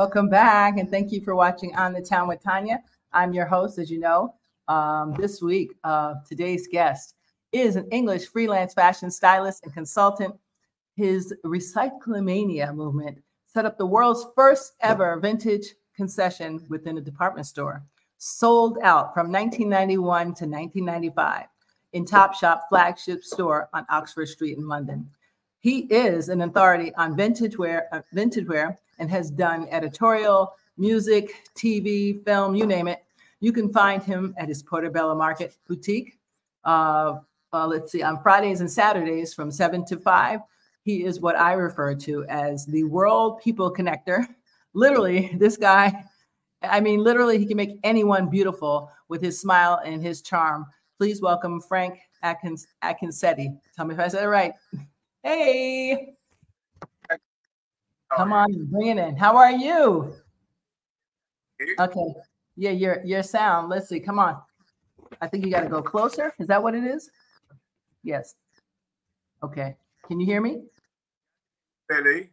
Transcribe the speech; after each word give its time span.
Welcome 0.00 0.30
back, 0.30 0.78
and 0.78 0.90
thank 0.90 1.12
you 1.12 1.20
for 1.20 1.34
watching 1.34 1.76
On 1.76 1.92
the 1.92 2.00
Town 2.00 2.26
with 2.26 2.42
Tanya. 2.42 2.82
I'm 3.12 3.34
your 3.34 3.44
host, 3.44 3.78
as 3.78 3.90
you 3.90 4.00
know. 4.00 4.34
Um, 4.66 5.14
this 5.18 5.42
week, 5.42 5.74
uh, 5.84 6.14
today's 6.26 6.66
guest 6.68 7.16
is 7.52 7.76
an 7.76 7.86
English 7.90 8.28
freelance 8.28 8.72
fashion 8.72 9.10
stylist 9.10 9.62
and 9.62 9.74
consultant. 9.74 10.34
His 10.96 11.34
Recyclomania 11.44 12.74
movement 12.74 13.18
set 13.44 13.66
up 13.66 13.76
the 13.76 13.84
world's 13.84 14.24
first 14.34 14.72
ever 14.80 15.20
vintage 15.20 15.74
concession 15.94 16.64
within 16.70 16.96
a 16.96 17.02
department 17.02 17.46
store, 17.46 17.84
sold 18.16 18.78
out 18.82 19.12
from 19.12 19.30
1991 19.30 20.22
to 20.22 20.46
1995 20.46 21.44
in 21.92 22.06
Topshop 22.06 22.60
flagship 22.70 23.22
store 23.22 23.68
on 23.74 23.84
Oxford 23.90 24.30
Street 24.30 24.56
in 24.56 24.66
London. 24.66 25.10
He 25.60 25.80
is 25.80 26.30
an 26.30 26.40
authority 26.40 26.92
on 26.94 27.14
vintage 27.14 27.58
wear, 27.58 27.86
uh, 27.92 28.00
vintage 28.12 28.48
wear 28.48 28.78
and 28.98 29.10
has 29.10 29.30
done 29.30 29.68
editorial, 29.70 30.54
music, 30.78 31.34
TV, 31.54 32.24
film, 32.24 32.54
you 32.54 32.66
name 32.66 32.88
it. 32.88 33.04
You 33.40 33.52
can 33.52 33.70
find 33.70 34.02
him 34.02 34.34
at 34.38 34.48
his 34.48 34.62
Portobello 34.62 35.14
Market 35.14 35.54
boutique. 35.68 36.18
Uh, 36.64 37.18
uh, 37.52 37.66
let's 37.66 37.92
see, 37.92 38.02
on 38.02 38.22
Fridays 38.22 38.60
and 38.60 38.70
Saturdays 38.70 39.34
from 39.34 39.50
7 39.50 39.84
to 39.86 39.98
5. 39.98 40.40
He 40.82 41.04
is 41.04 41.20
what 41.20 41.36
I 41.36 41.52
refer 41.52 41.94
to 41.94 42.24
as 42.24 42.64
the 42.64 42.84
world 42.84 43.40
people 43.42 43.72
connector. 43.72 44.26
Literally, 44.72 45.30
this 45.38 45.58
guy, 45.58 46.04
I 46.62 46.80
mean, 46.80 47.00
literally, 47.00 47.36
he 47.36 47.44
can 47.44 47.58
make 47.58 47.78
anyone 47.84 48.30
beautiful 48.30 48.90
with 49.08 49.20
his 49.20 49.38
smile 49.38 49.80
and 49.84 50.02
his 50.02 50.22
charm. 50.22 50.64
Please 50.96 51.20
welcome 51.20 51.60
Frank 51.60 51.98
Atkins 52.22 52.66
Atkinsetti. 52.82 53.58
Tell 53.76 53.84
me 53.84 53.94
if 53.94 54.00
I 54.00 54.08
said 54.08 54.24
it 54.24 54.28
right. 54.28 54.54
Hey. 55.22 56.14
Come 58.16 58.32
on, 58.32 58.66
bring 58.70 58.88
it 58.88 58.98
in. 58.98 59.16
How 59.16 59.36
are 59.36 59.52
you? 59.52 60.14
Okay. 61.78 62.14
Yeah, 62.56 62.70
your 62.70 63.04
your 63.04 63.22
sound. 63.22 63.68
Let's 63.68 63.88
see. 63.88 64.00
Come 64.00 64.18
on. 64.18 64.40
I 65.20 65.26
think 65.26 65.44
you 65.44 65.50
got 65.50 65.60
to 65.60 65.68
go 65.68 65.82
closer. 65.82 66.32
Is 66.38 66.46
that 66.48 66.62
what 66.62 66.74
it 66.74 66.84
is? 66.84 67.10
Yes. 68.02 68.34
Okay. 69.42 69.76
Can 70.06 70.18
you 70.18 70.26
hear 70.26 70.40
me? 70.40 70.62
Billy. 71.88 72.30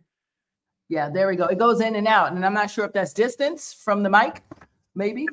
Yeah, 0.89 1.09
there 1.09 1.27
we 1.27 1.35
go. 1.35 1.45
It 1.45 1.59
goes 1.59 1.81
in 1.81 1.95
and 1.95 2.07
out, 2.07 2.31
and 2.31 2.45
I'm 2.45 2.53
not 2.53 2.71
sure 2.71 2.85
if 2.85 2.93
that's 2.93 3.13
distance 3.13 3.73
from 3.73 4.03
the 4.03 4.09
mic. 4.09 4.41
Maybe. 4.95 5.27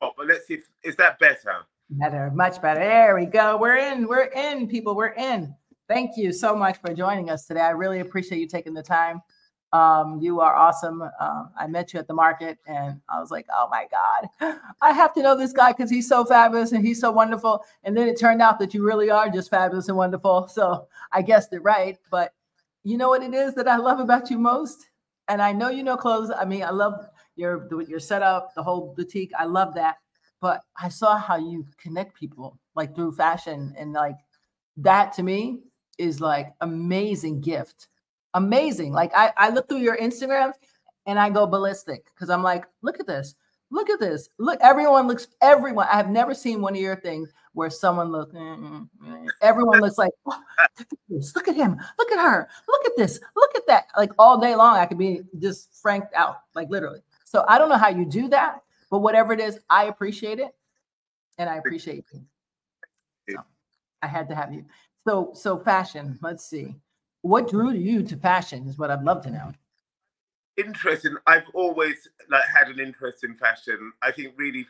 Oh, 0.00 0.10
but 0.16 0.26
let's 0.26 0.46
see. 0.46 0.54
If, 0.54 0.68
is 0.82 0.96
that 0.96 1.18
better? 1.18 1.66
Better, 1.90 2.30
much 2.34 2.60
better. 2.62 2.80
There 2.80 3.14
we 3.14 3.26
go. 3.26 3.58
We're 3.58 3.76
in. 3.76 4.08
We're 4.08 4.24
in, 4.24 4.66
people. 4.66 4.96
We're 4.96 5.08
in. 5.08 5.54
Thank 5.92 6.16
you 6.16 6.32
so 6.32 6.56
much 6.56 6.78
for 6.78 6.94
joining 6.94 7.28
us 7.28 7.44
today. 7.44 7.60
I 7.60 7.72
really 7.72 8.00
appreciate 8.00 8.38
you 8.38 8.46
taking 8.46 8.72
the 8.72 8.82
time. 8.82 9.20
Um, 9.74 10.20
you 10.22 10.40
are 10.40 10.56
awesome. 10.56 11.02
Um, 11.02 11.50
I 11.54 11.66
met 11.66 11.92
you 11.92 12.00
at 12.00 12.08
the 12.08 12.14
market 12.14 12.56
and 12.66 12.98
I 13.10 13.20
was 13.20 13.30
like, 13.30 13.44
oh 13.54 13.68
my 13.70 13.86
God, 13.90 14.56
I 14.80 14.92
have 14.92 15.12
to 15.12 15.22
know 15.22 15.36
this 15.36 15.52
guy 15.52 15.72
because 15.72 15.90
he's 15.90 16.08
so 16.08 16.24
fabulous 16.24 16.72
and 16.72 16.82
he's 16.82 16.98
so 16.98 17.10
wonderful. 17.10 17.62
And 17.84 17.94
then 17.94 18.08
it 18.08 18.18
turned 18.18 18.40
out 18.40 18.58
that 18.60 18.72
you 18.72 18.82
really 18.82 19.10
are 19.10 19.28
just 19.28 19.50
fabulous 19.50 19.88
and 19.88 19.98
wonderful. 19.98 20.48
So 20.54 20.88
I 21.12 21.20
guessed 21.20 21.52
it 21.52 21.62
right. 21.62 21.98
But 22.10 22.32
you 22.84 22.96
know 22.96 23.10
what 23.10 23.22
it 23.22 23.34
is 23.34 23.52
that 23.56 23.68
I 23.68 23.76
love 23.76 24.00
about 24.00 24.30
you 24.30 24.38
most? 24.38 24.86
And 25.28 25.42
I 25.42 25.52
know 25.52 25.68
you 25.68 25.82
know 25.82 25.98
clothes. 25.98 26.32
I 26.34 26.46
mean, 26.46 26.62
I 26.62 26.70
love 26.70 27.06
your 27.36 27.68
your 27.86 28.00
setup, 28.00 28.54
the 28.54 28.62
whole 28.62 28.94
boutique. 28.96 29.32
I 29.38 29.44
love 29.44 29.74
that. 29.74 29.96
But 30.40 30.62
I 30.74 30.88
saw 30.88 31.18
how 31.18 31.36
you 31.36 31.66
connect 31.76 32.16
people 32.16 32.58
like 32.74 32.94
through 32.94 33.12
fashion 33.12 33.74
and 33.76 33.92
like 33.92 34.16
that 34.78 35.12
to 35.14 35.22
me 35.22 35.60
is 35.98 36.20
like 36.20 36.52
amazing 36.60 37.40
gift 37.40 37.88
amazing. 38.34 38.92
Like 38.92 39.12
I, 39.14 39.32
I 39.36 39.50
look 39.50 39.68
through 39.68 39.78
your 39.78 39.96
Instagram 39.96 40.52
and 41.06 41.18
I 41.18 41.30
go 41.30 41.46
ballistic 41.46 42.06
because 42.14 42.30
I'm 42.30 42.42
like, 42.42 42.64
look 42.82 43.00
at 43.00 43.06
this. 43.06 43.34
Look 43.70 43.88
at 43.88 44.00
this. 44.00 44.28
Look, 44.38 44.60
everyone 44.60 45.08
looks, 45.08 45.28
everyone. 45.40 45.86
I 45.90 45.96
have 45.96 46.10
never 46.10 46.34
seen 46.34 46.60
one 46.60 46.74
of 46.74 46.80
your 46.80 46.96
things 46.96 47.32
where 47.54 47.70
someone 47.70 48.12
looks, 48.12 48.34
mm, 48.34 48.88
mm, 49.02 49.26
everyone 49.40 49.80
looks 49.80 49.96
like, 49.96 50.12
oh, 50.26 50.38
look 50.78 50.88
at 50.92 50.98
this, 51.08 51.34
look 51.34 51.48
at 51.48 51.56
him, 51.56 51.78
look 51.98 52.12
at 52.12 52.18
her, 52.18 52.48
look 52.68 52.84
at 52.86 52.92
this, 52.96 53.18
look 53.34 53.50
at 53.56 53.66
that. 53.66 53.86
Like 53.96 54.10
all 54.18 54.38
day 54.38 54.54
long, 54.54 54.76
I 54.76 54.84
could 54.84 54.98
be 54.98 55.22
just 55.38 55.74
franked 55.80 56.14
out, 56.14 56.36
like 56.54 56.68
literally. 56.68 57.00
So 57.24 57.44
I 57.48 57.56
don't 57.56 57.70
know 57.70 57.78
how 57.78 57.88
you 57.88 58.04
do 58.04 58.28
that, 58.28 58.62
but 58.90 58.98
whatever 58.98 59.32
it 59.32 59.40
is, 59.40 59.58
I 59.70 59.84
appreciate 59.84 60.38
it. 60.38 60.54
And 61.38 61.48
I 61.48 61.56
appreciate 61.56 62.04
you. 62.12 62.20
So 63.30 63.42
I 64.02 64.06
had 64.06 64.28
to 64.28 64.34
have 64.34 64.52
you. 64.52 64.66
So, 65.06 65.32
so 65.34 65.58
fashion, 65.58 66.18
let's 66.22 66.44
see 66.44 66.76
what 67.22 67.48
drew 67.48 67.72
you 67.72 68.02
to 68.02 68.16
fashion 68.16 68.66
is 68.68 68.78
what 68.78 68.90
I'd 68.90 69.04
love 69.04 69.22
to 69.22 69.30
know. 69.30 69.52
Interesting. 70.56 71.16
I've 71.26 71.48
always 71.54 72.08
like 72.28 72.44
had 72.44 72.68
an 72.68 72.78
interest 72.78 73.24
in 73.24 73.36
fashion. 73.36 73.92
I 74.02 74.12
think 74.12 74.34
really 74.36 74.66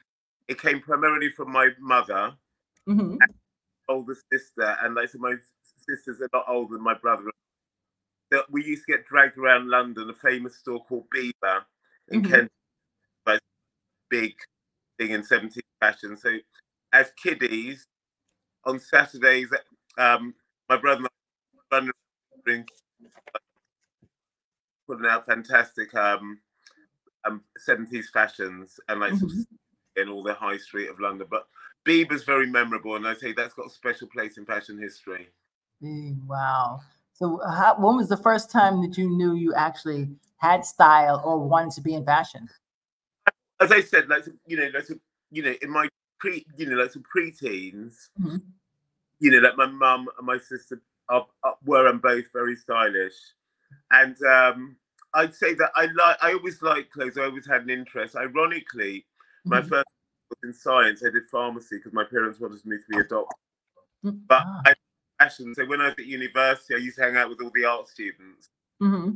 it 0.49 0.61
came 0.61 0.81
primarily 0.81 1.31
from 1.31 1.51
my 1.51 1.71
mother, 1.81 2.33
mm-hmm. 2.89 3.17
older 3.89 4.17
sister, 4.33 4.77
and 4.83 4.95
like 4.95 5.09
so 5.09 5.19
my 5.19 5.35
sister's 5.89 6.21
a 6.21 6.37
lot 6.37 6.45
older 6.47 6.75
than 6.75 6.85
my 6.85 6.95
brother. 6.95 7.25
That 8.31 8.45
we 8.51 8.65
used 8.65 8.85
to 8.87 8.93
get 8.93 9.07
dragged 9.07 9.37
around 9.39 9.69
London, 9.69 10.09
a 10.09 10.15
famous 10.15 10.57
store 10.57 10.85
called 10.85 11.05
Biba 11.15 11.63
in 12.09 12.23
mm-hmm. 12.23 12.33
Kent, 12.33 12.51
like 13.27 13.41
big 14.09 14.35
thing 14.99 15.11
in 15.11 15.23
70s 15.23 15.59
fashion. 15.81 16.17
So 16.17 16.37
as 16.93 17.13
kiddies, 17.23 17.87
on 18.65 18.79
Saturdays, 18.79 19.49
um, 19.99 20.35
my 20.69 20.77
brother 20.77 21.07
and 21.73 21.91
I 22.47 22.65
putting 24.87 25.07
out 25.07 25.27
fantastic 25.27 25.95
um, 25.95 26.39
um 27.25 27.43
70s 27.69 28.07
fashions 28.13 28.79
and 28.89 29.01
like 29.01 29.13
mm-hmm. 29.13 29.41
in 30.01 30.09
all 30.09 30.23
the 30.23 30.35
high 30.35 30.57
street 30.57 30.89
of 30.89 31.01
London. 31.01 31.27
But 31.31 31.47
Biba's 31.85 32.25
very 32.25 32.47
memorable, 32.47 32.97
and 32.97 33.07
I 33.07 33.15
say 33.15 33.33
that's 33.33 33.55
got 33.55 33.67
a 33.67 33.71
special 33.71 34.09
place 34.09 34.39
in 34.39 34.47
fashion 34.47 34.79
history. 34.79 35.29
Mm, 35.83 36.27
wow. 36.27 36.81
So, 37.13 37.41
how, 37.49 37.77
when 37.79 37.97
was 37.97 38.09
the 38.09 38.17
first 38.17 38.51
time 38.51 38.81
that 38.83 38.97
you 38.97 39.09
knew 39.09 39.35
you 39.35 39.53
actually 39.55 40.09
had 40.39 40.65
style 40.65 41.23
or 41.25 41.39
wanted 41.39 41.73
to 41.75 41.81
be 41.81 41.95
in 41.95 42.05
fashion? 42.05 42.49
As 43.61 43.71
I 43.71 43.81
said, 43.81 44.09
like 44.09 44.25
you 44.47 44.57
know, 44.57 44.69
like 44.75 44.89
you 45.31 45.43
know, 45.43 45.55
in 45.61 45.71
my 45.71 45.89
pre, 46.19 46.45
you 46.57 46.67
know, 46.67 46.77
like 46.77 46.93
some 46.93 47.03
pre-teens, 47.03 48.11
mm-hmm. 48.21 48.37
You 49.23 49.31
know, 49.31 49.39
like 49.39 49.57
my 49.57 49.67
mum 49.67 50.09
and 50.19 50.27
my 50.27 50.37
sister 50.37 50.83
are, 51.09 51.25
are, 51.45 51.57
were 51.65 51.87
and 51.87 52.03
both 52.03 52.25
very 52.33 52.57
stylish, 52.57 53.15
and 53.93 54.17
um, 54.25 54.77
I'd 55.15 55.33
say 55.33 55.55
that 55.55 55.71
I 55.77 55.87
like 55.97 56.17
I 56.21 56.33
always 56.33 56.61
liked 56.61 56.93
clothes. 56.93 57.17
I 57.17 57.27
always 57.27 57.47
had 57.47 57.63
an 57.63 57.71
interest. 57.71 58.17
Ironically, 58.17 59.07
my 59.45 59.61
mm-hmm. 59.61 59.69
first 59.69 59.87
was 60.29 60.39
in 60.43 60.53
science. 60.53 61.05
I 61.07 61.11
did 61.11 61.29
pharmacy 61.31 61.77
because 61.77 61.93
my 61.93 62.03
parents 62.03 62.41
wanted 62.41 62.67
me 62.67 62.79
to 62.79 62.83
be 62.91 62.97
a 62.97 63.05
doctor. 63.05 63.37
Mm-hmm. 64.05 64.19
But 64.27 64.43
ah. 64.45 64.63
I 64.67 64.75
fashion. 65.21 65.55
So 65.55 65.67
when 65.67 65.81
I 65.81 65.85
was 65.85 65.95
at 66.01 66.07
university, 66.07 66.75
I 66.75 66.79
used 66.79 66.97
to 66.97 67.05
hang 67.05 67.17
out 67.17 67.29
with 67.29 67.41
all 67.41 67.53
the 67.55 67.65
art 67.65 67.87
students. 67.87 68.49
Mm-hmm. 68.83 69.13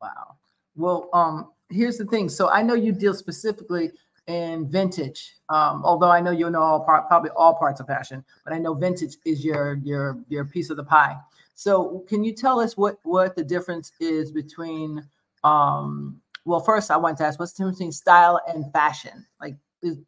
Wow. 0.00 0.36
Well, 0.74 1.10
um, 1.12 1.50
here's 1.68 1.98
the 1.98 2.06
thing. 2.06 2.30
So 2.30 2.48
I 2.48 2.62
know 2.62 2.74
you 2.74 2.92
deal 2.92 3.12
specifically 3.12 3.92
in 4.26 4.70
vintage. 4.70 5.34
Um, 5.48 5.82
although 5.84 6.10
I 6.10 6.20
know 6.20 6.30
you 6.30 6.48
know 6.50 6.62
all 6.62 6.80
part, 6.84 7.08
probably 7.08 7.30
all 7.30 7.54
parts 7.54 7.80
of 7.80 7.86
fashion, 7.86 8.24
but 8.44 8.52
I 8.52 8.58
know 8.58 8.74
vintage 8.74 9.16
is 9.24 9.44
your 9.44 9.80
your 9.82 10.18
your 10.28 10.44
piece 10.44 10.70
of 10.70 10.76
the 10.76 10.84
pie. 10.84 11.16
So 11.54 12.04
can 12.08 12.24
you 12.24 12.32
tell 12.32 12.60
us 12.60 12.76
what 12.76 12.98
what 13.02 13.36
the 13.36 13.44
difference 13.44 13.92
is 14.00 14.30
between 14.30 15.06
um 15.44 16.20
well 16.44 16.60
first 16.60 16.90
I 16.90 16.96
want 16.96 17.18
to 17.18 17.24
ask 17.24 17.38
what's 17.38 17.52
the 17.52 17.58
difference 17.64 17.78
between 17.78 17.92
style 17.92 18.40
and 18.48 18.72
fashion? 18.72 19.26
Like 19.40 19.56
is, 19.82 19.98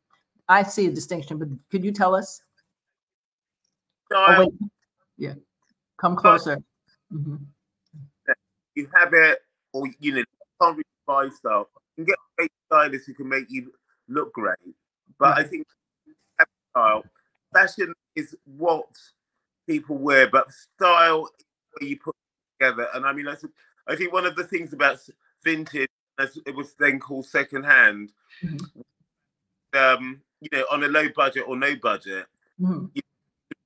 I 0.49 0.63
see 0.63 0.87
a 0.87 0.91
distinction, 0.91 1.39
but 1.39 1.49
could 1.71 1.85
you 1.85 1.93
tell 1.93 2.15
us? 2.15 2.43
oh. 4.13 4.53
Yeah. 5.17 5.35
Come 6.01 6.17
closer. 6.17 6.63
Mm-hmm. 7.13 7.37
You 8.75 8.89
have 8.95 9.15
it 9.15 9.39
or 9.73 9.89
you 10.01 10.15
know, 10.15 10.25
can't 10.61 10.77
really 10.77 10.85
buy 11.07 11.29
stuff. 11.29 11.69
You 11.97 12.05
can 12.05 12.13
get 12.13 12.19
great 12.37 12.53
stylists 12.67 13.07
who 13.07 13.15
can 13.15 13.29
make 13.29 13.47
you 13.49 13.73
look 14.09 14.33
great. 14.33 14.57
But 15.19 15.39
I 15.39 15.45
think 15.45 15.67
style, 16.71 17.05
fashion 17.53 17.95
is 18.17 18.35
what 18.45 18.89
people 19.67 19.97
wear, 19.97 20.29
but 20.29 20.51
style 20.51 21.29
is 21.39 21.45
where 21.73 21.89
you 21.89 21.99
put 21.99 22.17
together. 22.59 22.89
And 22.95 23.07
I 23.07 23.13
mean, 23.13 23.29
I, 23.29 23.35
I 23.89 23.97
think 23.97 24.13
one 24.13 24.27
of 24.27 24.37
the 24.37 24.45
things 24.45 24.73
about 24.73 24.99
vintage, 25.43 25.89
as 26.19 26.39
it 26.47 26.55
was 26.55 26.75
then 26.79 26.99
called 26.99 27.27
secondhand, 27.27 28.13
mm-hmm. 28.43 29.79
um, 29.79 30.21
you 30.41 30.49
know, 30.53 30.65
on 30.71 30.85
a 30.85 30.89
low 30.89 31.09
budget 31.15 31.45
or 31.47 31.57
no 31.57 31.75
budget, 31.77 32.27
mm-hmm. 32.61 32.87
you 32.95 33.03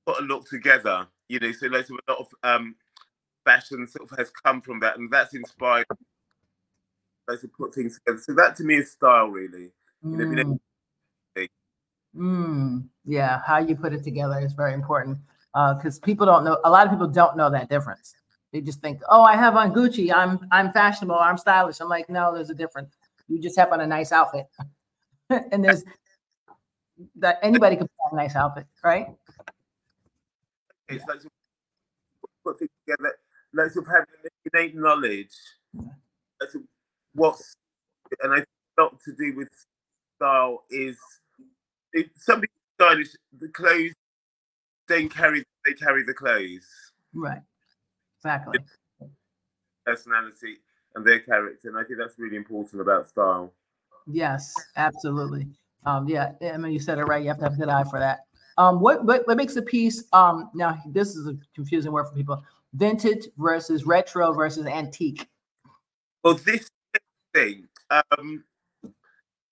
put 0.05 0.19
a 0.19 0.23
look 0.23 0.47
together. 0.49 1.07
You 1.27 1.39
know, 1.39 1.51
so 1.51 1.67
of 1.67 1.73
a 1.73 2.11
lot 2.11 2.19
of 2.19 2.27
um, 2.43 2.75
fashion 3.45 3.87
sort 3.87 4.11
of 4.11 4.17
has 4.17 4.31
come 4.31 4.61
from 4.61 4.79
that, 4.79 4.97
and 4.97 5.11
that's 5.11 5.35
inspired. 5.35 5.85
Those 7.27 7.41
to 7.41 7.47
put 7.47 7.75
things 7.75 7.99
together. 7.99 8.19
So 8.19 8.33
that 8.33 8.55
to 8.55 8.63
me 8.63 8.77
is 8.77 8.91
style, 8.91 9.27
really. 9.27 9.69
Mm. 10.03 10.59
Mm, 12.15 12.87
yeah, 13.05 13.41
how 13.45 13.59
you 13.59 13.75
put 13.75 13.93
it 13.93 14.03
together 14.03 14.39
is 14.39 14.53
very 14.53 14.73
important 14.73 15.17
because 15.53 15.99
uh, 15.99 16.05
people 16.05 16.25
don't 16.25 16.43
know. 16.43 16.59
A 16.63 16.69
lot 16.69 16.85
of 16.85 16.91
people 16.91 17.07
don't 17.07 17.37
know 17.37 17.49
that 17.49 17.69
difference. 17.69 18.15
They 18.51 18.61
just 18.61 18.81
think, 18.81 19.01
oh, 19.09 19.21
I 19.21 19.35
have 19.35 19.55
on 19.55 19.73
Gucci. 19.73 20.11
I'm 20.11 20.39
I'm 20.51 20.71
fashionable. 20.71 21.15
I'm 21.15 21.37
stylish. 21.37 21.79
I'm 21.79 21.87
like, 21.87 22.09
no, 22.09 22.33
there's 22.33 22.49
a 22.49 22.55
difference. 22.55 22.97
You 23.27 23.39
just 23.39 23.57
have 23.59 23.71
on 23.71 23.81
a 23.81 23.87
nice 23.87 24.11
outfit, 24.11 24.47
and 25.29 25.63
there's 25.63 25.83
that 27.17 27.37
anybody 27.43 27.75
can 27.75 27.87
put 27.87 28.11
on 28.11 28.19
a 28.19 28.23
nice 28.23 28.35
outfit, 28.35 28.65
right? 28.83 29.07
It's 30.87 31.05
like 31.07 31.19
put 32.43 32.57
together, 32.57 33.15
like 33.53 33.69
sort 33.69 33.85
of 33.85 33.91
having 33.91 34.07
innate 34.51 34.75
knowledge. 34.75 35.35
What's 37.13 37.53
and 38.21 38.33
I 38.33 38.37
think 38.37 38.47
a 38.77 38.89
to 39.05 39.15
do 39.15 39.35
with 39.37 39.49
style 40.19 40.63
is 40.69 40.97
if 41.93 42.07
somebody 42.15 42.51
stylish, 42.75 43.09
the 43.39 43.47
clothes 43.49 43.93
don't 44.87 45.09
carry 45.13 45.43
they 45.65 45.73
carry 45.73 46.03
the 46.03 46.13
clothes. 46.13 46.67
Right. 47.13 47.41
Exactly. 48.17 48.59
Personality 49.85 50.57
and 50.95 51.05
their 51.05 51.19
character. 51.19 51.69
And 51.69 51.77
I 51.77 51.83
think 51.83 51.99
that's 51.99 52.19
really 52.19 52.35
important 52.35 52.81
about 52.81 53.07
style. 53.07 53.53
Yes, 54.07 54.53
absolutely. 54.75 55.47
Um, 55.85 56.07
yeah, 56.07 56.31
I 56.41 56.57
mean 56.57 56.73
you 56.73 56.79
said 56.79 56.97
it 56.97 57.03
right. 57.03 57.21
You 57.21 57.29
have 57.29 57.37
to 57.37 57.45
have 57.45 57.53
a 57.53 57.57
good 57.57 57.69
eye 57.69 57.85
for 57.85 57.99
that. 57.99 58.19
Um, 58.57 58.81
what, 58.81 59.05
what 59.05 59.25
what 59.25 59.37
makes 59.37 59.55
a 59.55 59.61
piece? 59.61 60.03
Um, 60.11 60.49
now 60.53 60.77
this 60.87 61.15
is 61.15 61.27
a 61.27 61.37
confusing 61.55 61.93
word 61.93 62.07
for 62.07 62.15
people. 62.15 62.43
Vintage 62.73 63.27
versus 63.37 63.85
retro 63.85 64.33
versus 64.33 64.65
antique. 64.65 65.27
Well, 66.23 66.33
this 66.33 66.69
thing, 67.33 67.67
um, 67.89 68.43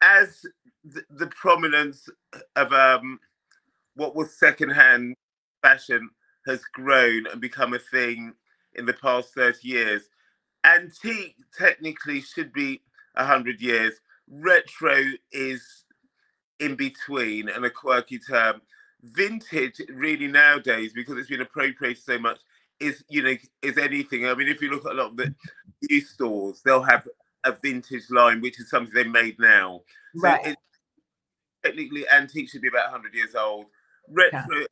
as 0.02 0.46
the, 0.94 1.04
the 1.10 1.28
prominence 1.28 2.10
of 2.56 2.74
um, 2.74 3.20
what 3.96 4.16
was 4.16 4.38
secondhand 4.38 5.16
fashion 5.62 6.10
has 6.46 6.62
grown 6.74 7.28
and 7.28 7.42
become 7.42 7.74
a 7.74 7.80
thing 7.80 8.34
in 8.76 8.86
the 8.86 8.94
past 8.94 9.34
30 9.34 9.68
years, 9.68 10.04
antique 10.64 11.36
technically 11.58 12.22
should 12.22 12.54
be 12.54 12.82
100 13.16 13.62
years. 13.62 13.94
Retro 14.30 15.04
is 15.32 15.86
in 16.60 16.76
between 16.76 17.50
and 17.50 17.66
a 17.66 17.70
quirky 17.70 18.20
term. 18.20 18.62
Vintage, 19.04 19.82
really 19.94 20.28
nowadays, 20.28 20.92
because 20.94 21.18
it's 21.18 21.30
been 21.30 21.42
appropriated 21.42 22.02
so 22.02 22.18
much, 22.18 22.40
is 22.80 23.04
you 23.10 23.24
know 23.24 23.36
is 23.62 23.78
anything. 23.78 24.28
I 24.28 24.34
mean, 24.34 24.48
if 24.48 24.62
you 24.62 24.70
look 24.70 24.86
at 24.86 24.92
a 24.92 24.96
lot 24.96 25.12
of 25.12 25.18
the 25.18 25.34
new 25.90 26.02
stores, 26.02 26.62
they'll 26.64 26.82
have 26.84 27.08
a 27.44 27.52
vintage 27.62 28.10
line, 28.10 28.42
which 28.42 28.60
is 28.60 28.70
something 28.70 28.94
they 28.94 29.04
made 29.04 29.40
now. 29.40 29.82
So 30.16 30.30
Right. 30.30 30.46
it, 30.48 30.58
technically, 31.64 32.08
antique 32.10 32.50
should 32.50 32.62
be 32.62 32.68
about 32.68 32.92
100 32.92 33.14
years 33.14 33.36
old. 33.36 33.66
Retro, 34.10 34.66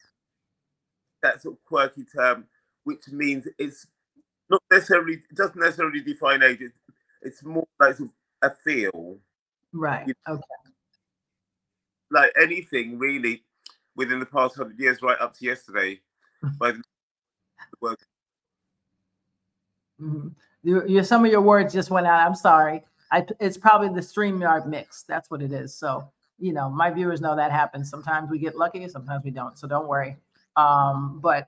that 1.24 1.42
sort 1.42 1.56
of 1.56 1.64
quirky 1.66 2.04
term, 2.04 2.46
which 2.84 3.08
means 3.10 3.48
it's 3.58 3.88
not 4.50 4.62
necessarily 4.72 5.16
it 5.16 5.36
doesn't 5.36 5.60
necessarily 5.60 6.02
define 6.02 6.44
age. 6.44 6.60
It's, 6.62 6.78
it's 7.22 7.44
more 7.44 7.68
like 7.80 7.96
sort 7.96 8.10
of 8.42 8.52
a 8.52 8.56
feel, 8.64 9.18
Right. 9.74 10.08
You- 10.08 10.14
Okay. 10.28 10.42
like 12.12 12.32
anything 12.40 12.98
really 13.00 13.44
within 13.96 14.20
the 14.20 14.26
past 14.26 14.56
hundred 14.56 14.80
years, 14.80 15.02
right 15.02 15.20
up 15.20 15.34
to 15.38 15.46
yesterday. 15.46 16.00
By 16.60 16.74
the 16.74 17.98
hmm 20.00 20.28
You, 20.64 20.88
you, 20.88 21.04
some 21.04 21.26
of 21.26 21.32
your 21.32 21.42
words 21.42 21.74
just 21.74 21.90
went 21.90 22.08
out. 22.08 22.26
I'm 22.26 22.36
sorry. 22.36 22.84
I, 23.12 23.26
it's 23.40 23.58
probably 23.58 23.90
the 23.90 24.02
StreamYard 24.02 24.68
mix. 24.68 25.04
That's 25.04 25.30
what 25.32 25.42
it 25.42 25.52
is. 25.52 25.74
So, 25.76 26.12
you 26.40 26.54
know, 26.54 26.70
my 26.70 26.90
viewers 26.90 27.22
know 27.22 27.36
that 27.36 27.52
happens. 27.52 27.90
Sometimes 27.90 28.30
we 28.30 28.40
get 28.40 28.56
lucky, 28.56 28.88
sometimes 28.88 29.24
we 29.24 29.32
don't. 29.32 29.58
So 29.58 29.68
don't 29.68 29.88
worry. 29.88 30.18
Um, 30.56 31.20
but 31.22 31.48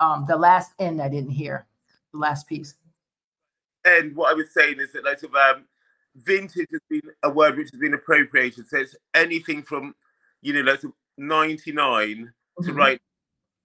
um, 0.00 0.24
the 0.28 0.36
last 0.36 0.72
end 0.78 1.00
I 1.00 1.08
didn't 1.08 1.30
hear, 1.30 1.66
the 2.12 2.18
last 2.18 2.48
piece. 2.48 2.74
and 3.84 4.14
what 4.16 4.30
I 4.30 4.34
was 4.34 4.52
saying 4.52 4.80
is 4.80 4.92
that 4.92 5.04
like 5.04 5.20
sort 5.20 5.34
of 5.34 5.56
um, 5.56 5.64
vintage 6.16 6.68
has 6.70 6.80
been 6.88 7.10
a 7.22 7.30
word 7.30 7.56
which 7.56 7.70
has 7.70 7.80
been 7.80 7.94
appropriated. 7.94 8.68
So 8.68 8.78
it's 8.78 8.96
anything 9.14 9.62
from 9.62 9.94
you 10.42 10.52
know 10.52 10.60
like 10.60 10.80
sort 10.80 10.92
of 10.92 11.24
99 11.24 12.32
to 12.62 12.72
right, 12.72 13.00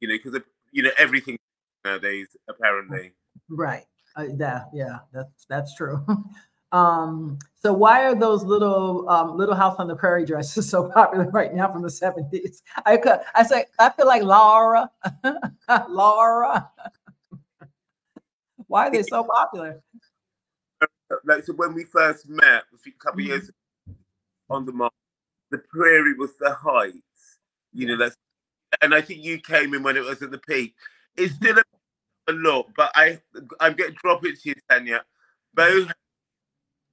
you 0.01 0.07
know, 0.07 0.15
because 0.21 0.41
you 0.71 0.83
know 0.83 0.91
everything 0.97 1.37
nowadays 1.85 2.27
apparently. 2.47 3.13
Right. 3.49 3.85
Uh, 4.15 4.25
yeah, 4.37 4.63
yeah, 4.73 4.99
that's 5.13 5.45
that's 5.47 5.75
true. 5.75 6.05
um, 6.71 7.39
so 7.55 7.73
why 7.73 8.03
are 8.05 8.15
those 8.15 8.43
little 8.43 9.09
um, 9.09 9.37
little 9.37 9.55
house 9.55 9.75
on 9.79 9.87
the 9.87 9.95
prairie 9.95 10.25
dresses 10.25 10.69
so 10.71 10.89
popular 10.89 11.25
right 11.31 11.53
now 11.53 11.71
from 11.71 11.81
the 11.81 11.89
70s? 11.89 12.61
I 12.85 12.99
I 13.35 13.43
say 13.43 13.65
I 13.79 13.89
feel 13.89 14.07
like 14.07 14.23
Laura. 14.23 14.89
Laura. 15.89 16.69
why 18.67 18.87
are 18.87 18.91
they 18.91 19.03
so 19.03 19.23
popular? 19.23 19.81
Like 21.25 21.43
so 21.43 21.53
when 21.53 21.73
we 21.73 21.83
first 21.83 22.29
met 22.29 22.63
a 22.73 22.77
few 22.77 22.93
couple 22.93 23.19
of 23.21 23.25
Mhm. 23.25 23.29
years 23.29 23.51
on 24.49 24.65
the 24.65 24.71
mark, 24.71 24.93
the 25.51 25.57
prairie 25.57 26.13
was 26.13 26.35
the 26.37 26.53
height. 26.53 26.93
You 27.73 27.87
know, 27.87 27.97
that's 27.97 28.15
and 28.81 28.93
I 28.93 29.01
think 29.01 29.23
you 29.23 29.39
came 29.39 29.73
in 29.73 29.83
when 29.83 29.97
it 29.97 30.03
was 30.03 30.21
at 30.21 30.31
the 30.31 30.37
peak. 30.37 30.75
It's 31.17 31.35
still 31.35 31.57
a, 31.57 31.63
a 32.31 32.33
lot, 32.33 32.67
but 32.75 32.91
I 32.95 33.19
I'm 33.59 33.73
getting 33.75 33.95
drop 34.03 34.25
it 34.25 34.39
to 34.41 34.49
you, 34.49 34.55
Tanya. 34.69 35.03
Both 35.53 35.91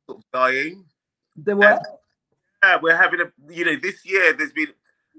sort 0.06 0.18
of 0.18 0.24
dying. 0.32 0.84
The 1.36 1.56
what? 1.56 1.82
Yeah, 2.62 2.78
we're 2.82 2.96
having 2.96 3.20
a 3.20 3.32
you 3.52 3.64
know 3.64 3.76
this 3.76 4.04
year 4.04 4.32
there's 4.32 4.52
been 4.52 4.72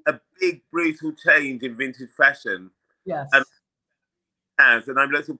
a 0.07 0.19
big 0.39 0.62
brutal 0.72 1.13
change 1.13 1.63
in 1.63 1.75
vintage 1.75 2.10
fashion 2.18 2.72
Yes. 3.06 3.30
and- 3.34 3.45
has 4.57 4.88
and 4.88 5.00
I'm 5.00 5.12
like 5.12 5.25
so- 5.25 5.38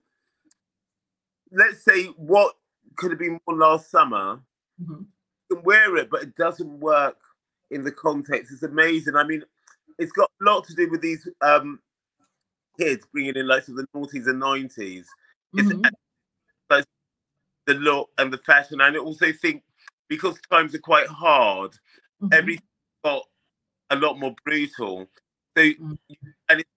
let's 1.50 1.82
say 1.84 2.04
what 2.16 2.54
could 2.96 3.10
have 3.10 3.18
been 3.18 3.40
more 3.48 3.56
last 3.58 3.90
summer 3.90 4.40
Mhm. 4.80 5.06
you 5.50 5.56
can 5.56 5.64
wear 5.64 5.96
it 5.96 6.08
but 6.08 6.22
it 6.22 6.36
doesn't 6.36 6.78
work 6.80 7.18
in 7.70 7.82
the 7.82 7.90
context 7.92 8.52
it's 8.52 8.62
amazing 8.62 9.16
I 9.16 9.24
mean 9.24 9.42
it's 9.98 10.12
got 10.12 10.30
a 10.40 10.44
lot 10.44 10.64
to 10.68 10.74
do 10.74 10.88
with 10.88 11.00
these 11.00 11.28
um 11.40 11.80
kids 12.78 13.04
bringing 13.12 13.34
in 13.36 13.48
like 13.48 13.64
sort 13.64 13.80
of 13.80 13.86
the 13.92 13.98
noughties 13.98 14.28
and 14.28 14.40
90s 14.40 15.06
it's 15.54 15.68
Mhm. 15.72 15.90
The 17.68 17.74
look 17.74 18.10
and 18.18 18.32
the 18.32 18.38
fashion 18.38 18.80
and 18.80 18.96
I 18.96 18.98
also 18.98 19.32
think 19.32 19.62
because 20.08 20.40
times 20.50 20.74
are 20.74 20.80
quite 20.80 21.06
hard 21.06 21.72
Mhm. 22.22 22.32
everything 22.32 22.66
got 23.04 23.22
a 23.90 23.96
lot 23.96 24.18
more 24.18 24.34
brutal. 24.44 25.08
So 25.56 25.62
Mm. 25.64 25.98
and 26.48 26.60
it's 26.60 26.70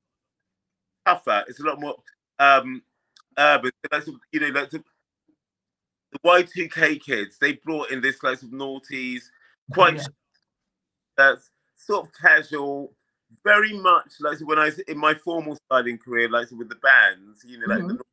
tougher. 1.06 1.44
It's 1.48 1.60
a 1.60 1.64
lot 1.64 1.80
more 1.80 1.96
um 2.40 2.84
urban. 3.38 3.72
So 3.84 3.88
That's 3.92 4.08
you 4.32 4.40
know 4.40 4.48
like 4.50 4.70
the, 4.70 4.84
Y 6.24 6.44
two 6.44 6.68
K 6.70 6.98
kids. 7.00 7.38
They 7.40 7.54
brought 7.54 7.92
in 7.92 8.02
this 8.02 8.22
like 8.24 8.40
sort 8.40 8.52
of 8.54 8.60
noughties, 8.60 9.24
quite 9.72 9.96
Yeah. 9.98 10.08
that's 11.18 11.50
sort 11.76 12.08
of 12.08 12.14
casual. 12.14 12.94
Very 13.44 13.74
much 13.80 14.14
like 14.20 14.40
when 14.42 14.60
I 14.60 14.66
was 14.66 14.80
in 14.80 14.98
my 14.98 15.14
formal 15.14 15.56
styling 15.68 15.98
career, 15.98 16.30
like 16.30 16.52
with 16.52 16.70
the 16.70 16.76
bands, 16.76 17.44
you 17.46 17.58
know, 17.60 17.68
like 17.68 17.80
Mm-hmm. 17.80 17.98
the, 17.98 18.04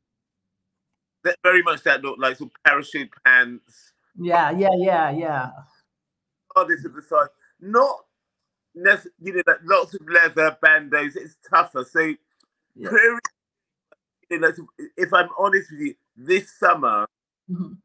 that 1.25 1.37
very 1.43 1.63
much 1.63 1.83
that 1.85 2.03
look 2.03 2.19
like 2.19 2.37
some 2.37 2.51
parachute 2.65 3.11
pants, 3.25 3.93
yeah, 4.19 4.51
yeah, 4.51 4.71
yeah, 4.77 5.11
yeah. 5.11 5.51
hardest 6.55 6.87
of 6.87 6.95
the 6.95 7.03
side. 7.03 7.29
Not 7.61 8.05
you 8.75 8.83
know, 9.35 9.43
like 9.47 9.59
lots 9.65 9.95
of 9.95 10.01
leather 10.09 10.57
bandos. 10.63 11.17
It's 11.17 11.37
tougher. 11.49 11.85
So, 11.85 12.15
Yeah. 12.75 12.91
you 14.31 14.39
know, 14.39 14.53
if 14.97 15.13
I'm 15.13 15.29
honest 15.39 15.71
with 15.71 15.81
you, 15.81 15.95
this 16.17 16.53
summer, 16.59 17.07
Mhm. 17.51 17.79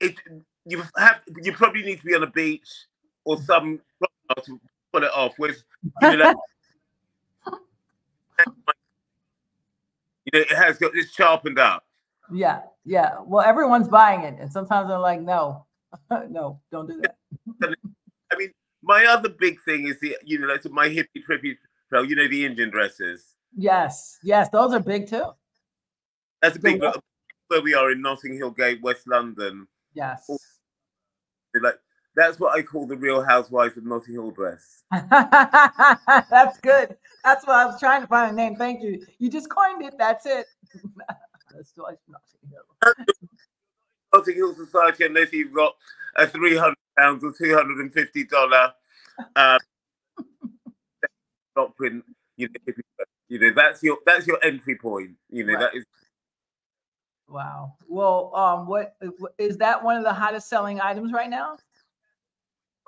it 0.00 0.16
you 0.64 0.82
have 0.96 1.22
you 1.42 1.52
probably 1.52 1.82
need 1.82 2.00
to 2.00 2.04
be 2.04 2.14
on 2.14 2.22
a 2.22 2.26
beach 2.30 2.86
or 3.24 3.40
some 3.42 3.80
to 4.44 4.60
pull 4.92 5.04
it 5.04 5.12
off. 5.12 5.34
Whereas, 5.36 5.64
you 6.02 6.16
know, 6.16 6.24
like, 6.24 6.36
you 10.24 10.32
know, 10.32 10.40
it 10.40 10.50
has 10.50 10.78
got 10.78 10.94
it's 10.94 11.12
sharpened 11.12 11.58
up. 11.58 11.84
Yeah, 12.32 12.60
yeah. 12.84 13.16
Well, 13.24 13.44
everyone's 13.44 13.88
buying 13.88 14.22
it, 14.22 14.38
and 14.40 14.52
sometimes 14.52 14.88
they're 14.88 14.98
like, 14.98 15.20
"No, 15.20 15.66
no, 16.28 16.60
don't 16.70 16.86
do 16.86 17.02
that." 17.02 17.16
I 18.32 18.36
mean, 18.36 18.52
my 18.82 19.04
other 19.06 19.28
big 19.28 19.60
thing 19.62 19.86
is 19.86 19.98
the 20.00 20.16
you 20.24 20.38
know, 20.38 20.46
like 20.46 20.64
my 20.70 20.88
hippie 20.88 21.22
trippy 21.28 21.56
trail. 21.88 22.04
You 22.04 22.16
know, 22.16 22.28
the 22.28 22.44
Indian 22.44 22.70
dresses. 22.70 23.34
Yes, 23.56 24.18
yes, 24.22 24.48
those 24.50 24.72
are 24.72 24.80
big 24.80 25.08
too. 25.08 25.30
That's 26.42 26.56
a 26.56 26.60
big 26.60 26.80
what? 26.80 27.02
where 27.48 27.60
we 27.60 27.74
are 27.74 27.90
in 27.90 28.00
Notting 28.00 28.34
Hill 28.34 28.52
Gate, 28.52 28.80
West 28.82 29.06
London. 29.06 29.66
Yes. 29.94 30.30
Like 31.60 31.78
that's 32.16 32.38
what 32.38 32.56
I 32.56 32.62
call 32.62 32.86
the 32.86 32.96
Real 32.96 33.22
Housewives 33.22 33.76
of 33.76 33.84
Notting 33.84 34.14
Hill 34.14 34.30
dress. 34.30 34.82
That's 34.92 36.58
good. 36.60 36.96
That's 37.24 37.46
what 37.46 37.56
I 37.56 37.66
was 37.66 37.78
trying 37.78 38.02
to 38.02 38.06
find 38.06 38.32
a 38.32 38.34
name. 38.34 38.56
Thank 38.56 38.82
you. 38.82 39.04
You 39.18 39.30
just 39.30 39.48
coined 39.48 39.82
it. 39.84 39.94
That's 39.98 40.26
it. 40.26 40.46
That's 41.60 41.72
twice 41.72 41.98
Notting 42.08 42.48
Hill. 42.48 42.94
Notting 44.14 44.34
Hill 44.34 44.54
Society, 44.54 45.04
unless 45.04 45.30
you've 45.30 45.52
got 45.52 45.74
a 46.16 46.26
three 46.26 46.56
hundred 46.56 46.78
pounds 46.96 47.22
or 47.22 47.34
two 47.36 47.54
hundred 47.54 47.80
and 47.80 47.92
fifty 47.92 48.24
dollar 48.24 48.72
uh, 49.36 49.58
print. 51.76 52.02
You 52.38 52.48
know, 52.48 52.72
you 53.28 53.38
know 53.40 53.52
that's 53.54 53.82
your 53.82 53.98
that's 54.06 54.26
your 54.26 54.42
entry 54.42 54.78
point. 54.78 55.10
You 55.28 55.44
know 55.44 55.52
Right. 55.52 55.60
that 55.60 55.74
is 55.74 55.84
Wow. 57.28 57.74
Well, 57.86 58.34
um, 58.34 58.66
what 58.66 58.96
is 59.36 59.58
that 59.58 59.84
one 59.84 59.98
of 59.98 60.02
the 60.02 60.14
hottest 60.14 60.48
selling 60.48 60.80
items 60.80 61.12
right 61.12 61.28
now? 61.28 61.58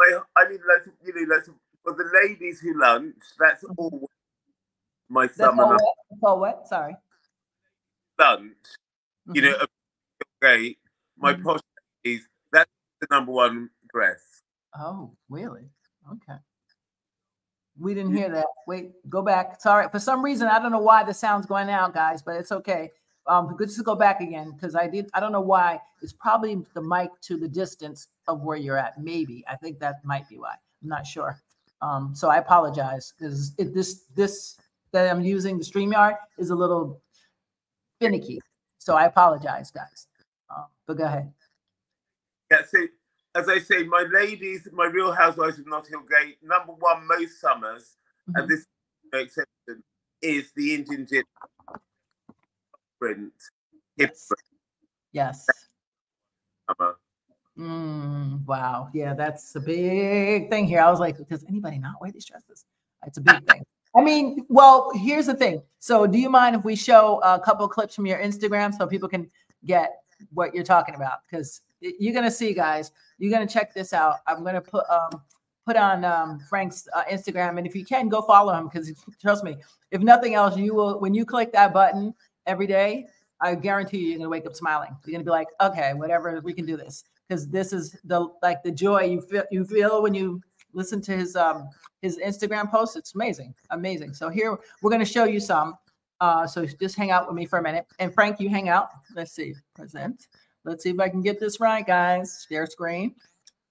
I, 0.00 0.18
I 0.34 0.48
mean, 0.48 0.60
like 0.66 0.94
you 1.04 1.26
know, 1.26 1.34
like 1.34 1.44
for 1.84 1.92
the 1.92 2.10
ladies 2.24 2.58
who 2.58 2.80
lunch, 2.80 3.16
that's 3.38 3.64
Mhm. 3.64 3.74
all 3.76 4.08
my 5.10 5.26
That's 5.26 5.38
summer 5.38 5.78
all 6.22 6.40
what? 6.40 6.66
That's 6.70 6.96
Sorry. 8.22 8.50
You 9.34 9.42
know, 9.42 9.56
a 9.60 9.66
great. 10.40 10.78
My 11.16 11.34
Mhm. 11.34 11.42
posh 11.42 11.60
ladies, 12.04 12.28
that's 12.52 12.70
the 13.00 13.06
number 13.10 13.32
one 13.32 13.70
dress. 13.92 14.42
Oh, 14.78 15.16
really? 15.28 15.70
Okay. 16.10 16.38
We 17.78 17.94
didn't 17.94 18.14
hear 18.14 18.28
that. 18.30 18.46
Wait, 18.66 19.08
go 19.08 19.22
back. 19.22 19.60
Sorry. 19.60 19.88
For 19.88 19.98
some 19.98 20.22
reason, 20.22 20.46
I 20.48 20.58
don't 20.58 20.72
know 20.72 20.78
why 20.78 21.04
the 21.04 21.14
sound's 21.14 21.46
going 21.46 21.70
out, 21.70 21.94
guys, 21.94 22.22
but 22.22 22.36
it's 22.36 22.52
okay. 22.52 22.92
Um, 23.26 23.56
good 23.56 23.70
to 23.70 23.82
go 23.82 23.94
back 23.94 24.20
again 24.20 24.52
because 24.52 24.74
I 24.74 24.88
did. 24.88 25.08
I 25.14 25.20
don't 25.20 25.32
know 25.32 25.40
why. 25.40 25.80
It's 26.02 26.12
probably 26.12 26.66
the 26.74 26.82
mic 26.82 27.10
to 27.22 27.36
the 27.36 27.48
distance 27.48 28.08
of 28.26 28.42
where 28.42 28.56
you're 28.56 28.76
at. 28.76 28.98
Maybe 28.98 29.44
I 29.48 29.56
think 29.56 29.78
that 29.78 30.04
might 30.04 30.28
be 30.28 30.38
why. 30.38 30.56
I'm 30.82 30.88
not 30.88 31.06
sure. 31.06 31.40
Um, 31.80 32.14
so 32.14 32.28
I 32.28 32.38
apologize 32.38 33.14
because 33.16 33.54
this 33.54 34.04
this 34.14 34.58
that 34.90 35.08
I'm 35.10 35.22
using 35.22 35.56
the 35.56 35.64
Streamyard 35.64 36.18
is 36.38 36.50
a 36.50 36.54
little 36.54 37.00
finicky. 38.02 38.40
So 38.78 38.96
I 38.96 39.04
apologize, 39.06 39.70
guys. 39.70 40.08
Um, 40.50 40.66
but 40.86 40.98
go 40.98 41.04
ahead. 41.04 41.32
Yeah, 42.50 42.62
so 42.68 42.78
as 43.34 43.48
I 43.48 43.58
say, 43.60 43.84
my 43.84 44.04
ladies, 44.12 44.68
my 44.72 44.86
real 44.86 45.12
housewives 45.12 45.58
of 45.58 45.66
Notting 45.66 45.94
Gate, 46.10 46.38
number 46.42 46.72
one 46.72 47.06
most 47.06 47.40
summers, 47.40 47.96
Mhm. 48.28 48.40
and 48.40 48.48
this 48.50 48.60
is 48.60 48.66
no 49.12 49.18
exception, 49.20 49.84
is 50.20 50.52
the 50.52 50.74
Indian 50.74 51.06
gin 51.06 51.24
print. 53.00 53.32
Yes. 53.96 54.28
Yes. 55.12 55.46
summer. 56.68 56.96
Mm, 57.58 58.44
wow. 58.46 58.88
Yeah, 58.94 59.14
that's 59.14 59.54
a 59.56 59.60
big 59.60 60.48
thing 60.48 60.66
here. 60.66 60.80
I 60.80 60.90
was 60.90 61.00
like, 61.00 61.16
does 61.28 61.44
anybody 61.44 61.78
not 61.78 62.00
wear 62.00 62.10
these 62.10 62.24
dresses? 62.24 62.64
It's 63.06 63.18
a 63.18 63.20
big 63.20 63.44
thing. 63.46 63.62
I 63.94 64.02
mean, 64.02 64.46
well, 64.48 64.90
here's 64.94 65.26
the 65.26 65.34
thing. 65.34 65.62
So, 65.78 66.06
do 66.06 66.18
you 66.18 66.30
mind 66.30 66.56
if 66.56 66.64
we 66.64 66.76
show 66.76 67.20
a 67.22 67.38
couple 67.38 67.66
clips 67.68 67.94
from 67.94 68.06
your 68.06 68.18
Instagram 68.18 68.74
so 68.76 68.86
people 68.86 69.08
can 69.08 69.30
get 69.64 70.02
what 70.32 70.54
you're 70.54 70.64
talking 70.64 70.94
about? 70.94 71.18
Because 71.28 71.60
you're 71.80 72.14
gonna 72.14 72.30
see, 72.30 72.54
guys. 72.54 72.92
You're 73.18 73.32
gonna 73.32 73.46
check 73.46 73.74
this 73.74 73.92
out. 73.92 74.16
I'm 74.26 74.44
gonna 74.44 74.60
put 74.60 74.84
um 74.88 75.20
put 75.66 75.76
on 75.76 76.04
um 76.04 76.40
Frank's 76.48 76.88
uh, 76.94 77.04
Instagram, 77.04 77.58
and 77.58 77.66
if 77.66 77.74
you 77.74 77.84
can, 77.84 78.08
go 78.08 78.22
follow 78.22 78.54
him 78.54 78.68
because 78.68 78.92
trust 79.20 79.44
me, 79.44 79.56
if 79.90 80.00
nothing 80.00 80.34
else, 80.34 80.56
you 80.56 80.74
will 80.74 81.00
when 81.00 81.14
you 81.14 81.24
click 81.24 81.52
that 81.52 81.72
button 81.72 82.14
every 82.46 82.66
day. 82.66 83.06
I 83.40 83.56
guarantee 83.56 83.98
you, 83.98 84.08
you're 84.08 84.18
gonna 84.18 84.30
wake 84.30 84.46
up 84.46 84.54
smiling. 84.54 84.96
You're 85.04 85.12
gonna 85.12 85.24
be 85.24 85.30
like, 85.30 85.48
okay, 85.60 85.92
whatever, 85.94 86.40
we 86.42 86.52
can 86.52 86.64
do 86.64 86.76
this 86.76 87.04
because 87.28 87.48
this 87.48 87.72
is 87.72 87.96
the 88.04 88.28
like 88.42 88.62
the 88.62 88.70
joy 88.70 89.02
you 89.02 89.20
feel 89.20 89.44
you 89.50 89.64
feel 89.64 90.02
when 90.02 90.14
you 90.14 90.40
listen 90.72 91.00
to 91.02 91.16
his 91.16 91.36
um 91.36 91.68
his 92.02 92.18
Instagram 92.18 92.70
post. 92.70 92.96
It's 92.96 93.14
amazing, 93.14 93.54
amazing. 93.70 94.12
So 94.12 94.28
here 94.28 94.58
we're 94.82 94.90
gonna 94.90 95.04
show 95.04 95.24
you 95.24 95.40
some. 95.40 95.78
Uh, 96.20 96.46
so 96.46 96.66
just 96.66 96.96
hang 96.96 97.10
out 97.10 97.26
with 97.26 97.34
me 97.34 97.46
for 97.46 97.58
a 97.58 97.62
minute, 97.62 97.86
and 97.98 98.12
Frank, 98.12 98.38
you 98.38 98.48
hang 98.48 98.68
out. 98.68 98.90
Let's 99.16 99.32
see, 99.32 99.54
present. 99.74 100.28
Let's 100.64 100.84
see 100.84 100.90
if 100.90 101.00
I 101.00 101.08
can 101.08 101.22
get 101.22 101.40
this 101.40 101.58
right, 101.58 101.86
guys. 101.86 102.46
Share 102.48 102.66
screen. 102.66 103.14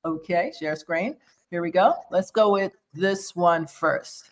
Okay, 0.04 0.52
share 0.60 0.76
screen. 0.76 1.16
Here 1.50 1.62
we 1.62 1.72
go. 1.72 1.94
Let's 2.10 2.32
go 2.32 2.52
with 2.52 2.74
this 2.94 3.36
one 3.36 3.68
first, 3.68 4.32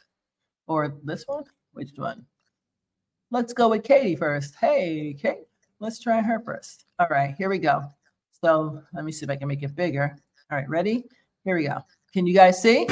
or 0.68 0.96
this 1.04 1.26
one. 1.28 1.44
Which 1.74 1.92
one? 1.96 2.26
Let's 3.32 3.54
go 3.54 3.70
with 3.70 3.84
Katie 3.84 4.16
first. 4.16 4.56
Hey, 4.56 5.16
Kate. 5.22 5.46
Let's 5.80 6.00
try 6.00 6.22
her 6.22 6.40
first. 6.40 6.86
All 7.00 7.08
right, 7.10 7.36
here 7.38 7.50
we 7.50 7.60
go. 7.60 7.86
So 8.42 8.82
let 8.94 9.06
me 9.06 9.12
see 9.12 9.26
if 9.26 9.30
I 9.30 9.36
can 9.36 9.48
make 9.48 9.64
it 9.64 9.76
bigger. 9.76 10.18
All 10.52 10.58
right, 10.58 10.68
ready? 10.70 11.06
Here 11.46 11.56
we 11.56 11.68
go. 11.68 11.78
Can 12.14 12.26
you 12.26 12.34
guys 12.34 12.62
see? 12.62 12.88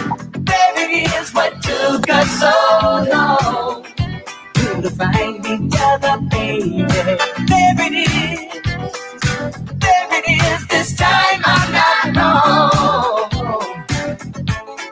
Is 0.90 1.34
what 1.34 1.62
took 1.62 2.10
us 2.10 2.40
so 2.40 3.06
long 3.12 3.84
to 4.82 4.90
find 4.92 5.46
each 5.46 5.76
other, 5.82 6.22
baby. 6.32 6.84
There 6.88 7.76
it 7.88 7.94
is. 7.94 8.64
There 9.80 10.10
it 10.12 10.26
is. 10.44 10.68
This 10.68 10.96
time 10.98 11.42
I'm 11.46 11.74
not 11.74 12.18
wrong. 12.18 13.32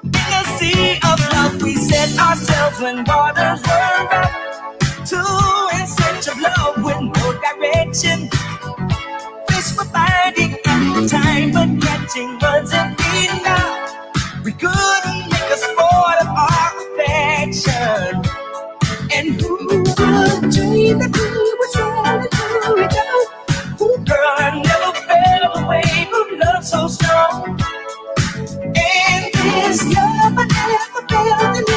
In 0.03 0.11
the 0.11 0.43
sea 0.59 0.99
of 1.11 1.19
love, 1.33 1.61
we 1.63 1.75
set 1.75 2.19
ourselves 2.19 2.81
when 2.81 3.03
waters 3.05 3.61
were 3.63 4.07
rough. 4.11 4.47
Two 5.05 5.79
in 5.79 5.87
search 5.87 6.27
of 6.29 6.39
love 6.41 6.83
with 6.83 7.01
no 7.17 7.33
direction. 7.45 8.29
Fish 9.49 9.77
were 9.77 9.85
finding 9.85 10.57
ample 10.65 11.07
time, 11.09 11.51
but 11.51 11.69
catching 11.81 12.39
wasn't 12.41 12.99
enough. 13.31 13.95
We 14.45 14.53
couldn't 14.53 14.94
would 20.15 20.51
dream 20.51 20.99
that 20.99 21.11
we 22.77 22.83
all? 22.93 23.23
Ooh, 23.81 23.97
girl, 24.05 24.35
I 24.37 24.61
never 24.63 24.93
fell 25.07 25.65
away 25.65 26.09
from 26.11 26.39
love 26.39 26.65
so 26.65 26.87
strong. 26.87 27.59
And 28.63 29.33
this 29.33 29.83
love 29.95 30.35
I 30.37 30.45
never 30.55 31.07
felt 31.09 31.69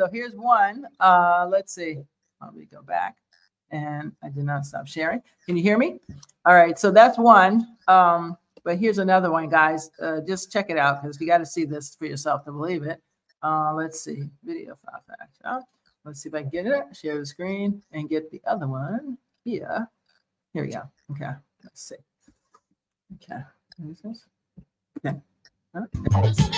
So 0.00 0.08
here's 0.10 0.34
one. 0.34 0.86
Uh, 0.98 1.46
let's 1.50 1.74
see. 1.74 1.98
Let 2.40 2.54
me 2.54 2.64
go 2.64 2.80
back. 2.80 3.16
And 3.70 4.12
I 4.24 4.30
did 4.30 4.44
not 4.44 4.64
stop 4.64 4.86
sharing. 4.86 5.20
Can 5.44 5.58
you 5.58 5.62
hear 5.62 5.76
me? 5.76 6.00
All 6.46 6.54
right. 6.54 6.78
So 6.78 6.90
that's 6.90 7.18
one. 7.18 7.76
Um, 7.86 8.38
but 8.64 8.78
here's 8.78 8.96
another 8.96 9.30
one, 9.30 9.50
guys. 9.50 9.90
Uh, 10.00 10.22
just 10.26 10.50
check 10.50 10.70
it 10.70 10.78
out 10.78 11.02
because 11.02 11.20
you 11.20 11.26
got 11.26 11.36
to 11.36 11.44
see 11.44 11.66
this 11.66 11.94
for 11.96 12.06
yourself 12.06 12.46
to 12.46 12.52
believe 12.52 12.84
it. 12.84 13.02
Uh, 13.42 13.74
let's 13.74 14.00
see. 14.00 14.22
Video 14.42 14.74
file 14.86 15.04
factor. 15.06 15.66
Let's 16.06 16.22
see 16.22 16.30
if 16.30 16.34
I 16.34 16.40
can 16.40 16.50
get 16.50 16.64
it. 16.64 16.96
Share 16.96 17.18
the 17.18 17.26
screen 17.26 17.82
and 17.92 18.08
get 18.08 18.30
the 18.30 18.40
other 18.46 18.68
one 18.68 19.18
here. 19.44 19.86
Here 20.54 20.64
we 20.64 20.70
go. 20.70 20.80
Okay. 21.10 21.32
Let's 21.62 21.82
see. 21.82 21.96
Okay. 23.16 23.42
This? 24.02 24.24
Okay. 25.04 25.14
Okay. 25.76 26.50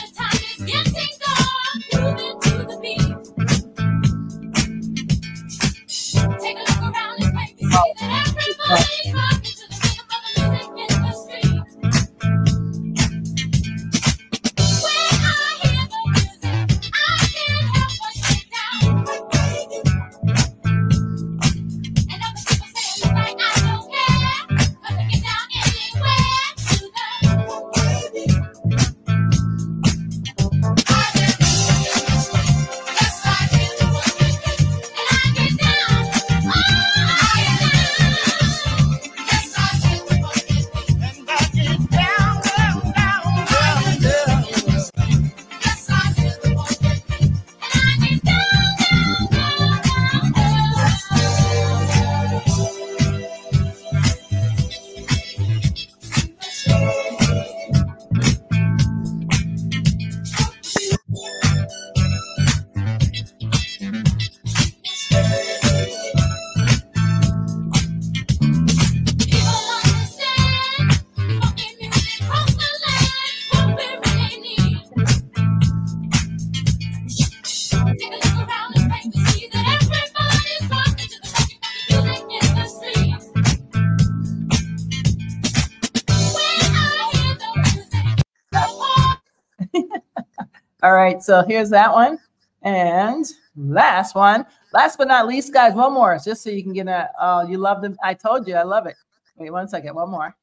All 90.83 90.95
right, 90.95 91.23
so 91.23 91.45
here's 91.47 91.71
that 91.71 91.93
one. 91.93 92.19
And 92.63 93.25
last 93.57 94.17
one, 94.17 94.45
last 94.73 94.99
but 94.99 95.07
not 95.07 95.29
least, 95.29 95.53
guys, 95.53 95.75
one 95.75 95.93
more, 95.93 96.19
just 96.25 96.43
so 96.43 96.51
you 96.51 96.63
can 96.63 96.73
get 96.73 96.89
a, 96.89 97.09
oh, 97.21 97.47
you 97.47 97.59
love 97.59 97.83
them. 97.83 97.97
I 98.03 98.15
told 98.15 98.49
you, 98.49 98.57
I 98.57 98.65
love 98.65 98.87
it. 98.87 98.97
Wait 99.37 99.51
one 99.51 99.69
second, 99.69 99.95
one 99.95 100.11
more. 100.11 100.37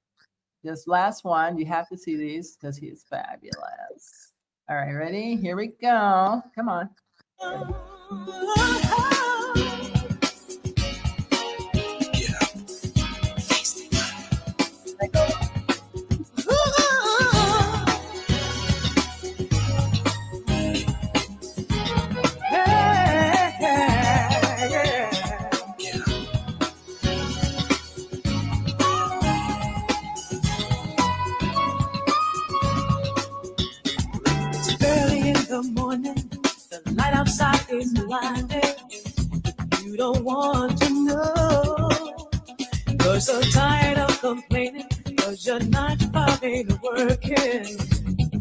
This 0.63 0.87
last 0.87 1.25
one, 1.25 1.57
you 1.57 1.65
have 1.65 1.89
to 1.89 1.97
see 1.97 2.15
these 2.15 2.55
because 2.55 2.77
he's 2.77 3.03
fabulous. 3.09 4.31
All 4.69 4.77
right, 4.77 4.93
ready? 4.93 5.35
Here 5.35 5.57
we 5.57 5.67
go. 5.81 6.41
Come 6.55 6.69
on. 6.69 6.89
It's 15.01 15.28
is 37.41 37.93
blinding. 37.93 38.61
You 39.83 39.95
don't 39.95 40.23
want 40.25 40.77
to 40.81 40.89
know. 40.89 41.89
You're 43.01 43.19
so 43.21 43.39
tired 43.41 43.97
of 43.97 44.19
complaining. 44.19 44.87
Cause 45.17 45.45
you're 45.45 45.63
not 45.63 46.01
fucking 46.11 46.67
working. 46.83 47.65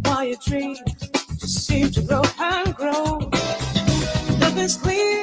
While 0.02 0.25
your 0.25 0.38
dreams 0.45 0.81
just 1.38 1.67
seem 1.67 1.90
to 1.93 2.02
grow 2.02 2.23
and 2.40 2.75
grow. 2.75 3.19
Nothing's 4.40 4.76
clear. 4.76 5.23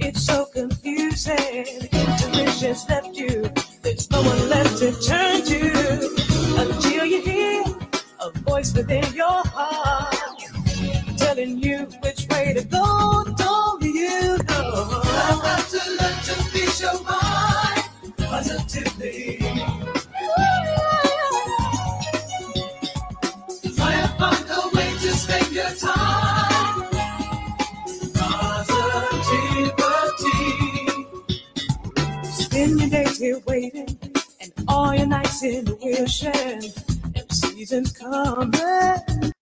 It's 0.00 0.24
so 0.26 0.46
confusing. 0.46 1.66
Intuition's 1.92 2.88
left 2.88 3.16
you. 3.16 3.48
There's 3.82 4.10
no 4.10 4.22
one 4.22 4.48
left 4.48 4.78
to 4.78 4.90
turn 5.06 5.42
to. 5.42 6.16
Until 6.58 7.04
you 7.04 7.22
hear 7.22 7.64
a 8.20 8.30
voice 8.40 8.74
within 8.74 9.04
your 9.14 9.42
heart 9.46 10.16
telling 11.36 11.58
you 11.62 11.86
way 12.46 12.54
to 12.54 12.64
go. 12.64 13.24
Don't 13.36 13.82
you 13.82 14.38
know? 14.48 15.00
I've 15.02 15.42
got 15.42 15.68
to 15.68 15.80
learn 15.98 16.16
to 16.26 16.34
feed 16.50 16.80
your 16.80 17.02
mind 17.02 17.84
positively. 18.18 19.40
Spend 25.26 25.52
your 25.52 25.70
time. 25.74 26.82
Positivity. 28.14 29.24
Spend 32.30 32.80
your 32.80 32.90
days 32.90 33.18
here 33.18 33.40
waiting, 33.46 33.98
and 34.40 34.52
all 34.68 34.94
your 34.94 35.06
nights 35.06 35.42
in 35.42 35.64
wishing. 35.82 36.32
And 36.32 36.62
the 37.28 37.34
seasons 37.34 37.92
coming. 37.92 39.32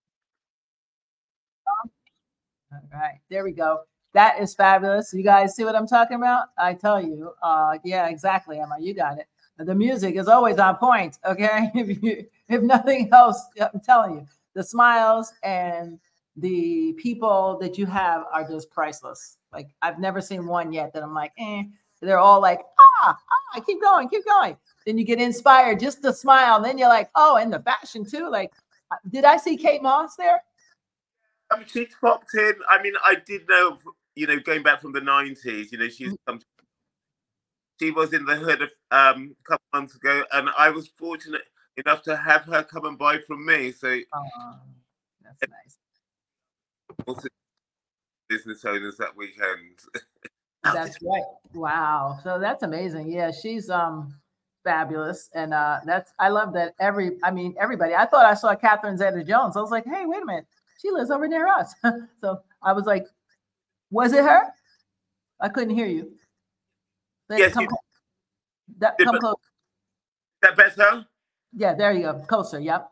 All 2.95 3.01
right, 3.01 3.19
there 3.29 3.43
we 3.43 3.51
go. 3.51 3.81
That 4.13 4.41
is 4.41 4.55
fabulous. 4.55 5.13
You 5.13 5.25
guys 5.25 5.57
see 5.57 5.65
what 5.65 5.75
I'm 5.75 5.87
talking 5.87 6.17
about? 6.17 6.47
I 6.57 6.75
tell 6.75 7.03
you, 7.03 7.33
uh, 7.43 7.79
yeah, 7.83 8.07
exactly, 8.07 8.61
Emma. 8.61 8.77
You 8.79 8.95
got 8.95 9.19
it. 9.19 9.27
The 9.59 9.75
music 9.75 10.15
is 10.15 10.29
always 10.29 10.59
on 10.59 10.77
point. 10.77 11.19
Okay, 11.27 11.71
if 11.75 12.03
you, 12.03 12.25
if 12.49 12.63
nothing 12.63 13.09
else, 13.13 13.45
I'm 13.61 13.81
telling 13.81 14.15
you, 14.15 14.27
the 14.55 14.63
smiles 14.63 15.33
and 15.43 15.99
the 16.37 16.93
people 16.93 17.59
that 17.61 17.79
you 17.79 17.87
have 17.87 18.25
are 18.33 18.49
just 18.49 18.71
priceless. 18.71 19.39
Like 19.53 19.69
I've 19.83 19.99
never 19.99 20.21
seen 20.21 20.47
one 20.47 20.73
yet 20.73 20.93
that 20.93 21.03
I'm 21.03 21.15
like, 21.15 21.33
eh. 21.39 21.65
They're 22.01 22.19
all 22.19 22.41
like, 22.41 22.61
ah, 23.03 23.17
ah, 23.57 23.61
keep 23.61 23.81
going, 23.81 24.09
keep 24.11 24.27
going. 24.27 24.57
Then 24.85 24.99
you 24.99 25.05
get 25.05 25.21
inspired 25.21 25.81
just 25.81 26.03
to 26.03 26.13
smile. 26.13 26.57
And 26.57 26.65
Then 26.65 26.77
you're 26.77 26.89
like, 26.89 27.11
oh, 27.15 27.37
and 27.37 27.51
the 27.51 27.61
fashion 27.61 28.05
too. 28.05 28.29
Like, 28.31 28.53
uh, 28.91 28.97
did 29.09 29.25
I 29.25 29.39
see 29.39 29.57
Kate 29.57 29.83
Moss 29.83 30.15
there? 30.17 30.43
She 31.67 31.89
popped 32.01 32.35
in. 32.35 32.55
I 32.69 32.83
mean, 32.83 32.95
I 33.05 33.17
did 33.17 33.49
know, 33.49 33.79
you 34.17 34.27
know, 34.27 34.39
going 34.41 34.63
back 34.63 34.81
from 34.81 34.93
the 34.93 35.01
nineties. 35.01 35.73
You 35.73 35.79
know, 35.79 35.89
she's 35.89 36.13
Mm. 36.13 36.17
come. 36.27 36.41
She 37.81 37.91
was 37.93 38.13
in 38.15 38.25
the 38.27 38.37
hood 38.37 38.63
a 38.63 38.97
um, 38.97 39.37
couple 39.47 39.65
months 39.75 39.97
ago, 39.97 40.25
and 40.33 40.51
I 40.59 40.71
was 40.71 40.89
fortunate 40.99 41.43
enough 41.77 42.03
to 42.05 42.17
have 42.17 42.43
her 42.45 42.63
come 42.65 42.87
and 42.87 42.99
buy 42.99 43.19
from 43.21 43.45
me. 43.47 43.73
So, 43.73 43.99
Oh, 44.15 44.25
that's 45.23 45.49
nice. 45.49 45.79
also 47.07 47.29
business 48.29 48.65
owners 48.65 48.97
that 48.99 49.17
weekend. 49.17 49.81
That's 50.65 50.99
right. 51.03 51.25
Wow. 51.55 52.19
So 52.25 52.39
that's 52.39 52.63
amazing. 52.63 53.11
Yeah, 53.11 53.31
she's 53.33 53.71
um 53.71 54.15
fabulous. 54.65 55.31
And 55.35 55.55
uh 55.55 55.81
that's 55.87 56.13
I 56.19 56.29
love 56.31 56.53
that 56.55 56.75
every 56.81 57.13
I 57.25 57.31
mean 57.33 57.55
everybody. 57.61 57.95
I 57.95 58.07
thought 58.07 58.27
I 58.27 58.35
saw 58.35 58.55
Catherine 58.55 58.99
Zeta 58.99 59.25
Jones. 59.25 59.57
I 59.57 59.61
was 59.61 59.71
like, 59.71 59.85
hey, 59.87 60.05
wait 60.07 60.23
a 60.23 60.27
minute. 60.27 60.47
She 60.85 60.91
lives 60.91 61.11
over 61.11 61.27
near 61.27 61.49
us. 61.49 61.75
so 62.21 62.41
I 62.63 62.73
was 62.73 62.85
like, 62.85 63.07
was 63.91 64.13
it 64.13 64.23
her? 64.23 64.43
I 65.41 65.49
couldn't 65.49 65.75
hear 65.75 65.87
you. 65.87 66.13
Yes, 67.31 67.55
come 67.55 67.65
you- 67.65 67.69
that, 68.79 68.99
come 68.99 69.19
close. 69.19 69.37
That 70.43 70.57
better? 70.57 71.07
Yeah, 71.55 71.75
there 71.75 71.93
you 71.93 72.03
go. 72.03 72.15
Closer. 72.27 72.61
Yep. 72.61 72.89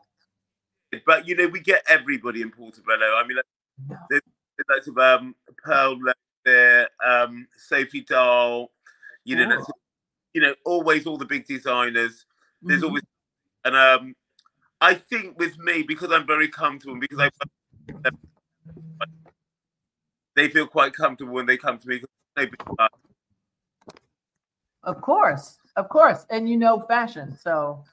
But 1.05 1.27
you 1.27 1.35
know, 1.35 1.47
we 1.47 1.59
get 1.59 1.83
everybody 1.87 2.41
in 2.41 2.51
Portobello. 2.51 3.15
I 3.15 3.27
mean, 3.27 3.37
like, 3.37 3.99
there's 4.09 4.21
the 4.57 4.63
likes 4.69 4.87
of 4.87 4.97
um, 4.97 5.35
Pearl 5.63 5.97
there, 6.45 6.87
um, 7.03 7.47
Sophie 7.57 8.01
Dahl. 8.01 8.71
You 9.23 9.35
know, 9.37 9.49
that's, 9.49 9.69
you 10.33 10.41
know, 10.41 10.53
always 10.65 11.05
all 11.07 11.17
the 11.17 11.25
big 11.25 11.47
designers. 11.47 12.25
There's 12.61 12.81
Mhm. 12.81 12.87
always, 12.87 13.03
and 13.65 13.75
um, 13.75 14.15
I 14.81 14.95
think 14.95 15.39
with 15.39 15.57
me 15.57 15.83
because 15.83 16.11
I'm 16.11 16.27
very 16.27 16.47
comfortable 16.47 16.99
because 16.99 17.19
I, 17.19 17.29
they 20.35 20.49
feel 20.49 20.67
quite 20.67 20.93
comfortable 20.93 21.33
when 21.33 21.45
they 21.45 21.57
come 21.57 21.77
to 21.77 21.87
me. 21.87 22.01
uh, 22.37 22.87
Of 24.83 25.01
course. 25.01 25.57
Of 25.75 25.89
course. 25.89 26.25
And 26.29 26.49
you 26.49 26.57
know 26.57 26.81
fashion. 26.87 27.37
So 27.39 27.83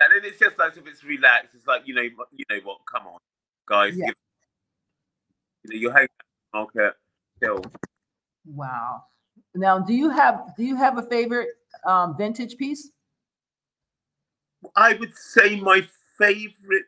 And 0.00 0.12
then 0.12 0.30
it's 0.30 0.38
just 0.38 0.58
like 0.58 0.76
if 0.76 0.86
it's 0.86 1.04
relaxed, 1.04 1.54
it's 1.54 1.66
like 1.66 1.86
you 1.86 1.94
know, 1.94 2.02
you 2.02 2.44
know 2.50 2.60
what? 2.64 2.78
Come 2.92 3.06
on, 3.06 3.18
guys, 3.68 3.96
Yeah. 3.96 4.06
give, 4.06 4.14
you 5.64 5.70
know, 5.74 5.80
you're 5.80 5.92
hanging 5.92 6.08
out 6.54 6.72
the 6.72 6.80
market, 6.82 6.94
still. 7.38 7.64
wow. 8.44 9.02
Now, 9.54 9.78
do 9.78 9.94
you 9.94 10.10
have 10.10 10.54
do 10.56 10.64
you 10.64 10.76
have 10.76 10.98
a 10.98 11.02
favorite 11.02 11.48
um 11.84 12.16
vintage 12.16 12.56
piece? 12.56 12.90
I 14.74 14.94
would 14.94 15.16
say 15.16 15.60
my 15.60 15.86
favourite 16.18 16.84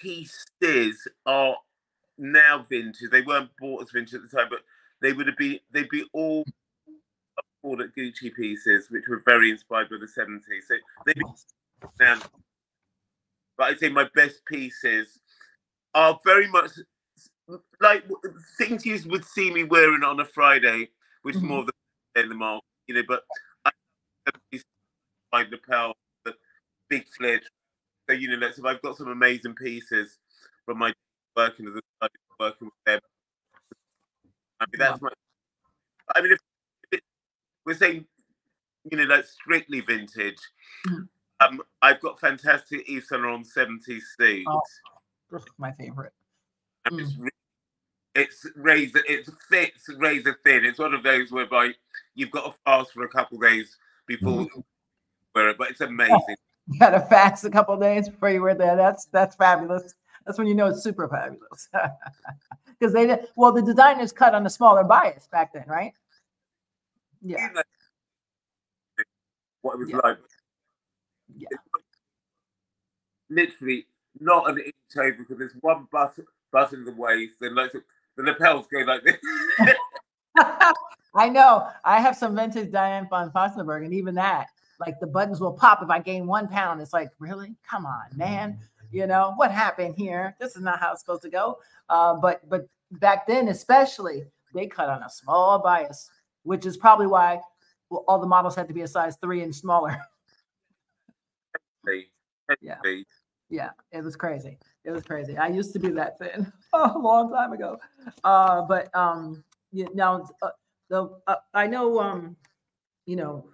pieces 0.00 1.08
are 1.26 1.56
now 2.16 2.64
vintage. 2.68 3.10
They 3.10 3.22
weren't 3.22 3.50
bought 3.60 3.82
as 3.82 3.90
vintage 3.90 4.14
at 4.14 4.22
the 4.22 4.36
time, 4.36 4.48
but 4.50 4.60
they 5.00 5.12
would 5.12 5.26
have 5.26 5.36
been 5.36 5.60
they'd 5.72 5.88
be 5.88 6.04
all 6.12 6.44
called 7.62 7.80
at 7.80 7.94
Gucci 7.96 8.34
pieces, 8.34 8.88
which 8.90 9.04
were 9.08 9.22
very 9.24 9.50
inspired 9.50 9.90
by 9.90 9.96
the 10.00 10.06
70s. 10.06 10.40
So 10.66 10.74
they'd 11.06 11.16
be 11.16 11.24
now. 12.00 12.18
But 13.56 13.68
I'd 13.68 13.78
say 13.78 13.88
my 13.88 14.08
best 14.14 14.44
pieces 14.46 15.20
are 15.94 16.18
very 16.24 16.48
much 16.48 16.70
like 17.80 18.04
things 18.58 18.84
you 18.84 19.00
would 19.06 19.24
see 19.24 19.52
me 19.52 19.64
wearing 19.64 20.02
on 20.04 20.20
a 20.20 20.24
Friday, 20.24 20.90
which 21.22 21.36
is 21.36 21.42
more 21.42 21.60
mm-hmm. 21.60 21.68
of 21.68 21.74
the 22.14 22.20
in 22.22 22.28
the 22.28 22.34
market, 22.34 22.64
you 22.86 22.94
know. 22.94 23.02
But 23.06 23.22
I 23.64 23.70
like 25.32 25.50
lapel, 25.50 25.94
the 26.24 26.34
big 26.88 27.06
flare. 27.08 27.40
So 28.08 28.14
you 28.14 28.34
know, 28.36 28.50
so 28.50 28.66
I've 28.66 28.80
got 28.82 28.96
some 28.96 29.08
amazing 29.08 29.54
pieces 29.54 30.18
from 30.64 30.78
my 30.78 30.92
working 31.36 31.68
as 31.68 31.74
a 31.76 32.08
working 32.40 32.68
with 32.68 32.74
them. 32.86 33.00
I 34.60 34.64
mean, 34.72 34.78
that's 34.78 35.00
my. 35.02 35.10
I 36.16 36.22
mean, 36.22 36.32
if, 36.32 36.38
if 36.90 37.00
we're 37.66 37.74
saying, 37.74 38.06
you 38.90 38.96
know, 38.96 39.04
like 39.04 39.24
strictly 39.26 39.80
vintage, 39.80 40.38
Mhm. 40.86 41.08
um, 41.40 41.60
I've 41.82 42.00
got 42.00 42.18
fantastic 42.18 42.88
Yves 42.88 43.08
Saint 43.08 43.22
Laurent 43.22 43.46
70s 43.46 44.02
suits. 44.18 44.46
Oh. 44.48 44.62
My 45.58 45.72
favorite. 45.72 46.14
and 46.86 46.98
it's 47.00 47.14
re- 47.18 47.28
it's 48.14 48.46
razor 48.56 49.02
it 49.06 49.28
fits 49.50 49.86
razor 49.98 50.38
thin 50.42 50.64
it's 50.64 50.78
one 50.78 50.94
of 50.94 51.02
those 51.02 51.30
whereby 51.30 51.70
you've 52.14 52.30
got 52.30 52.46
to 52.50 52.58
fast 52.64 52.92
for 52.92 53.02
a 53.04 53.08
couple 53.08 53.36
of 53.36 53.42
days 53.42 53.76
before 54.06 54.32
Mm-hmm. 54.44 54.58
you 54.58 54.64
wear 55.34 55.50
it 55.50 55.58
but 55.58 55.68
it's 55.70 55.82
amazing 55.82 56.36
You 56.72 56.78
gotta 56.78 57.00
fast 57.00 57.44
a 57.46 57.50
couple 57.50 57.76
days 57.78 58.08
before 58.10 58.30
you 58.30 58.42
wear 58.42 58.54
that. 58.54 58.74
That's 58.76 59.06
that's 59.06 59.34
fabulous. 59.36 59.94
That's 60.26 60.36
when 60.36 60.46
you 60.46 60.54
know 60.54 60.66
it's 60.66 60.82
super 60.82 61.08
fabulous. 61.08 61.68
Because 62.78 62.94
they 62.94 63.08
did 63.08 63.26
well, 63.34 63.50
the 63.52 63.62
designers 63.62 64.12
cut 64.12 64.34
on 64.36 64.46
a 64.46 64.50
smaller 64.50 64.84
bias 64.84 65.26
back 65.32 65.52
then, 65.52 65.64
right? 65.66 65.92
Yeah. 67.20 67.48
What 69.62 69.74
it 69.74 69.78
was 69.78 69.90
Yeah. 69.90 69.96
like 70.04 70.18
Yeah. 71.36 71.48
literally 73.30 73.86
not 74.20 74.48
an 74.50 74.58
inch 74.58 74.74
over 74.96 75.12
because 75.12 75.38
there's 75.38 75.54
one 75.60 75.88
button 75.90 76.24
button 76.52 76.80
in 76.80 76.84
the 76.84 76.92
waist 76.92 77.34
and 77.40 77.56
like 77.56 77.72
the 77.72 78.22
lapels 78.22 78.66
go 78.70 78.78
like 78.80 79.02
this. 79.02 79.16
I 81.14 81.28
know. 81.28 81.68
I 81.84 82.00
have 82.00 82.16
some 82.16 82.36
vintage 82.36 82.70
Diane 82.70 83.08
von 83.08 83.30
Furstenberg, 83.32 83.84
and 83.84 83.94
even 83.94 84.14
that, 84.16 84.48
like 84.80 85.00
the 85.00 85.06
buttons 85.06 85.40
will 85.40 85.52
pop 85.52 85.82
if 85.82 85.90
I 85.90 85.98
gain 85.98 86.26
one 86.26 86.48
pound. 86.48 86.80
It's 86.80 86.92
like, 86.92 87.10
really? 87.18 87.56
Come 87.68 87.86
on, 87.86 88.04
man. 88.16 88.58
You 88.90 89.06
know 89.06 89.32
what 89.36 89.50
happened 89.50 89.94
here? 89.96 90.34
This 90.40 90.56
is 90.56 90.62
not 90.62 90.80
how 90.80 90.92
it's 90.92 91.00
supposed 91.00 91.22
to 91.22 91.30
go. 91.30 91.58
Uh, 91.88 92.14
but 92.14 92.48
but 92.48 92.66
back 92.92 93.26
then, 93.26 93.48
especially, 93.48 94.24
they 94.54 94.66
cut 94.66 94.88
on 94.88 95.02
a 95.02 95.10
small 95.10 95.58
bias, 95.58 96.10
which 96.44 96.64
is 96.64 96.76
probably 96.76 97.06
why 97.06 97.40
well, 97.90 98.04
all 98.08 98.18
the 98.18 98.26
models 98.26 98.54
had 98.54 98.68
to 98.68 98.74
be 98.74 98.82
a 98.82 98.88
size 98.88 99.16
three 99.20 99.42
and 99.42 99.54
smaller. 99.54 100.00
Yeah. 102.62 102.76
Yeah, 103.50 103.70
it 103.92 104.04
was 104.04 104.16
crazy. 104.16 104.58
It 104.84 104.90
was 104.90 105.02
crazy. 105.02 105.36
I 105.36 105.48
used 105.48 105.72
to 105.72 105.78
be 105.78 105.90
that 105.92 106.18
thin 106.18 106.52
a 106.72 106.98
long 106.98 107.30
time 107.30 107.52
ago. 107.52 107.78
Uh, 108.24 108.62
but 108.62 108.94
um, 108.94 109.42
you 109.72 109.88
now 109.94 110.28
uh, 110.42 110.50
the 110.88 111.10
uh, 111.26 111.36
I 111.54 111.66
know 111.66 111.98
um, 111.98 112.36
you 113.06 113.16
know, 113.16 113.46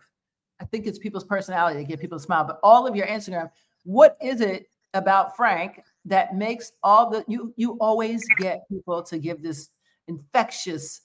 I 0.64 0.66
think 0.66 0.87
it's 0.87 0.98
people's 0.98 1.24
personality 1.24 1.79
to 1.81 1.85
get 1.87 2.00
people 2.00 2.18
to 2.18 2.24
smile. 2.24 2.44
But 2.44 2.59
all 2.62 2.87
of 2.87 2.96
your 2.96 3.07
Instagram, 3.07 3.50
what 3.85 4.16
is 4.22 4.40
it 4.40 4.66
about 4.94 5.37
Frank 5.37 5.83
that 6.07 6.35
makes 6.35 6.72
all 6.83 7.11
the 7.11 7.24
you 7.29 7.53
you 7.57 7.77
always 7.81 8.24
get 8.38 8.66
people 8.68 9.03
to 9.03 9.18
give 9.18 9.42
this 9.42 9.68
infectious 10.09 11.03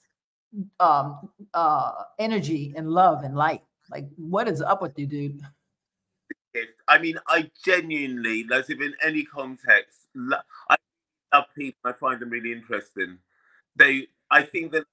um 0.80 1.30
uh 1.54 1.92
energy 2.20 2.74
and 2.78 2.90
love 2.90 3.24
and 3.24 3.36
light? 3.36 3.62
Like, 3.92 4.08
what 4.16 4.48
is 4.48 4.62
up 4.62 4.82
with 4.82 4.98
you, 4.98 5.08
dude? 5.08 5.42
I 6.88 6.98
mean, 6.98 7.18
I 7.28 7.50
genuinely, 7.64 8.44
like, 8.46 8.70
if 8.70 8.82
in 8.82 8.94
any 9.04 9.24
context, 9.24 10.08
I 10.70 10.76
love 11.34 11.46
people. 11.56 11.80
I 11.86 11.94
find 11.94 12.20
them 12.20 12.30
really 12.30 12.52
interesting. 12.52 13.20
They, 13.76 14.08
I 14.32 14.44
think 14.44 14.72
that, 14.72 14.86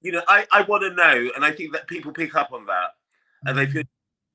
you 0.00 0.12
know, 0.12 0.22
I, 0.28 0.46
I 0.52 0.62
want 0.62 0.82
to 0.82 0.94
know, 0.94 1.30
and 1.34 1.44
I 1.44 1.52
think 1.52 1.72
that 1.72 1.86
people 1.86 2.12
pick 2.12 2.34
up 2.34 2.52
on 2.52 2.66
that, 2.66 2.95
and 3.44 3.58
they 3.58 3.66
feel 3.66 3.82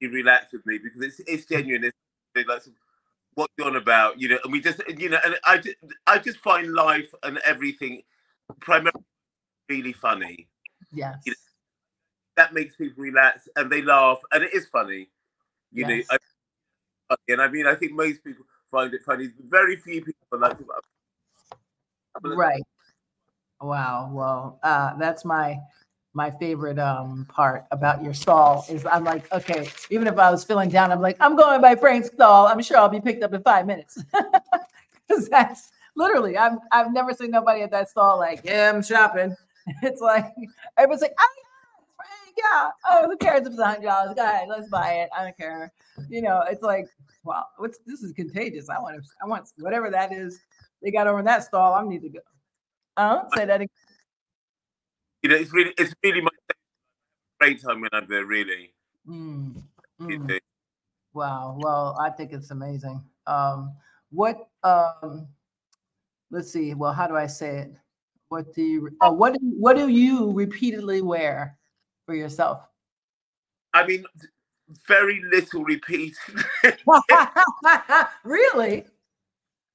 really 0.01 0.13
relaxed 0.13 0.53
with 0.53 0.65
me 0.65 0.77
because 0.77 1.01
it's 1.01 1.19
it's 1.27 1.45
genuine. 1.45 1.83
It's 1.85 1.95
like 2.35 2.61
what 3.35 3.49
you're 3.57 3.67
on 3.67 3.75
about, 3.75 4.19
you 4.19 4.27
know, 4.29 4.37
and 4.43 4.51
we 4.51 4.59
just, 4.59 4.81
you 4.97 5.09
know, 5.09 5.19
and 5.23 5.35
I 5.45 5.57
just, 5.57 5.77
I 6.05 6.17
just 6.19 6.37
find 6.39 6.73
life 6.73 7.09
and 7.23 7.37
everything 7.39 8.01
primarily 8.59 9.03
really 9.69 9.93
funny. 9.93 10.47
Yes. 10.91 11.17
You 11.25 11.33
That 12.35 12.53
makes 12.53 12.75
people 12.75 13.03
relax 13.03 13.47
and 13.55 13.71
they 13.71 13.81
laugh, 13.81 14.19
and 14.31 14.43
it 14.43 14.53
is 14.53 14.67
funny. 14.67 15.09
You 15.71 15.87
Yes. 15.87 16.07
know, 16.09 16.17
I, 17.09 17.15
and 17.29 17.41
I 17.41 17.47
mean, 17.47 17.67
I 17.67 17.75
think 17.75 17.93
most 17.93 18.23
people 18.23 18.45
find 18.69 18.93
it 18.93 19.03
funny. 19.03 19.29
Very 19.43 19.75
few 19.77 20.03
people 20.03 20.39
like 20.39 20.57
to. 20.57 20.65
right 22.23 22.63
wow 23.61 24.09
well 24.11 24.59
uh 24.63 24.95
that's 24.97 25.23
my 25.23 25.57
my 26.13 26.29
favorite 26.29 26.77
um 26.77 27.25
part 27.29 27.65
about 27.71 28.03
your 28.03 28.13
stall 28.13 28.65
is 28.69 28.85
i'm 28.91 29.03
like 29.03 29.31
okay 29.31 29.69
even 29.89 30.07
if 30.07 30.17
i 30.17 30.29
was 30.29 30.43
feeling 30.43 30.69
down 30.69 30.91
i'm 30.91 31.01
like 31.01 31.15
i'm 31.19 31.35
going 31.35 31.61
by 31.61 31.75
frank's 31.75 32.07
stall. 32.09 32.47
I'm 32.47 32.61
sure 32.61 32.77
i'll 32.77 32.89
be 32.89 32.99
picked 32.99 33.23
up 33.23 33.33
in 33.33 33.41
five 33.43 33.65
minutes. 33.65 34.03
Because 35.07 35.27
that's 35.27 35.71
literally 35.97 36.37
i've 36.37 36.57
i've 36.71 36.93
never 36.93 37.13
seen 37.13 37.31
nobody 37.31 37.61
at 37.63 37.71
that 37.71 37.89
stall 37.89 38.17
like 38.17 38.41
yeah 38.45 38.71
i'm 38.73 38.81
shopping. 38.81 39.35
It's 39.83 39.99
like 40.01 40.25
everyone's 40.77 41.01
like 41.01 41.13
oh 41.19 41.33
yeah 41.37 41.85
Frank, 41.97 42.35
yeah. 42.37 42.69
Oh 42.89 43.09
who 43.09 43.17
cares 43.17 43.41
if 43.41 43.47
it's 43.47 43.59
a 43.59 43.65
hundred 43.65 43.83
dollars? 43.83 44.13
Go 44.15 44.23
ahead 44.23 44.47
let's 44.49 44.69
buy 44.69 44.93
it. 44.93 45.09
I 45.17 45.23
don't 45.23 45.37
care. 45.37 45.71
You 46.09 46.21
know 46.21 46.43
it's 46.49 46.63
like 46.63 46.87
wow 47.25 47.43
what's 47.57 47.79
this 47.85 48.03
is 48.03 48.13
contagious. 48.13 48.69
I 48.69 48.79
want 48.79 49.03
to 49.03 49.09
i 49.21 49.27
want 49.27 49.49
whatever 49.57 49.89
that 49.91 50.13
is 50.13 50.39
they 50.81 50.91
got 50.91 51.07
over 51.07 51.19
in 51.19 51.25
that 51.25 51.43
stall 51.43 51.73
i 51.73 51.83
need 51.83 52.01
to 52.03 52.09
go. 52.09 52.19
I 52.95 53.09
don't 53.09 53.33
say 53.35 53.45
that 53.45 53.55
again. 53.61 53.69
You 55.21 55.29
know, 55.29 55.35
it's 55.35 55.53
really, 55.53 55.73
it's 55.77 55.93
really 56.03 56.21
my 56.21 56.29
great 57.39 57.61
time 57.61 57.81
when 57.81 57.89
I'm 57.93 58.07
there. 58.07 58.25
Really, 58.25 58.73
Mm, 59.07 59.61
mm. 59.99 60.39
Wow. 61.13 61.57
Well, 61.59 61.97
I 61.99 62.09
think 62.09 62.33
it's 62.33 62.51
amazing. 62.51 63.03
Um, 63.27 63.75
what, 64.11 64.47
um, 64.63 65.27
let's 66.29 66.51
see. 66.51 66.73
Well, 66.73 66.93
how 66.93 67.07
do 67.07 67.15
I 67.15 67.27
say 67.27 67.59
it? 67.59 67.71
What 68.29 68.53
do 68.53 68.61
you, 68.61 68.89
oh, 69.01 69.11
what, 69.11 69.35
what 69.41 69.75
do 69.75 69.87
you 69.89 70.31
repeatedly 70.31 71.01
wear 71.01 71.57
for 72.05 72.15
yourself? 72.15 72.61
I 73.73 73.85
mean, 73.85 74.05
very 74.87 75.21
little 75.31 75.63
repeat. 75.63 76.15
really? 78.23 78.85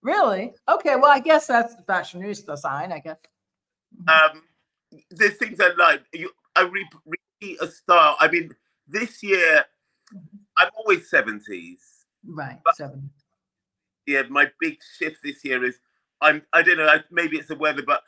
Really? 0.03 0.55
Okay. 0.69 0.97
Well, 0.97 1.11
I 1.11 1.21
guess 1.21 1.47
that's 1.47 1.75
the 1.75 1.83
fashionista 1.83 2.57
sign, 2.57 2.93
I 2.93 3.01
guess. 3.01 3.17
um, 4.09 4.43
there's 5.11 5.35
things 5.37 5.59
I 5.61 5.73
like. 5.79 6.03
You, 6.13 6.31
I 6.55 6.63
re- 6.63 6.89
repeat 7.05 7.59
a 7.61 7.67
style. 7.69 8.17
I 8.21 8.29
mean, 8.29 8.55
this 8.89 9.23
year, 9.23 9.65
I'm 10.57 10.69
always 10.77 11.11
70s. 11.11 11.81
Right. 12.25 12.59
Seven. 12.75 13.11
yeah, 14.07 14.23
my 14.29 14.51
big 14.61 14.79
shift 14.99 15.19
this 15.23 15.45
year 15.45 15.65
is 15.65 15.79
I'm 16.21 16.43
I 16.53 16.63
don't 16.63 16.79
know, 16.79 16.89
I, 16.89 17.01
maybe 17.11 17.37
it's 17.37 17.49
the 17.49 17.55
weather, 17.57 17.83
but 17.87 18.03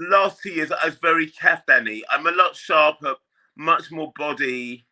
last 0.00 0.42
two 0.42 0.50
years 0.50 0.72
I 0.72 0.86
was 0.86 0.96
very 0.96 1.30
kaftani. 1.30 2.00
I'm 2.10 2.26
a 2.26 2.32
lot 2.32 2.56
sharper, 2.56 3.14
much 3.56 3.90
more 3.92 4.12
body, 4.16 4.84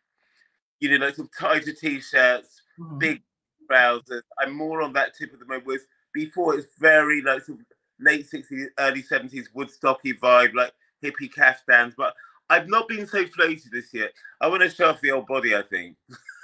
you 0.79 0.97
know, 0.97 1.05
like 1.05 1.15
some 1.15 1.29
tighter 1.37 1.73
t-shirts, 1.73 2.61
Mhm. 2.79 2.99
big 2.99 3.21
trousers. 3.67 4.23
I'm 4.37 4.55
more 4.55 4.81
on 4.81 4.93
that 4.93 5.15
tip 5.17 5.33
of 5.33 5.39
the 5.39 5.45
moment. 5.45 5.65
Whereas 5.65 5.85
before 6.13 6.55
it's 6.55 6.75
very 6.77 7.21
like 7.21 7.43
sort 7.43 7.59
of 7.59 7.65
late 7.99 8.29
60s, 8.29 8.67
early 8.77 9.03
70s 9.03 9.47
Woodstocky 9.53 10.17
vibe, 10.17 10.53
like 10.53 10.73
hippie 11.03 11.31
kaftans. 11.31 11.93
But 11.97 12.13
I've 12.49 12.67
not 12.67 12.87
been 12.87 13.07
so 13.07 13.23
floaty 13.25 13.69
this 13.71 13.93
year. 13.93 14.09
I 14.41 14.47
want 14.47 14.63
to 14.63 14.69
show 14.69 14.89
off 14.89 15.01
the 15.01 15.11
old 15.11 15.27
body, 15.27 15.55
I 15.55 15.61
think. 15.61 15.95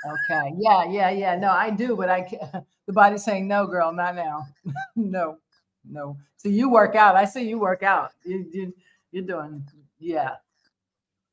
Okay. 0.06 0.54
Yeah. 0.60 0.86
Yeah. 0.90 1.10
Yeah. 1.10 1.36
No, 1.36 1.50
I 1.50 1.70
do, 1.70 1.96
but 1.96 2.10
I 2.10 2.22
can't. 2.22 2.66
The 2.88 2.94
body's 2.94 3.24
saying, 3.24 3.48
no, 3.48 3.66
girl, 3.66 3.92
not 3.92 4.16
now. 4.16 4.46
no, 4.96 5.40
no. 5.90 6.18
So 6.38 6.50
you 6.50 6.70
work 6.70 6.94
out. 6.94 7.16
I 7.16 7.26
see 7.26 7.50
you 7.50 7.58
work 7.58 7.82
out. 7.82 8.12
You, 8.24 8.46
you, 8.52 8.74
you're 9.12 9.26
doing, 9.26 9.68
yeah. 9.98 10.36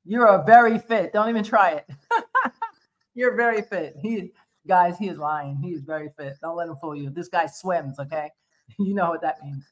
You're 0.06 0.28
a 0.28 0.42
very 0.44 0.78
fit. 0.78 1.12
Don't 1.12 1.28
even 1.28 1.44
try 1.44 1.72
it. 1.72 1.90
you're 3.14 3.36
very 3.36 3.60
fit. 3.60 3.96
He, 4.00 4.32
guys, 4.66 4.96
he 4.98 5.08
is 5.08 5.18
lying. 5.18 5.56
He 5.56 5.72
is 5.72 5.82
very 5.82 6.08
fit. 6.16 6.38
Don't 6.40 6.56
let 6.56 6.68
him 6.68 6.76
fool 6.80 6.96
you. 6.96 7.10
This 7.10 7.28
guy 7.28 7.44
swims. 7.44 7.98
Okay. 7.98 8.30
You 8.78 8.94
know 8.94 9.10
what 9.10 9.20
that 9.20 9.42
means. 9.44 9.66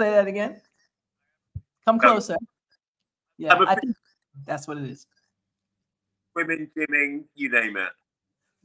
Say 0.00 0.10
that 0.10 0.26
again. 0.26 0.60
Come 1.86 1.98
closer. 1.98 2.36
Yeah. 3.38 3.54
I'm 3.54 3.62
a 3.62 3.66
I 3.66 3.74
fit- 3.74 3.84
think 3.84 3.96
that's 4.46 4.66
what 4.66 4.78
it 4.78 4.84
is. 4.84 5.06
Women, 6.34 6.70
gymming, 6.76 7.24
you 7.34 7.50
name 7.50 7.76
it. 7.76 7.90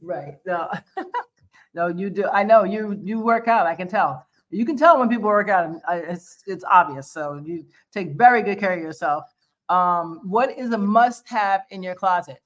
Right. 0.00 0.38
No, 0.46 0.70
no, 1.74 1.86
you 1.88 2.10
do. 2.10 2.26
I 2.32 2.42
know 2.42 2.64
you. 2.64 2.98
You 3.02 3.20
work 3.20 3.46
out. 3.48 3.66
I 3.66 3.74
can 3.74 3.86
tell. 3.88 4.26
You 4.50 4.64
can 4.64 4.76
tell 4.76 4.98
when 4.98 5.08
people 5.08 5.26
work 5.28 5.48
out. 5.48 5.66
and, 5.66 5.76
uh, 5.88 6.00
It's 6.12 6.42
it's 6.46 6.64
obvious. 6.70 7.12
So 7.12 7.40
you 7.44 7.66
take 7.92 8.12
very 8.16 8.42
good 8.42 8.58
care 8.58 8.72
of 8.72 8.80
yourself. 8.80 9.24
Um, 9.68 10.20
what 10.24 10.50
is 10.58 10.72
a 10.72 10.78
must-have 10.78 11.62
in 11.70 11.80
your 11.82 11.94
closet? 11.94 12.40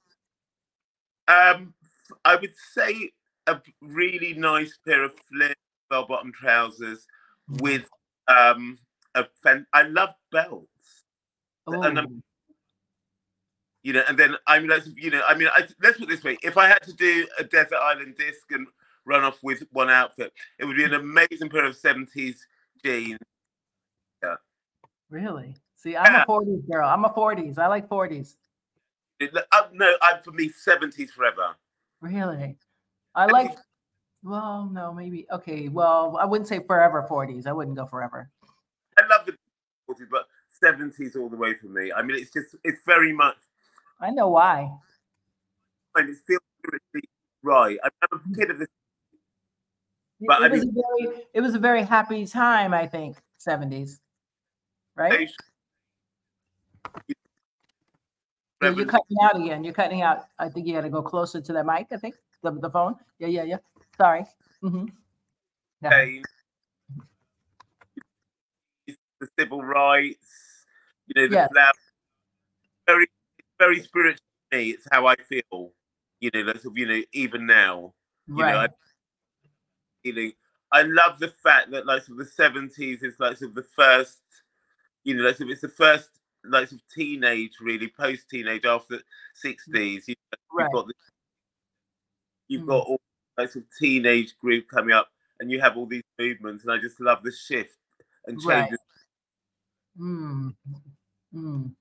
Um, 1.27 1.73
f- 1.83 2.17
I 2.23 2.35
would 2.35 2.53
say 2.73 3.09
a 3.47 3.59
really 3.81 4.33
nice 4.35 4.77
pair 4.85 5.03
of 5.03 5.13
flare 5.31 5.55
bell-bottom 5.89 6.31
trousers 6.33 7.07
with 7.61 7.87
um 8.27 8.77
fan. 9.43 9.65
I 9.73 9.83
love 9.83 10.09
belts, 10.31 11.05
and 11.67 11.83
I'm- 11.99 12.23
you 13.83 13.93
know. 13.93 14.03
And 14.07 14.17
then 14.17 14.35
I 14.47 14.59
mean, 14.59 14.69
let's 14.69 14.87
you 14.95 15.11
know, 15.11 15.21
I 15.27 15.35
mean, 15.35 15.47
I, 15.55 15.67
let's 15.81 15.97
put 15.97 16.09
this 16.09 16.23
way: 16.23 16.37
if 16.43 16.57
I 16.57 16.67
had 16.67 16.81
to 16.83 16.93
do 16.93 17.27
a 17.39 17.43
desert 17.43 17.77
island 17.81 18.15
disc 18.17 18.51
and 18.51 18.67
run 19.05 19.23
off 19.23 19.39
with 19.43 19.63
one 19.71 19.89
outfit, 19.89 20.33
it 20.59 20.65
would 20.65 20.77
be 20.77 20.83
an 20.83 20.93
amazing 20.95 21.49
pair 21.49 21.65
of 21.65 21.75
seventies 21.75 22.45
jeans. 22.83 23.19
Yeah. 24.23 24.35
really? 25.09 25.55
See, 25.75 25.95
I'm 25.95 26.11
Yeah. 26.13 26.23
a 26.23 26.25
40s 26.25 26.67
girl. 26.71 26.87
I'm 26.89 27.05
a 27.05 27.09
40s. 27.09 27.59
I 27.59 27.67
like 27.67 27.87
40s. 27.87 28.37
It- 29.19 29.35
uh, 29.51 29.67
no, 29.71 29.91
I'm 30.01 30.21
for 30.23 30.31
me 30.31 30.49
seventies 30.49 31.11
forever. 31.11 31.55
Really? 32.01 32.57
I 33.13 33.27
like. 33.27 33.55
Well, 34.23 34.67
no, 34.73 34.91
maybe. 34.91 35.27
Okay. 35.31 35.69
Well, 35.69 36.17
I 36.19 36.25
wouldn't 36.25 36.47
say 36.47 36.59
forever 36.65 37.05
40s. 37.07 37.45
I 37.45 37.51
wouldn't 37.53 37.77
go 37.77 37.85
forever. 37.85 38.29
I 38.97 39.05
love 39.07 39.25
the 39.25 39.33
40s, 39.89 40.07
but 40.09 40.27
seventies 40.61 41.15
all 41.15 41.29
the 41.29 41.35
way 41.37 41.53
for 41.53 41.67
me. 41.67 41.91
I 41.91 42.01
mean, 42.01 42.17
it's 42.17 42.31
just 42.31 42.55
it's 42.63 42.79
very 42.85 43.11
much. 43.13 43.35
I 43.99 44.09
know 44.11 44.29
why. 44.29 44.71
and 45.95 46.09
it 46.09 46.17
feels 46.27 46.41
right. 47.43 47.77
I'm 47.83 47.91
a 48.11 48.35
kid 48.35 48.51
of 48.51 48.59
this. 48.59 48.67
It- 50.21 50.27
But 50.27 50.41
I 50.43 50.45
it 50.47 50.51
was 50.51 50.63
a 50.63 50.71
very, 50.71 51.23
it 51.33 51.41
was 51.41 51.55
a 51.55 51.59
very 51.59 51.83
happy 51.83 52.25
time, 52.25 52.73
I 52.73 52.87
think, 52.87 53.17
70s. 53.45 53.99
Right? 54.95 55.29
Yeah, 58.61 58.69
you're 58.71 58.85
cutting 58.85 59.17
out 59.21 59.35
again. 59.35 59.63
You're 59.63 59.73
cutting 59.73 60.01
out. 60.01 60.27
I 60.39 60.47
think 60.49 60.65
you 60.65 60.73
got 60.73 60.81
to 60.81 60.89
go 60.89 61.01
closer 61.01 61.41
to 61.41 61.53
that 61.53 61.65
mic. 61.65 61.87
I 61.91 61.97
think 61.97 62.15
the, 62.41 62.51
the 62.51 62.69
phone. 62.69 62.95
Yeah, 63.19 63.27
yeah, 63.27 63.43
yeah. 63.43 63.57
Sorry. 63.97 64.25
hmm 64.61 64.85
Yeah. 65.81 65.89
change, 65.91 66.25
the 69.19 69.24
civil 69.39 69.61
rights, 69.63 70.65
you 71.07 71.21
know, 71.21 71.27
the 71.27 71.35
Yeah. 71.35 71.47
flower. 71.47 71.71
Very, 72.87 73.07
very 73.59 73.79
spiritual 73.81 74.21
to 74.51 74.57
me. 74.57 74.69
It's 74.71 74.87
how 74.91 75.07
I 75.07 75.15
feel. 75.15 75.73
You 76.19 76.31
know, 76.33 76.43
that's 76.45 76.65
you 76.73 76.85
know, 76.85 77.01
even 77.13 77.45
now. 77.45 77.93
You 78.27 78.45
know, 78.45 78.57
I, 78.57 78.61
Right. 78.61 78.69
feeling. 80.03 80.33
I 80.71 80.81
love 80.83 81.19
the 81.19 81.29
fact 81.29 81.71
that 81.71 81.85
like 81.85 82.03
sort 82.03 82.19
of 82.19 82.25
the 82.25 82.31
seventies 82.31 83.03
is 83.03 83.19
like 83.19 83.37
sort 83.37 83.49
of 83.51 83.55
the 83.55 83.63
first, 83.63 84.21
you 85.03 85.15
know, 85.15 85.23
like 85.23 85.37
sort 85.37 85.49
of 85.49 85.53
it's 85.53 85.61
the 85.61 85.69
first 85.69 86.09
like 86.43 86.69
sort 86.69 86.81
of 86.81 86.87
teenage, 86.93 87.53
really 87.61 87.87
post 87.87 88.29
teenage 88.29 88.65
after 88.65 88.99
sixties. 89.33 90.07
You 90.07 90.15
know, 90.31 90.37
Right. 90.51 90.63
You've 90.65 90.71
got 90.71 90.87
the, 90.87 90.93
you've 92.47 92.61
Mm. 92.63 92.67
got 92.67 92.87
all 92.87 93.01
like 93.37 93.49
sort 93.49 93.65
of 93.65 93.71
teenage 93.77 94.37
group 94.37 94.67
coming 94.67 94.93
up, 94.93 95.09
and 95.39 95.51
you 95.51 95.59
have 95.61 95.77
all 95.77 95.85
these 95.85 96.03
movements, 96.19 96.63
and 96.63 96.71
I 96.71 96.77
just 96.77 96.99
love 96.99 97.23
the 97.23 97.31
shift 97.31 97.77
and 98.27 98.41
Right. 98.43 98.69
Mm. 99.99 100.55
Mm. 101.33 101.71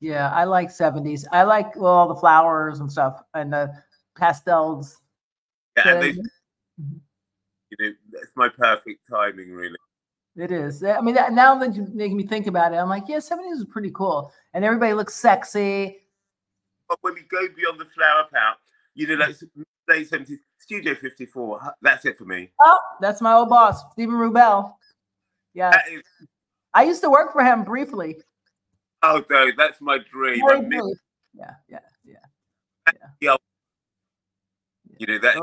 Yeah, 0.00 0.30
I 0.30 0.44
like 0.44 0.70
70s. 0.70 1.26
I 1.30 1.42
like 1.42 1.76
well, 1.76 1.92
all 1.92 2.08
the 2.08 2.14
flowers 2.14 2.80
and 2.80 2.90
stuff 2.90 3.22
and 3.34 3.52
the 3.52 3.72
pastels. 4.16 4.98
Yeah, 5.76 5.88
and 5.88 6.02
they, 6.02 6.08
you 6.08 7.76
know, 7.78 7.92
it's 8.14 8.32
my 8.34 8.48
perfect 8.48 9.06
timing, 9.08 9.52
really. 9.52 9.76
It 10.36 10.52
is. 10.52 10.82
I 10.82 11.00
mean, 11.00 11.14
that, 11.16 11.32
now 11.32 11.54
that 11.56 11.74
you 11.74 11.86
make 11.92 12.12
me 12.12 12.24
think 12.24 12.46
about 12.46 12.72
it, 12.72 12.76
I'm 12.76 12.88
like, 12.88 13.04
yeah, 13.08 13.18
70s 13.18 13.52
is 13.52 13.64
pretty 13.66 13.90
cool. 13.90 14.32
And 14.54 14.64
everybody 14.64 14.94
looks 14.94 15.14
sexy. 15.14 15.98
But 16.88 16.98
when 17.02 17.14
we 17.14 17.22
go 17.22 17.46
beyond 17.54 17.78
the 17.80 17.84
flower 17.86 18.26
pout, 18.32 18.56
you 18.94 19.06
know, 19.06 19.14
like 19.14 19.36
late 19.88 20.08
seventies, 20.08 20.38
Studio 20.58 20.94
Fifty 20.94 21.26
Four. 21.26 21.60
That's 21.82 22.04
it 22.04 22.16
for 22.16 22.24
me. 22.24 22.50
Oh, 22.60 22.78
that's 23.00 23.20
my 23.20 23.34
old 23.34 23.48
boss, 23.48 23.82
Stephen 23.92 24.14
Rubell. 24.14 24.74
Yeah. 25.54 25.72
I 26.74 26.84
used 26.84 27.02
to 27.02 27.10
work 27.10 27.32
for 27.32 27.44
him 27.44 27.64
briefly. 27.64 28.16
oh 29.02 29.24
no, 29.30 29.50
that's 29.56 29.80
my 29.80 29.98
dream. 29.98 30.42
Very 30.46 30.58
I 30.58 30.62
miss 30.62 30.80
brief. 30.80 30.98
Yeah, 31.34 31.54
yeah, 31.68 31.78
yeah. 32.04 33.36
you 35.00 35.06
know 35.06 35.18
that. 35.18 35.36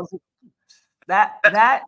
That 1.07 1.39
that 1.43 1.83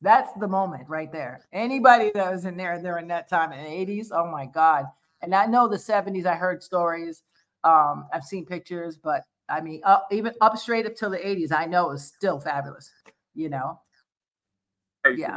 that's 0.00 0.32
the 0.34 0.48
moment 0.48 0.88
right 0.88 1.10
there. 1.12 1.46
Anybody 1.52 2.10
that 2.14 2.32
was 2.32 2.44
in 2.44 2.56
there 2.56 2.80
during 2.82 3.06
that 3.08 3.28
time 3.28 3.52
in 3.52 3.64
the 3.64 3.70
80s, 3.70 4.08
oh 4.12 4.28
my 4.28 4.46
God. 4.46 4.86
And 5.22 5.34
I 5.34 5.46
know 5.46 5.68
the 5.68 5.76
70s, 5.76 6.26
I 6.26 6.34
heard 6.34 6.62
stories. 6.62 7.22
Um, 7.62 8.08
I've 8.12 8.24
seen 8.24 8.44
pictures, 8.44 8.96
but 8.96 9.22
I 9.48 9.60
mean, 9.60 9.80
up 9.84 10.08
even 10.10 10.32
up 10.40 10.58
straight 10.58 10.86
up 10.86 10.96
till 10.96 11.10
the 11.10 11.18
80s, 11.18 11.52
I 11.52 11.66
know 11.66 11.92
is 11.92 12.04
still 12.04 12.40
fabulous, 12.40 12.90
you 13.34 13.48
know. 13.48 13.80
yeah. 15.16 15.36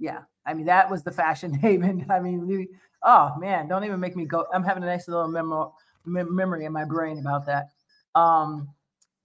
Yeah. 0.00 0.22
I 0.46 0.54
mean, 0.54 0.66
that 0.66 0.90
was 0.90 1.02
the 1.02 1.12
fashion 1.12 1.52
haven. 1.66 2.06
I 2.10 2.20
mean, 2.20 2.46
we, 2.46 2.68
oh 3.02 3.32
man, 3.38 3.68
don't 3.68 3.84
even 3.84 4.00
make 4.00 4.16
me 4.16 4.24
go. 4.24 4.46
I'm 4.52 4.64
having 4.64 4.82
a 4.82 4.86
nice 4.86 5.08
little 5.08 5.28
memo, 5.28 5.74
mem- 6.04 6.34
memory 6.34 6.64
in 6.64 6.72
my 6.72 6.84
brain 6.84 7.18
about 7.18 7.46
that. 7.46 7.68
Um, 8.14 8.68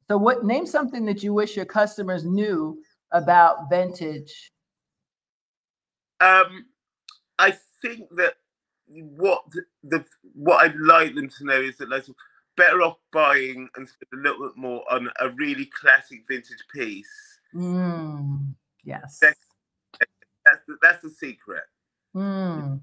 so 0.08 0.18
what 0.18 0.44
name 0.44 0.66
something 0.66 1.06
that 1.06 1.22
you 1.22 1.34
wish 1.34 1.56
your 1.56 1.66
customers 1.66 2.26
knew 2.26 2.82
about 3.12 3.70
vintage? 3.70 4.52
Um, 6.20 6.66
I 7.38 7.56
think 7.82 8.10
that 8.16 8.36
what 8.88 9.44
the 9.84 10.04
what 10.34 10.66
I'd 10.66 10.76
like 10.76 11.16
them 11.16 11.30
to 11.30 11.46
know 11.46 11.62
is 11.62 11.78
that 11.78 11.90
like 11.90 12.06
better 12.58 12.82
off 12.82 12.98
buying 13.14 13.70
and 13.76 13.88
spend 13.88 14.26
a 14.26 14.30
little 14.30 14.48
bit 14.48 14.58
more 14.58 14.84
on 14.92 15.10
a 15.22 15.30
really 15.30 15.66
classic 15.66 16.24
vintage 16.28 16.64
piece. 16.74 17.08
Mm, 17.56 18.54
yes. 18.84 19.20
That's- 19.20 19.36
That's 20.52 20.66
the, 20.68 20.78
that's 20.82 21.02
the 21.02 21.10
secret. 21.10 21.64
Mm, 22.16 22.82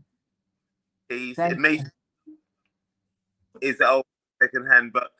Thank 1.08 1.38
it 1.38 1.58
may 1.58 1.82
is 3.60 3.80
old 3.80 4.04
second 4.42 4.66
hand, 4.66 4.92
but 4.92 5.12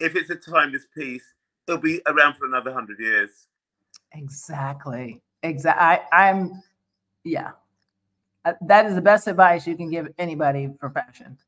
if 0.00 0.14
it's 0.16 0.30
a 0.30 0.36
timeless 0.36 0.86
piece, 0.96 1.24
it'll 1.66 1.80
be 1.80 2.00
around 2.06 2.34
for 2.34 2.46
another 2.46 2.72
hundred 2.72 2.98
years. 2.98 3.30
exactly. 4.12 5.20
Exactly. 5.42 6.06
I'm, 6.12 6.62
yeah. 7.24 7.52
Uh, 8.44 8.54
That 8.62 8.86
is 8.86 8.94
the 8.94 9.02
best 9.02 9.26
advice 9.26 9.66
you 9.66 9.76
can 9.76 9.90
give 9.90 10.08
anybody 10.18 10.70
for 10.80 10.90
fashion 10.90 11.38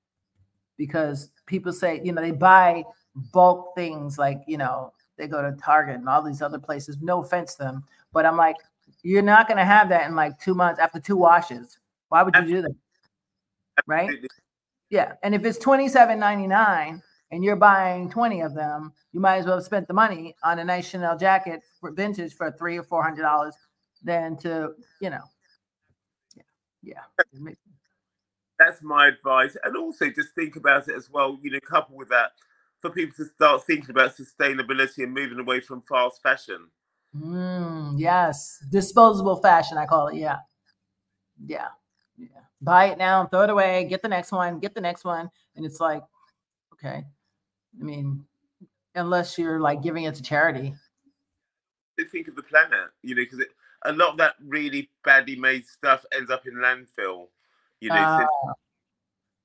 because 0.76 1.30
people 1.46 1.72
say, 1.72 2.00
you 2.02 2.12
know, 2.12 2.22
they 2.22 2.32
buy 2.32 2.84
bulk 3.32 3.74
things 3.76 4.18
like, 4.18 4.42
you 4.46 4.58
know, 4.58 4.92
they 5.16 5.28
go 5.28 5.42
to 5.42 5.56
Target 5.56 5.96
and 5.96 6.08
all 6.08 6.22
these 6.22 6.42
other 6.42 6.58
places. 6.58 6.98
No 7.00 7.22
offense 7.22 7.54
to 7.54 7.64
them, 7.64 7.84
but 8.12 8.26
I'm 8.26 8.36
like, 8.36 8.56
you're 9.04 9.22
not 9.22 9.46
going 9.46 9.58
to 9.58 9.64
have 9.64 9.88
that 9.90 10.08
in 10.08 10.16
like 10.16 10.38
two 10.40 10.54
months 10.54 10.80
after 10.80 10.98
two 10.98 11.16
washes. 11.16 11.78
Why 12.08 12.22
would 12.22 12.34
you 12.34 12.46
do 12.46 12.62
that? 12.62 12.74
Right? 13.86 14.10
Yeah. 14.90 15.12
And 15.22 15.34
if 15.34 15.44
it's 15.44 15.58
twenty 15.58 15.88
seven 15.88 16.18
ninety 16.18 16.46
nine 16.46 17.02
and 17.30 17.44
you're 17.44 17.56
buying 17.56 18.08
20 18.08 18.40
of 18.42 18.54
them, 18.54 18.92
you 19.12 19.20
might 19.20 19.36
as 19.36 19.46
well 19.46 19.56
have 19.56 19.64
spent 19.64 19.88
the 19.88 19.94
money 19.94 20.34
on 20.42 20.58
a 20.58 20.64
nice 20.64 20.88
Chanel 20.88 21.18
jacket 21.18 21.62
for 21.80 21.90
vintage 21.90 22.34
for 22.34 22.50
three 22.52 22.78
or 22.78 22.82
four 22.82 23.02
hundred 23.02 23.22
dollars 23.22 23.54
than 24.02 24.36
to, 24.38 24.72
you 25.00 25.10
know. 25.10 25.24
Yeah. 26.36 26.42
Yeah. 26.82 27.00
That's 28.58 28.82
my 28.82 29.08
advice. 29.08 29.56
And 29.64 29.76
also 29.76 30.08
just 30.10 30.34
think 30.34 30.56
about 30.56 30.88
it 30.88 30.94
as 30.94 31.10
well, 31.10 31.38
you 31.42 31.50
know, 31.50 31.60
coupled 31.60 31.98
with 31.98 32.08
that, 32.08 32.32
for 32.80 32.90
people 32.90 33.14
to 33.16 33.24
start 33.24 33.66
thinking 33.66 33.90
about 33.90 34.16
sustainability 34.16 35.02
and 35.02 35.12
moving 35.12 35.40
away 35.40 35.60
from 35.60 35.82
fast 35.82 36.22
fashion. 36.22 36.68
Mm, 37.16 37.94
yes. 37.98 38.62
Disposable 38.70 39.36
fashion, 39.36 39.78
I 39.78 39.86
call 39.86 40.08
it. 40.08 40.16
Yeah. 40.16 40.38
Yeah. 41.46 41.68
Yeah. 42.16 42.26
Buy 42.60 42.86
it 42.86 42.98
now, 42.98 43.26
throw 43.26 43.42
it 43.42 43.50
away, 43.50 43.84
get 43.84 44.02
the 44.02 44.08
next 44.08 44.32
one, 44.32 44.58
get 44.58 44.74
the 44.74 44.80
next 44.80 45.04
one. 45.04 45.30
And 45.56 45.64
it's 45.64 45.80
like, 45.80 46.02
okay. 46.72 47.04
I 47.80 47.84
mean, 47.84 48.24
unless 48.94 49.38
you're 49.38 49.60
like 49.60 49.82
giving 49.82 50.04
it 50.04 50.14
to 50.16 50.22
charity. 50.22 50.74
To 51.98 52.04
think 52.04 52.28
of 52.28 52.36
the 52.36 52.42
planet, 52.42 52.90
you 53.02 53.14
know, 53.14 53.22
because 53.22 53.44
a 53.84 53.92
lot 53.92 54.10
of 54.10 54.16
that 54.18 54.34
really 54.44 54.90
badly 55.04 55.36
made 55.36 55.66
stuff 55.66 56.04
ends 56.16 56.30
up 56.30 56.46
in 56.46 56.54
landfill, 56.54 57.28
you 57.80 57.90
know, 57.90 57.96
Uh, 57.96 58.26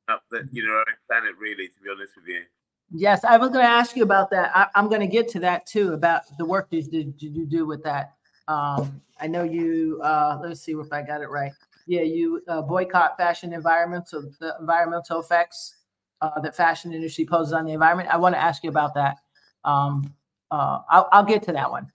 up 0.10 0.24
the, 0.32 0.48
you 0.52 0.66
know, 0.66 0.74
our 0.74 0.80
own 0.80 0.98
planet, 1.08 1.36
really, 1.38 1.68
to 1.68 1.82
be 1.84 1.90
honest 1.90 2.16
with 2.16 2.28
you. 2.28 2.42
Yes, 2.92 3.24
I 3.24 3.38
was 3.38 3.50
going 3.50 3.64
to 3.64 3.70
ask 3.70 3.96
you 3.96 4.04
about 4.04 4.32
that. 4.32 4.52
I, 4.56 4.68
I'm 4.76 4.88
going 4.90 5.02
to 5.02 5.08
get 5.08 5.28
to 5.30 5.40
that 5.42 5.66
too 5.68 5.94
about 5.94 6.24
the 6.38 6.46
work 6.46 6.68
you 6.72 6.82
did, 6.82 7.14
you 7.20 7.46
do 7.46 7.66
with 7.66 7.84
that. 7.84 8.14
Um, 8.48 9.02
I 9.20 9.28
know 9.28 9.44
you. 9.44 10.02
Uh, 10.04 10.40
let's 10.42 10.62
see 10.62 10.72
if 10.72 10.92
I 10.92 11.04
got 11.04 11.22
it 11.22 11.30
right. 11.30 11.52
Yeah, 11.86 12.02
you 12.02 12.42
uh, 12.48 12.62
boycott 12.62 13.18
fashion 13.18 13.54
environmental 13.54 14.32
the 14.40 14.56
environmental 14.60 15.20
effects 15.20 15.78
uh, 16.22 16.40
that 16.42 16.56
fashion 16.56 16.94
industry 16.94 17.26
poses 17.26 17.54
on 17.54 17.66
the 17.66 17.74
environment. 17.74 18.10
I 18.10 18.18
want 18.18 18.36
to 18.36 18.40
ask 18.42 18.64
you 18.64 18.70
about 18.70 18.94
that. 18.96 19.18
Um, 19.64 20.14
uh, 20.52 20.80
I'll, 20.90 21.10
I'll 21.12 21.24
get 21.24 21.44
to 21.44 21.52
that 21.52 21.70
one. 21.70 21.92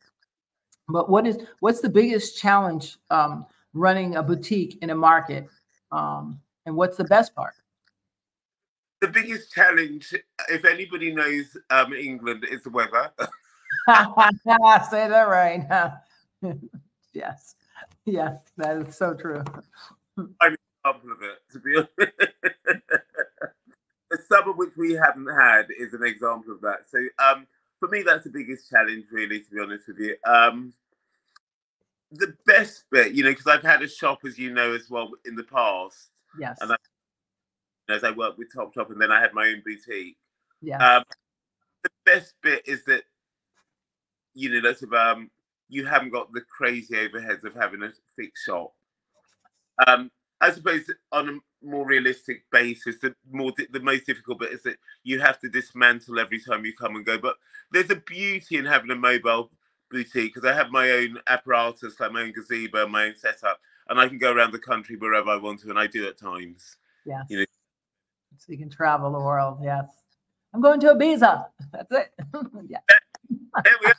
But 0.88 1.10
what 1.10 1.26
is 1.26 1.38
what's 1.60 1.80
the 1.80 1.88
biggest 1.88 2.38
challenge 2.38 2.96
um, 3.10 3.46
running 3.72 4.16
a 4.16 4.22
boutique 4.22 4.78
in 4.82 4.90
a 4.90 4.94
market, 4.94 5.48
um, 5.90 6.40
and 6.66 6.76
what's 6.76 6.96
the 6.96 7.04
best 7.04 7.34
part? 7.34 7.54
The 9.04 9.10
biggest 9.10 9.52
challenge, 9.52 10.14
if 10.48 10.64
anybody 10.64 11.12
knows 11.12 11.58
um, 11.68 11.92
England, 11.92 12.46
is 12.50 12.62
the 12.62 12.70
weather. 12.70 13.12
Say 14.88 15.08
that 15.08 15.28
right. 15.28 15.92
yes. 17.12 17.54
Yes, 18.06 18.38
that 18.56 18.78
is 18.78 18.96
so 18.96 19.12
true. 19.12 19.44
I'm 20.16 20.52
an 20.52 20.56
example 20.82 21.12
of 21.12 21.18
it, 21.20 21.42
to 21.52 21.58
be 21.58 21.76
honest. 21.76 22.14
the 24.10 24.18
summer 24.26 24.52
which 24.52 24.74
we 24.78 24.94
haven't 24.94 25.28
had 25.38 25.66
is 25.78 25.92
an 25.92 26.02
example 26.02 26.54
of 26.54 26.62
that. 26.62 26.86
So 26.90 26.98
um, 27.22 27.46
for 27.80 27.88
me, 27.88 28.02
that's 28.02 28.24
the 28.24 28.30
biggest 28.30 28.70
challenge, 28.70 29.04
really, 29.12 29.40
to 29.40 29.50
be 29.50 29.60
honest 29.60 29.86
with 29.86 29.98
you. 29.98 30.16
Um, 30.24 30.72
the 32.10 32.34
best 32.46 32.84
bit, 32.90 33.12
you 33.12 33.22
know, 33.22 33.32
because 33.32 33.48
I've 33.48 33.62
had 33.62 33.82
a 33.82 33.88
shop, 33.88 34.20
as 34.24 34.38
you 34.38 34.50
know, 34.50 34.72
as 34.72 34.88
well 34.88 35.10
in 35.26 35.34
the 35.36 35.44
past, 35.44 36.08
Yes. 36.38 36.58
And 36.60 36.72
as 37.88 38.04
I 38.04 38.10
worked 38.10 38.38
with 38.38 38.52
Topshop, 38.54 38.90
and 38.90 39.00
then 39.00 39.12
I 39.12 39.20
had 39.20 39.34
my 39.34 39.46
own 39.48 39.62
boutique. 39.64 40.16
Yeah. 40.62 40.78
Um, 40.78 41.04
the 41.82 41.90
best 42.04 42.34
bit 42.42 42.62
is 42.66 42.84
that 42.84 43.02
you 44.34 44.50
know, 44.50 44.60
that's 44.60 44.82
of 44.82 44.92
um, 44.92 45.30
you 45.68 45.86
haven't 45.86 46.10
got 46.10 46.32
the 46.32 46.42
crazy 46.42 46.94
overheads 46.94 47.44
of 47.44 47.54
having 47.54 47.82
a 47.82 47.92
fixed 48.16 48.44
shop. 48.44 48.72
Um, 49.86 50.10
I 50.40 50.50
suppose 50.50 50.90
on 51.12 51.28
a 51.28 51.66
more 51.66 51.86
realistic 51.86 52.44
basis, 52.50 52.98
the 53.00 53.14
more 53.30 53.52
di- 53.56 53.68
the 53.70 53.80
most 53.80 54.06
difficult 54.06 54.40
bit 54.40 54.52
is 54.52 54.62
that 54.64 54.76
you 55.04 55.20
have 55.20 55.38
to 55.40 55.48
dismantle 55.48 56.18
every 56.18 56.40
time 56.40 56.64
you 56.64 56.74
come 56.74 56.96
and 56.96 57.06
go. 57.06 57.16
But 57.16 57.36
there's 57.72 57.90
a 57.90 57.96
beauty 57.96 58.56
in 58.58 58.64
having 58.64 58.90
a 58.90 58.96
mobile 58.96 59.50
boutique 59.90 60.34
because 60.34 60.48
I 60.48 60.54
have 60.54 60.70
my 60.70 60.90
own 60.90 61.18
apparatus, 61.28 61.98
like 61.98 62.12
my 62.12 62.22
own 62.22 62.32
gazebo, 62.32 62.86
my 62.88 63.06
own 63.06 63.16
setup, 63.16 63.60
and 63.88 63.98
I 63.98 64.08
can 64.08 64.18
go 64.18 64.32
around 64.32 64.52
the 64.52 64.58
country 64.58 64.96
wherever 64.96 65.30
I 65.30 65.36
want 65.36 65.60
to, 65.60 65.70
and 65.70 65.78
I 65.78 65.86
do 65.86 66.06
at 66.06 66.18
times. 66.18 66.76
yes. 67.06 67.24
you 67.28 67.38
know- 67.38 67.44
So 68.38 68.52
you 68.52 68.58
can 68.58 68.70
travel 68.70 69.12
the 69.12 69.18
world. 69.18 69.58
Yes. 69.62 69.86
I'm 70.52 70.60
going 70.60 70.80
to 70.80 70.94
Ibiza. 70.94 71.46
That's 71.72 71.92
it. 71.92 72.12
yeah. 72.68 72.78
There 73.64 73.74
we 73.80 73.86
are. 73.86 73.94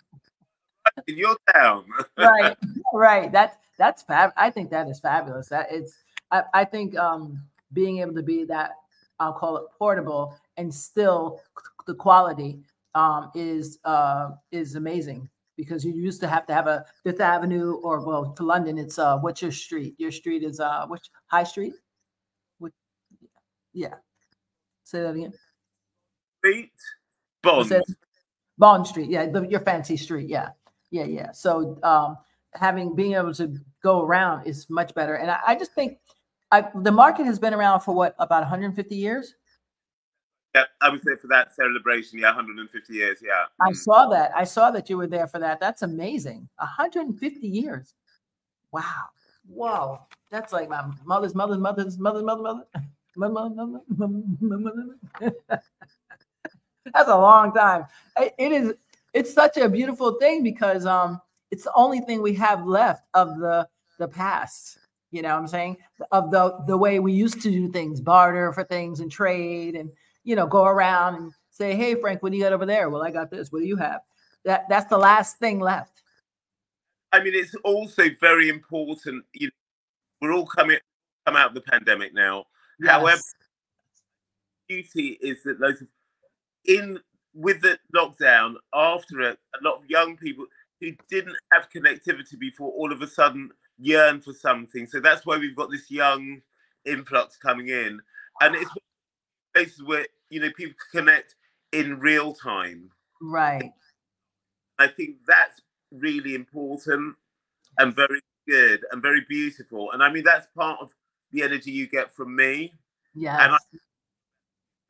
in 1.07 1.17
your 1.17 1.35
town. 1.53 1.85
right 2.17 2.57
right 2.93 3.31
that's 3.31 3.57
that's 3.77 4.03
fab 4.03 4.31
i 4.37 4.49
think 4.49 4.69
that 4.69 4.87
is 4.87 4.99
fabulous 4.99 5.49
that 5.49 5.67
it's 5.71 6.03
i, 6.31 6.43
I 6.53 6.65
think 6.65 6.97
um 6.97 7.41
being 7.73 7.99
able 7.99 8.13
to 8.13 8.23
be 8.23 8.45
that 8.45 8.71
i'll 9.19 9.33
call 9.33 9.57
it 9.57 9.65
portable 9.77 10.37
and 10.57 10.73
still 10.73 11.41
the 11.87 11.95
quality 11.95 12.59
um 12.93 13.31
is 13.35 13.79
uh 13.83 14.31
is 14.51 14.75
amazing 14.75 15.29
because 15.57 15.85
you 15.85 15.93
used 15.93 16.19
to 16.21 16.27
have 16.27 16.45
to 16.47 16.53
have 16.53 16.67
a 16.67 16.85
fifth 17.03 17.21
avenue 17.21 17.75
or 17.83 18.05
well 18.05 18.33
to 18.33 18.43
london 18.43 18.77
it's 18.77 18.99
uh 18.99 19.17
what's 19.17 19.41
your 19.41 19.51
street 19.51 19.95
your 19.97 20.11
street 20.11 20.43
is 20.43 20.59
uh 20.59 20.85
which 20.87 21.09
high 21.27 21.43
street 21.43 21.73
what 22.59 22.71
yeah 23.73 23.95
say 24.85 25.01
that 25.01 25.09
again 25.09 25.33
Beat 26.41 26.71
Bond. 27.43 27.71
Bond 28.57 28.87
Street, 28.87 29.09
yeah, 29.09 29.25
the, 29.25 29.41
your 29.47 29.59
fancy 29.59 29.97
street, 29.97 30.29
yeah, 30.29 30.49
yeah, 30.91 31.03
yeah. 31.03 31.31
So 31.31 31.77
um, 31.83 32.17
having 32.53 32.95
being 32.95 33.13
able 33.13 33.33
to 33.33 33.57
go 33.83 34.01
around 34.03 34.47
is 34.47 34.69
much 34.69 34.93
better, 34.95 35.15
and 35.15 35.29
I, 35.29 35.39
I 35.47 35.55
just 35.55 35.73
think 35.73 35.97
I, 36.51 36.69
the 36.73 36.91
market 36.91 37.25
has 37.25 37.37
been 37.39 37.53
around 37.53 37.81
for 37.81 37.93
what 37.93 38.15
about 38.19 38.41
150 38.41 38.95
years. 38.95 39.35
Yeah, 40.53 40.63
I 40.79 40.89
would 40.89 41.01
say 41.01 41.15
for 41.19 41.27
that 41.27 41.53
celebration, 41.53 42.19
yeah, 42.19 42.27
150 42.27 42.93
years, 42.93 43.19
yeah. 43.21 43.45
I 43.59 43.71
Mm. 43.71 43.75
saw 43.75 44.07
that. 44.07 44.31
I 44.33 44.45
saw 44.45 44.71
that 44.71 44.89
you 44.89 44.95
were 44.95 45.07
there 45.07 45.27
for 45.27 45.39
that. 45.39 45.59
That's 45.59 45.81
amazing. 45.81 46.47
150 46.59 47.45
years. 47.45 47.93
Wow. 48.71 49.09
Whoa. 49.47 49.99
That's 50.31 50.53
like 50.53 50.69
my 50.69 50.89
mother's 51.03 51.35
mother's 51.35 51.57
mother's 51.57 51.97
mother's 51.97 52.23
mother 52.23 52.41
mother. 52.41 52.63
That's 56.93 57.09
a 57.09 57.17
long 57.17 57.53
time. 57.53 57.85
It 58.17 58.51
is. 58.51 58.73
It's 59.13 59.33
such 59.33 59.57
a 59.57 59.69
beautiful 59.69 60.13
thing 60.19 60.43
because 60.43 60.85
um, 60.85 61.21
it's 61.51 61.63
the 61.63 61.73
only 61.75 62.01
thing 62.01 62.21
we 62.21 62.33
have 62.35 62.65
left 62.65 63.05
of 63.13 63.37
the 63.39 63.67
the 63.97 64.07
past. 64.07 64.77
You 65.11 65.21
know 65.21 65.29
what 65.29 65.39
I'm 65.39 65.47
saying? 65.47 65.77
Of 66.11 66.31
the 66.31 66.57
the 66.67 66.77
way 66.77 66.99
we 66.99 67.13
used 67.13 67.41
to 67.41 67.51
do 67.51 67.69
things, 67.69 68.01
barter 68.01 68.51
for 68.53 68.63
things 68.63 68.99
and 68.99 69.11
trade 69.11 69.75
and 69.75 69.89
you 70.25 70.35
know, 70.35 70.47
go 70.47 70.65
around 70.65 71.15
and 71.15 71.31
say, 71.51 71.75
"Hey, 71.75 71.95
Frank, 71.95 72.21
what 72.21 72.31
do 72.31 72.37
you 72.37 72.43
got 72.43 72.53
over 72.53 72.65
there?" 72.65 72.89
Well, 72.89 73.03
I 73.03 73.11
got 73.11 73.31
this. 73.31 73.51
What 73.51 73.59
do 73.59 73.65
you 73.65 73.77
have? 73.77 74.01
That 74.43 74.67
that's 74.67 74.89
the 74.89 74.97
last 74.97 75.39
thing 75.39 75.59
left. 75.59 76.01
I 77.13 77.23
mean, 77.23 77.33
it's 77.33 77.55
also 77.63 78.09
very 78.19 78.49
important. 78.49 79.23
You 79.33 79.47
know, 79.47 79.53
we're 80.21 80.33
all 80.33 80.45
coming 80.45 80.77
come 81.25 81.35
out 81.35 81.49
of 81.49 81.55
the 81.55 81.61
pandemic 81.61 82.13
now. 82.13 82.45
However, 82.83 83.21
beauty 84.67 85.17
is 85.21 85.43
that 85.43 85.59
those 85.59 85.83
in 86.65 86.99
with 87.33 87.61
the 87.61 87.77
lockdown 87.95 88.55
after 88.73 89.21
it, 89.21 89.37
a 89.59 89.63
lot 89.63 89.77
of 89.77 89.89
young 89.89 90.17
people 90.17 90.45
who 90.79 90.91
didn't 91.09 91.35
have 91.51 91.69
connectivity 91.69 92.39
before 92.39 92.71
all 92.71 92.91
of 92.91 93.01
a 93.01 93.07
sudden 93.07 93.51
yearn 93.77 94.21
for 94.21 94.33
something. 94.33 94.87
So 94.87 94.99
that's 94.99 95.25
why 95.25 95.37
we've 95.37 95.55
got 95.55 95.69
this 95.69 95.91
young 95.91 96.41
influx 96.85 97.37
coming 97.37 97.69
in, 97.69 97.99
and 98.41 98.55
it's 98.55 98.71
places 99.53 99.83
where 99.83 100.05
you 100.29 100.39
know 100.39 100.51
people 100.55 100.75
connect 100.91 101.35
in 101.71 101.99
real 101.99 102.33
time. 102.33 102.89
right. 103.21 103.71
I 104.77 104.87
think 104.87 105.17
that's 105.27 105.61
really 105.91 106.35
important 106.35 107.15
and 107.79 107.95
very 107.95 108.19
good 108.47 108.81
and 108.91 109.01
very 109.01 109.25
beautiful. 109.27 109.91
And 109.91 110.03
I 110.03 110.11
mean 110.11 110.23
that's 110.23 110.47
part 110.55 110.79
of 110.81 110.93
the 111.35 111.43
energy 111.43 111.71
you 111.71 111.87
get 111.87 112.15
from 112.15 112.35
me. 112.35 112.73
Yes. 113.13 113.59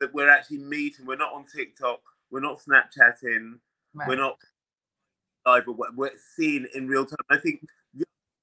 that 0.00 0.12
we're 0.12 0.28
actually 0.30 0.58
meeting. 0.58 1.06
We're 1.06 1.16
not 1.16 1.32
on 1.32 1.44
TikTok. 1.44 2.00
We're 2.30 2.40
not 2.40 2.58
Snapchatting. 2.60 3.58
right. 3.94 4.08
We're 4.08 4.16
not 4.16 4.36
live. 5.46 5.64
But 5.66 5.96
we're, 5.96 6.10
seeing 6.36 6.66
in 6.74 6.88
real 6.88 7.06
time. 7.06 7.16
I 7.30 7.38
think 7.38 7.66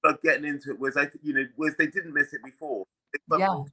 are 0.06 0.18
getting 0.22 0.46
into 0.46 0.70
it. 0.70 0.80
was, 0.80 0.98
I, 0.98 1.06
think, 1.06 1.22
you 1.24 1.34
know, 1.34 1.46
was 1.58 1.76
they 1.78 1.88
didn't 1.88 2.14
miss 2.14 2.34
it 2.34 2.44
before. 2.44 2.86
They- 3.14 3.38
Yeah. 3.40 3.64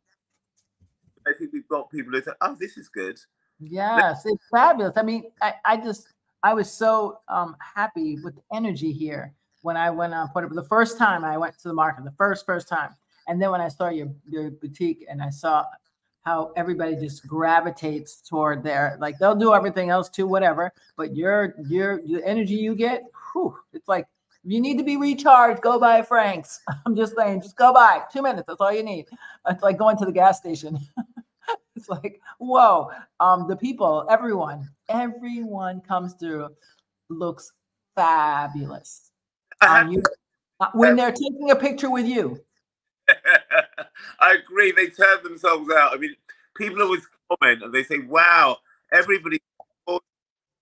I 1.27 1.33
think 1.39 1.53
we've 1.53 1.69
got 1.69 1.91
people 1.91 2.13
who 2.13 2.23
say, 2.23 2.31
"Oh, 2.41 2.57
this 2.59 2.79
is 2.79 2.89
good." 2.89 3.19
Yes, 3.59 4.23
it's 4.25 4.43
fabulous. 4.51 4.95
I 4.97 5.03
mean, 5.03 5.31
I, 5.43 5.55
I 5.65 5.77
just 5.77 6.09
I 6.43 6.55
was 6.55 6.73
so 6.73 7.19
um 7.29 7.57
happy 7.61 8.19
with 8.23 8.37
the 8.37 8.43
energy 8.55 8.91
here 8.91 9.35
when 9.61 9.77
I 9.77 9.91
went 9.91 10.15
on 10.15 10.29
put 10.29 10.45
it 10.45 10.55
the 10.55 10.65
first 10.65 10.97
time 10.97 11.23
I 11.25 11.37
went 11.37 11.59
to 11.59 11.69
the 11.69 11.75
market, 11.75 12.05
the 12.05 12.13
first 12.13 12.47
first 12.47 12.69
time. 12.69 12.95
And 13.31 13.41
then 13.41 13.53
when 13.53 13.61
I 13.61 13.69
saw 13.69 13.91
your 13.91 14.09
your 14.29 14.51
boutique 14.51 15.07
and 15.09 15.23
I 15.23 15.31
saw 15.31 15.65
how 16.23 16.53
everybody 16.57 16.97
just 16.97 17.27
gravitates 17.29 18.17
toward 18.29 18.65
there, 18.65 18.99
like 19.01 19.19
they'll 19.19 19.37
do 19.37 19.55
everything 19.55 19.89
else 19.89 20.09
too, 20.09 20.27
whatever. 20.27 20.73
But 20.97 21.15
your 21.15 21.55
your 21.69 22.03
the 22.03 22.27
energy 22.27 22.57
you 22.57 22.75
get, 22.75 23.05
whew, 23.33 23.57
it's 23.73 23.87
like 23.87 24.07
you 24.43 24.61
need 24.61 24.79
to 24.79 24.85
be 24.85 24.97
recharged, 24.97 25.63
go 25.63 25.79
buy 25.79 26.03
Frank's. 26.03 26.59
I'm 26.87 26.97
just 26.97 27.15
saying, 27.17 27.43
just 27.43 27.57
go 27.57 27.73
buy 27.73 28.03
two 28.13 28.21
minutes. 28.21 28.47
That's 28.49 28.61
all 28.61 28.73
you 28.73 28.83
need. 28.83 29.07
It's 29.49 29.63
like 29.63 29.79
going 29.79 29.97
to 29.99 30.05
the 30.05 30.13
gas 30.13 30.39
station. 30.39 30.77
it's 31.77 31.89
like, 31.89 32.21
whoa. 32.39 32.91
Um, 33.21 33.47
the 33.47 33.57
people, 33.57 34.07
everyone, 34.11 34.69
everyone 34.89 35.83
comes 35.83 36.15
through, 36.15 36.49
looks 37.11 37.53
fabulous. 37.95 39.13
Um, 39.61 39.91
you, 39.93 40.03
uh, 40.59 40.71
when 40.75 40.97
they're 40.97 41.13
taking 41.13 41.51
a 41.51 41.57
picture 41.57 41.91
with 41.91 42.07
you, 42.07 42.41
I 44.21 44.35
agree. 44.35 44.73
They 44.73 44.89
turn 44.89 45.23
themselves 45.23 45.71
out. 45.71 45.95
I 45.95 45.97
mean, 45.97 46.15
people 46.57 46.83
always 46.83 47.07
comment 47.29 47.63
and 47.63 47.73
they 47.73 47.83
say, 47.83 47.99
"Wow, 48.01 48.59
everybody." 48.93 49.41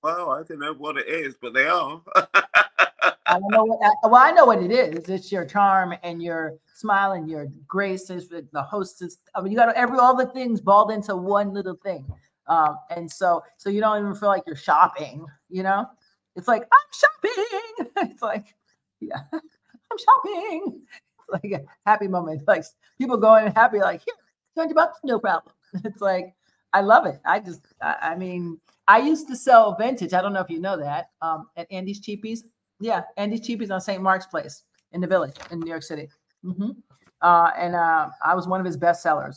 Well, 0.00 0.31
I 0.31 0.44
don't 0.44 0.61
know 0.61 0.74
what 0.74 0.96
it 0.96 1.09
is, 1.09 1.35
but 1.42 1.54
they 1.54 1.66
are. 1.66 2.00
I 2.14 3.38
don't 3.38 3.50
know 3.50 3.64
what. 3.64 3.81
I, 3.83 4.07
well, 4.07 4.22
I 4.22 4.31
know 4.31 4.46
what 4.46 4.62
it 4.62 4.70
is. 4.70 5.09
It's 5.09 5.33
your 5.33 5.44
charm 5.44 5.92
and 6.02 6.22
your 6.22 6.54
smile 6.74 7.12
and 7.12 7.28
your 7.28 7.48
grace. 7.66 8.09
Is 8.09 8.28
the 8.28 8.62
hostess. 8.62 9.18
I 9.35 9.40
mean, 9.40 9.52
you 9.52 9.59
got 9.59 9.74
every 9.74 9.98
all 9.98 10.16
the 10.16 10.26
things 10.26 10.61
balled 10.61 10.92
into 10.92 11.16
one 11.16 11.52
little 11.52 11.74
thing, 11.74 12.07
um, 12.46 12.76
and 12.90 13.11
so 13.11 13.42
so 13.57 13.70
you 13.70 13.81
don't 13.81 13.98
even 13.98 14.14
feel 14.14 14.28
like 14.28 14.44
you're 14.46 14.57
shopping. 14.57 15.26
You 15.50 15.64
know, 15.64 15.87
it's 16.37 16.48
like 16.48 16.62
I'm 16.62 16.88
shopping. 16.92 17.92
it's 18.12 18.22
like, 18.22 18.54
yeah, 19.00 19.22
I'm 19.33 19.98
shopping. 19.98 20.83
Like 21.32 21.52
a 21.52 21.60
happy 21.84 22.08
moment. 22.08 22.42
Like 22.46 22.64
people 22.98 23.18
going 23.18 23.52
happy, 23.52 23.80
like 23.80 24.00
here, 24.04 24.14
twenty 24.54 24.72
bucks, 24.74 24.98
no 25.04 25.18
problem. 25.18 25.54
It's 25.84 26.00
like 26.00 26.34
I 26.72 26.80
love 26.80 27.06
it. 27.06 27.20
I 27.24 27.40
just, 27.40 27.66
I, 27.82 27.96
I 28.00 28.14
mean, 28.14 28.58
I 28.86 28.98
used 28.98 29.28
to 29.28 29.36
sell 29.36 29.74
vintage. 29.76 30.12
I 30.12 30.22
don't 30.22 30.32
know 30.32 30.40
if 30.40 30.50
you 30.50 30.60
know 30.60 30.76
that 30.78 31.10
um, 31.22 31.48
at 31.56 31.70
Andy's 31.70 32.00
Cheapies. 32.00 32.40
Yeah, 32.80 33.02
Andy's 33.16 33.40
Cheapies 33.40 33.70
on 33.70 33.80
St. 33.80 34.02
Mark's 34.02 34.26
Place 34.26 34.64
in 34.92 35.00
the 35.00 35.06
Village 35.06 35.36
in 35.50 35.60
New 35.60 35.68
York 35.68 35.82
City. 35.82 36.08
hmm 36.42 36.70
Uh, 37.20 37.50
and 37.58 37.74
uh, 37.74 38.08
I 38.24 38.34
was 38.34 38.46
one 38.46 38.60
of 38.60 38.66
his 38.66 38.76
best 38.76 39.02
sellers. 39.02 39.36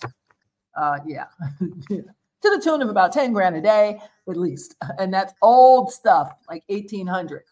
Uh, 0.78 1.00
yeah, 1.06 1.26
to 1.60 2.04
the 2.42 2.62
tune 2.64 2.82
of 2.82 2.90
about 2.90 3.12
ten 3.12 3.34
grand 3.34 3.56
a 3.56 3.62
day 3.62 4.00
at 4.30 4.38
least, 4.38 4.76
and 5.00 5.14
that's 5.14 5.34
old 5.42 5.92
stuff, 5.92 6.32
like 6.50 6.64
eighteen 6.70 7.08
hundred. 7.08 7.44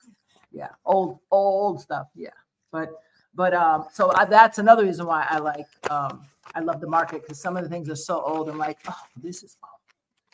Yeah, 0.51 0.69
old 0.85 1.19
old 1.31 1.81
stuff. 1.81 2.07
Yeah, 2.15 2.37
but 2.71 2.89
but 3.35 3.53
um, 3.53 3.85
so 3.91 4.11
I, 4.15 4.25
that's 4.25 4.57
another 4.57 4.83
reason 4.85 5.05
why 5.05 5.25
I 5.29 5.37
like 5.39 5.67
um, 5.89 6.25
I 6.55 6.59
love 6.59 6.81
the 6.81 6.87
market 6.87 7.21
because 7.21 7.39
some 7.39 7.57
of 7.57 7.63
the 7.63 7.69
things 7.69 7.89
are 7.89 7.95
so 7.95 8.21
old. 8.21 8.49
I'm 8.49 8.57
like, 8.57 8.79
oh, 8.87 9.01
this 9.21 9.43
is 9.43 9.57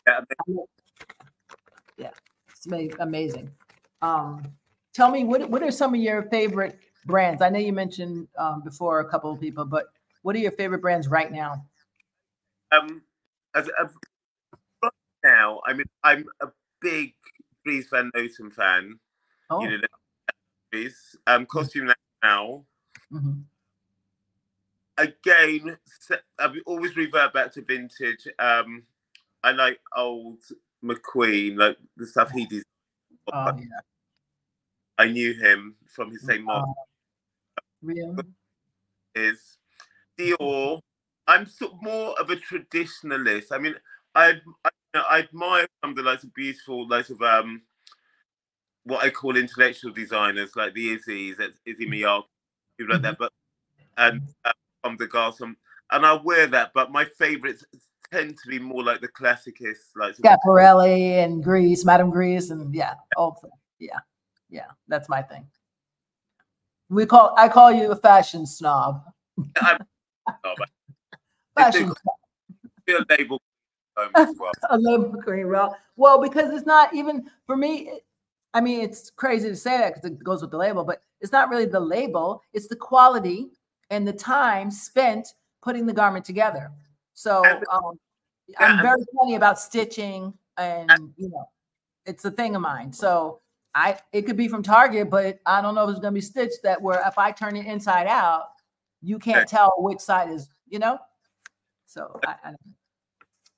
Yeah, 0.06 0.20
yeah, 1.98 2.10
it's 2.48 2.66
amazing. 3.00 3.50
Um, 4.02 4.42
tell 4.92 5.10
me 5.10 5.24
what 5.24 5.48
what 5.50 5.62
are 5.62 5.70
some 5.70 5.94
of 5.94 6.00
your 6.00 6.24
favorite 6.24 6.78
brands? 7.04 7.42
I 7.42 7.48
know 7.48 7.58
you 7.58 7.72
mentioned 7.72 8.28
um, 8.38 8.62
before 8.62 9.00
a 9.00 9.08
couple 9.08 9.32
of 9.32 9.40
people, 9.40 9.64
but 9.64 9.86
what 10.22 10.34
are 10.34 10.40
your 10.40 10.52
favorite 10.52 10.80
brands 10.80 11.08
right 11.08 11.30
now? 11.30 11.64
um, 12.72 13.02
as, 13.54 13.68
right 14.82 14.92
now, 15.24 15.60
I 15.66 15.72
mean, 15.72 15.86
I'm 16.02 16.26
a 16.40 16.48
big 16.80 17.14
Dries 17.64 17.86
Van 17.90 18.10
Noten 18.14 18.52
fan. 18.52 18.98
Oh, 19.50 19.62
You 19.62 19.78
know, 19.78 20.88
um, 21.26 21.46
costume 21.46 21.92
now. 22.22 22.64
Mhm. 23.12 23.44
Again, 24.98 25.76
I 26.38 26.54
always 26.64 26.96
revert 26.96 27.32
back 27.34 27.52
to 27.52 27.62
vintage. 27.62 28.26
Um, 28.38 28.84
I 29.42 29.52
like 29.52 29.80
old 29.94 30.40
McQueen, 30.82 31.56
like 31.56 31.76
the 31.96 32.06
stuff 32.06 32.30
he 32.30 32.46
did. 32.46 32.62
oh 33.32 33.56
yeah, 33.58 33.80
I 34.98 35.08
knew 35.08 35.34
him 35.34 35.76
from 35.86 36.10
his 36.10 36.22
same 36.22 36.44
Mark 36.44 36.66
real. 37.82 38.16
is 39.14 39.58
Dior. 40.18 40.80
I'm 41.26 41.46
sort 41.46 41.72
of 41.72 41.82
more 41.82 42.18
of 42.20 42.30
a 42.30 42.36
traditionalist. 42.36 43.46
I 43.50 43.58
mean, 43.58 43.74
I 44.14 44.40
I, 44.64 44.70
you 44.94 45.00
know, 45.00 45.04
I 45.08 45.18
admire 45.20 45.66
some 45.82 45.90
of 45.90 45.96
the 45.96 46.10
of 46.10 46.34
beautiful, 46.34 46.88
lots 46.88 47.10
of 47.10 47.20
um, 47.20 47.62
what 48.84 49.04
I 49.04 49.10
call 49.10 49.36
intellectual 49.36 49.92
designers, 49.92 50.56
like 50.56 50.72
the 50.74 50.94
Issey's, 50.94 51.36
Issey 51.66 51.86
Miyake, 51.86 52.24
people 52.78 52.94
like 52.94 53.02
that. 53.02 53.18
But 53.18 53.32
and 53.96 54.22
uh, 54.44 54.52
Comme 54.84 54.96
des 54.96 55.06
Garçons, 55.06 55.54
and 55.90 56.06
I 56.06 56.14
wear 56.14 56.46
that. 56.48 56.72
But 56.74 56.92
my 56.92 57.04
favourites 57.04 57.64
tend 58.12 58.36
to 58.42 58.48
be 58.48 58.58
more 58.58 58.82
like 58.82 59.00
the 59.00 59.08
classicists, 59.08 59.90
like 59.96 60.16
Schiaparelli 60.16 61.24
and 61.24 61.44
Grès, 61.44 61.84
Madame 61.84 62.12
Grès, 62.12 62.50
and 62.50 62.74
yeah, 62.74 62.94
stuff. 63.14 63.38
Yeah, 63.78 63.98
yeah, 64.50 64.66
that's 64.88 65.08
my 65.08 65.22
thing. 65.22 65.46
We 66.88 67.06
call 67.06 67.34
I 67.36 67.48
call 67.48 67.72
you 67.72 67.90
a 67.90 67.96
fashion 67.96 68.46
snob. 68.46 69.02
I'm, 69.60 69.78
oh, 70.44 70.54
Fashion 71.56 71.92
feel 72.86 73.04
label 73.08 73.42
um, 73.96 74.10
as 74.14 74.34
well. 74.38 74.52
a 74.70 74.78
label 74.78 75.20
queen, 75.22 75.48
well, 75.48 75.76
well, 75.96 76.20
because 76.20 76.52
it's 76.52 76.66
not 76.66 76.94
even 76.94 77.28
for 77.46 77.56
me. 77.56 78.00
I 78.56 78.60
mean, 78.62 78.80
it's 78.80 79.10
crazy 79.10 79.50
to 79.50 79.54
say 79.54 79.76
that 79.76 79.94
because 79.94 80.10
it 80.10 80.24
goes 80.24 80.40
with 80.40 80.50
the 80.50 80.56
label, 80.56 80.82
but 80.82 81.02
it's 81.20 81.30
not 81.30 81.50
really 81.50 81.66
the 81.66 81.78
label. 81.78 82.40
It's 82.54 82.68
the 82.68 82.76
quality 82.76 83.50
and 83.90 84.08
the 84.08 84.14
time 84.14 84.70
spent 84.70 85.28
putting 85.62 85.84
the 85.84 85.92
garment 85.92 86.24
together. 86.24 86.72
So 87.12 87.44
um, 87.70 87.98
I'm 88.58 88.80
very 88.80 89.04
funny 89.14 89.34
about 89.34 89.60
stitching, 89.60 90.32
and 90.56 90.90
you 91.18 91.28
know, 91.28 91.50
it's 92.06 92.24
a 92.24 92.30
thing 92.30 92.56
of 92.56 92.62
mine. 92.62 92.94
So 92.94 93.40
I, 93.74 93.98
it 94.12 94.22
could 94.22 94.38
be 94.38 94.48
from 94.48 94.62
Target, 94.62 95.10
but 95.10 95.38
I 95.44 95.60
don't 95.60 95.74
know 95.74 95.84
if 95.84 95.90
it's 95.90 96.00
going 96.00 96.14
to 96.14 96.18
be 96.18 96.22
stitched 96.22 96.62
that 96.62 96.80
where 96.80 97.06
if 97.06 97.18
I 97.18 97.32
turn 97.32 97.56
it 97.56 97.66
inside 97.66 98.06
out, 98.06 98.44
you 99.02 99.18
can't 99.18 99.46
tell 99.46 99.74
which 99.76 100.00
side 100.00 100.30
is, 100.30 100.48
you 100.66 100.78
know. 100.78 100.98
So 101.84 102.18
I, 102.26 102.36
I 102.42 102.54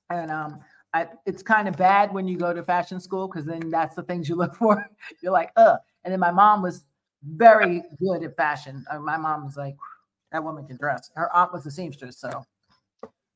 and 0.09 0.29
um, 0.29 0.59
I, 0.93 1.07
it's 1.25 1.43
kind 1.43 1.67
of 1.67 1.77
bad 1.77 2.13
when 2.13 2.27
you 2.27 2.37
go 2.37 2.53
to 2.53 2.63
fashion 2.63 2.99
school 2.99 3.27
because 3.27 3.45
then 3.45 3.69
that's 3.69 3.95
the 3.95 4.03
things 4.03 4.27
you 4.27 4.35
look 4.35 4.55
for. 4.61 4.85
You're 5.21 5.31
like, 5.31 5.51
uh. 5.55 5.77
And 6.03 6.11
then 6.13 6.19
my 6.19 6.31
mom 6.31 6.61
was 6.61 6.85
very 7.23 7.83
good 7.99 8.23
at 8.23 8.35
fashion. 8.37 8.85
Uh, 8.89 8.99
my 8.99 9.17
mom 9.17 9.45
was 9.45 9.57
like, 9.57 9.75
that 10.31 10.43
woman 10.43 10.65
can 10.65 10.77
dress. 10.77 11.11
Her 11.15 11.35
aunt 11.35 11.51
was 11.51 11.65
a 11.65 11.71
seamstress, 11.71 12.17
so 12.17 12.45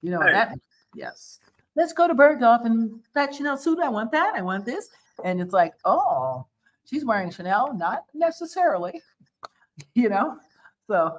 you 0.02 0.12
know 0.12 0.20
what 0.20 0.28
Right. 0.28 0.50
that. 0.50 0.58
Yes. 0.96 1.40
Let's 1.76 1.92
go 1.92 2.08
to 2.08 2.14
Bergdorf 2.16 2.66
and 2.66 3.00
that 3.16 3.34
Chanel 3.36 3.58
suit. 3.58 3.80
I 3.80 3.90
want 3.90 4.12
that. 4.12 4.34
I 4.36 4.42
want 4.42 4.64
this. 4.66 4.90
And 5.26 5.42
it's 5.42 5.54
like, 5.54 5.74
oh, 5.86 6.46
she's 6.86 7.04
wearing 7.04 7.32
Chanel, 7.32 7.74
not 7.76 8.06
necessarily, 8.14 9.02
you 9.96 10.08
know. 10.10 10.38
So 10.88 11.18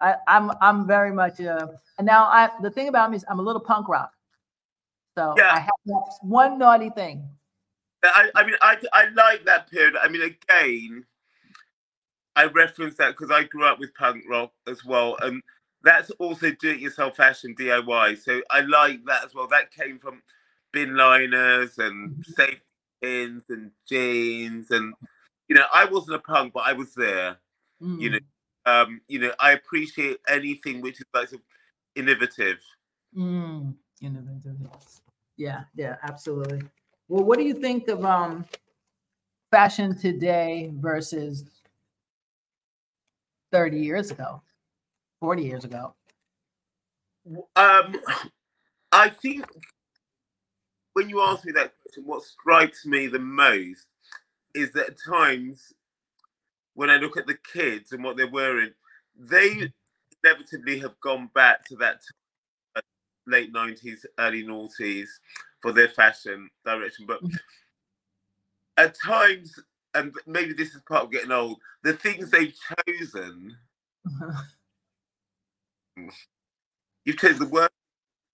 I, 0.00 0.16
I'm 0.28 0.52
I'm 0.60 0.86
very 0.86 1.12
much 1.12 1.40
uh 1.40 1.66
and 1.98 2.06
now 2.06 2.24
I 2.24 2.50
the 2.62 2.70
thing 2.70 2.88
about 2.88 3.10
me 3.10 3.16
is 3.16 3.24
I'm 3.28 3.40
a 3.40 3.42
little 3.42 3.60
punk 3.62 3.88
rock. 3.88 4.12
So 5.16 5.34
Yeah. 5.36 5.50
I 5.54 5.60
have 5.60 5.70
that 5.86 6.18
one 6.22 6.58
naughty 6.58 6.90
thing. 6.90 7.28
I, 8.04 8.30
I 8.34 8.44
mean, 8.44 8.54
I, 8.60 8.76
I 8.92 9.08
like 9.14 9.44
that 9.46 9.70
period. 9.70 9.94
I 10.00 10.08
mean, 10.08 10.22
again, 10.22 11.04
I 12.36 12.44
reference 12.44 12.96
that 12.96 13.16
because 13.16 13.30
I 13.30 13.44
grew 13.44 13.64
up 13.64 13.80
with 13.80 13.94
punk 13.94 14.24
rock 14.28 14.52
as 14.68 14.84
well, 14.84 15.16
and 15.22 15.42
that's 15.82 16.10
also 16.12 16.52
do-it-yourself 16.52 17.16
fashion 17.16 17.54
DIY. 17.58 18.18
So 18.18 18.42
I 18.50 18.60
like 18.60 19.04
that 19.06 19.24
as 19.24 19.34
well. 19.34 19.48
That 19.48 19.72
came 19.72 19.98
from 19.98 20.22
bin 20.72 20.96
liners 20.96 21.78
and 21.78 22.22
safety 22.24 22.60
pins 23.02 23.44
and 23.48 23.70
jeans, 23.88 24.70
and 24.70 24.92
you 25.48 25.56
know, 25.56 25.64
I 25.72 25.86
wasn't 25.86 26.16
a 26.16 26.20
punk, 26.20 26.52
but 26.52 26.64
I 26.66 26.74
was 26.74 26.94
there. 26.94 27.38
You 27.80 28.10
know, 28.10 28.18
um, 28.66 29.00
you 29.08 29.18
know, 29.18 29.32
I 29.40 29.52
appreciate 29.52 30.18
anything 30.28 30.80
which 30.80 31.00
is 31.00 31.06
like 31.14 31.28
sort 31.28 31.40
of 31.40 31.46
innovative. 31.94 32.58
Mm, 33.16 33.74
innovative, 34.02 34.56
yes. 34.60 35.00
Yeah, 35.36 35.64
yeah, 35.74 35.96
absolutely. 36.02 36.62
Well, 37.08 37.24
what 37.24 37.38
do 37.38 37.44
you 37.44 37.54
think 37.54 37.88
of 37.88 38.04
um 38.04 38.44
fashion 39.50 39.96
today 39.96 40.72
versus 40.74 41.44
30 43.52 43.78
years 43.78 44.10
ago, 44.10 44.42
40 45.20 45.42
years 45.42 45.64
ago? 45.64 45.94
Um, 47.56 47.96
I 48.92 49.08
think 49.08 49.44
when 50.92 51.08
you 51.08 51.20
ask 51.22 51.44
me 51.44 51.52
that 51.52 51.72
question, 51.82 52.04
what 52.04 52.22
strikes 52.22 52.86
me 52.86 53.06
the 53.06 53.18
most 53.18 53.86
is 54.54 54.72
that 54.72 54.90
at 54.90 54.96
times 54.98 55.72
when 56.74 56.90
I 56.90 56.96
look 56.96 57.16
at 57.16 57.26
the 57.26 57.38
kids 57.52 57.92
and 57.92 58.02
what 58.02 58.16
they're 58.16 58.30
wearing, 58.30 58.70
they 59.18 59.70
inevitably 60.24 60.78
have 60.80 60.98
gone 61.00 61.30
back 61.34 61.64
to 61.66 61.76
that 61.76 62.00
late 63.26 63.52
90s, 63.52 64.06
early 64.18 64.44
noughties 64.44 65.08
for 65.60 65.72
their 65.72 65.88
fashion 65.88 66.48
direction. 66.64 67.06
But 67.06 67.22
Mhm. 67.22 67.38
at 68.76 68.94
times, 68.98 69.58
and 69.94 70.14
maybe 70.26 70.52
this 70.52 70.74
is 70.74 70.82
part 70.82 71.04
of 71.04 71.10
getting 71.10 71.32
old, 71.32 71.60
the 71.82 71.94
things 71.94 72.30
they've 72.30 72.54
chosen, 72.86 73.56
you've 77.04 77.18
chosen 77.18 77.40
the 77.40 77.46
word. 77.46 77.70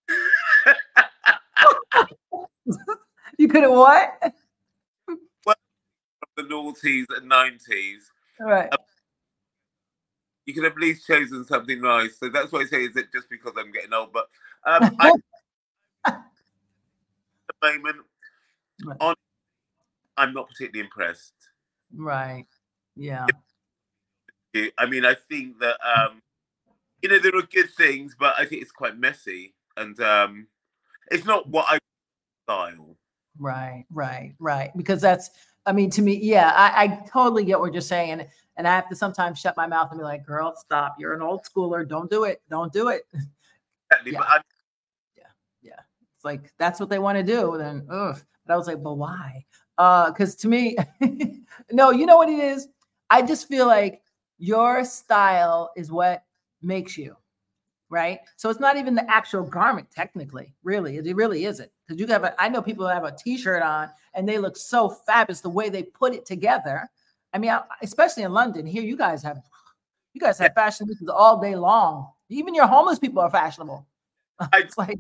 you 3.39 3.49
could 3.49 3.63
have 3.63 3.73
what? 3.73 4.35
the 6.37 6.43
noughties 6.45 7.07
and 7.15 7.29
nineties, 7.29 8.11
Right. 8.41 8.73
you 10.47 10.55
could 10.55 10.65
have 10.65 10.73
at 10.73 10.79
least 10.79 11.07
chosen 11.07 11.45
something 11.45 11.81
nice. 11.81 12.19
So 12.19 12.29
that's 12.29 12.53
why 12.53 12.61
I 12.61 12.65
say 12.65 12.85
is 12.85 12.97
it 12.97 13.13
just 13.13 13.29
because 13.29 13.53
I'm 13.57 13.73
getting 13.73 13.93
old, 13.93 14.13
but 14.13 14.29
um, 14.67 14.97
I, 15.01 15.13
at 16.07 16.23
the 17.49 17.55
moment, 17.63 17.97
Right. 18.85 18.97
on, 19.01 19.15
I'm 20.17 20.35
not 20.35 20.49
particularly 20.49 20.81
impressed. 20.81 21.35
Right. 21.95 22.47
Yeah. 22.97 23.27
I 24.79 24.87
mean, 24.87 25.05
I 25.05 25.15
think 25.15 25.59
that 25.61 25.77
um, 25.83 26.21
you 27.01 27.09
know 27.09 27.19
there 27.19 27.35
are 27.37 27.43
good 27.43 27.71
things, 27.71 28.17
but 28.19 28.35
I 28.37 28.45
think 28.45 28.61
it's 28.63 28.73
quite 28.73 28.99
messy, 28.99 29.55
and 29.77 29.99
um, 30.01 30.47
it's 31.11 31.25
not 31.25 31.49
what 31.49 31.67
I 31.69 31.79
style. 32.45 32.97
Right, 33.39 33.85
right, 33.91 34.35
right. 34.39 34.71
Because 34.77 35.01
that's, 35.01 35.31
I 35.67 35.73
mean, 35.73 35.91
to 35.91 36.03
me, 36.03 36.19
yeah, 36.21 36.53
I, 36.55 36.85
I 36.85 37.09
totally 37.11 37.45
get 37.45 37.59
what 37.59 37.73
you're 37.73 37.81
saying. 37.81 38.11
And, 38.13 38.29
and 38.57 38.69
I 38.69 38.75
have 38.75 38.89
to 38.91 38.97
sometimes 38.97 39.39
shut 39.39 39.57
my 39.57 39.67
mouth 39.67 39.91
and 39.91 39.99
be 39.99 40.05
like, 40.05 40.27
girl, 40.27 40.55
stop. 40.57 40.97
You're 40.99 41.15
an 41.15 41.23
old 41.23 41.45
schooler. 41.45 41.89
Don't 41.89 42.11
do 42.11 42.25
it. 42.25 42.43
Don't 42.51 42.73
do 42.73 42.89
it. 42.89 43.03
Exactly, 43.91 44.13
Yeah. 44.13 44.19
But 44.19 44.29
like, 46.25 46.53
that's 46.59 46.81
what 46.81 46.89
they 46.89 46.99
want 46.99 47.19
to 47.19 47.23
do. 47.25 47.57
Then, 47.59 47.87
ugh. 47.91 48.21
But 48.47 48.55
I 48.55 48.57
was 48.57 48.67
like, 48.67 48.83
but 48.83 48.95
why? 48.95 49.45
Uh, 49.79 50.11
because 50.11 50.35
to 50.37 50.49
me, 50.49 50.77
no, 51.73 51.91
you 51.91 52.07
know 52.07 52.17
what 52.17 52.29
it 52.29 52.39
is? 52.39 52.69
I 53.11 53.23
just 53.23 53.49
feel 53.49 53.67
like 53.67 54.03
your 54.39 54.85
style 54.85 55.71
is 55.77 55.91
what 55.93 56.25
makes 56.63 56.97
you. 56.99 57.17
Right. 57.89 58.21
So 58.37 58.49
it's 58.49 58.59
not 58.61 58.79
even 58.79 58.95
the 58.95 59.09
actual 59.11 59.43
garment, 59.43 59.91
technically, 59.91 60.55
really. 60.63 60.97
It 60.97 61.15
really 61.15 61.45
isn't. 61.45 61.71
Because 61.87 62.01
you 62.01 62.07
have 62.07 62.25
a, 62.25 62.41
I 62.43 62.49
know 62.49 62.63
people 62.63 62.89
have 62.89 63.05
a 63.05 63.15
t-shirt 63.15 63.63
on 63.63 63.91
and 64.15 64.27
they 64.27 64.39
look 64.39 64.57
so 64.57 64.89
fabulous 64.89 65.43
the 65.43 65.51
way 65.51 65.69
they 65.69 65.83
put 65.83 66.15
it 66.15 66.25
together. 66.25 66.89
I 67.35 67.39
mean, 67.39 67.51
I- 67.51 67.63
especially 67.83 68.23
in 68.23 68.33
London, 68.33 68.65
here 68.65 68.83
you 68.83 68.97
guys 68.97 69.23
have 69.23 69.43
you 70.15 70.21
guys 70.21 70.39
have 70.39 70.55
fashion 70.55 70.89
all 71.13 71.39
day 71.41 71.55
long. 71.55 72.11
Even 72.31 72.55
your 72.55 72.67
homeless 72.67 72.99
people 72.99 73.21
are 73.21 73.31
fashionable. 73.31 73.87
I- 74.39 74.49
it's 74.55 74.79
like, 74.79 74.99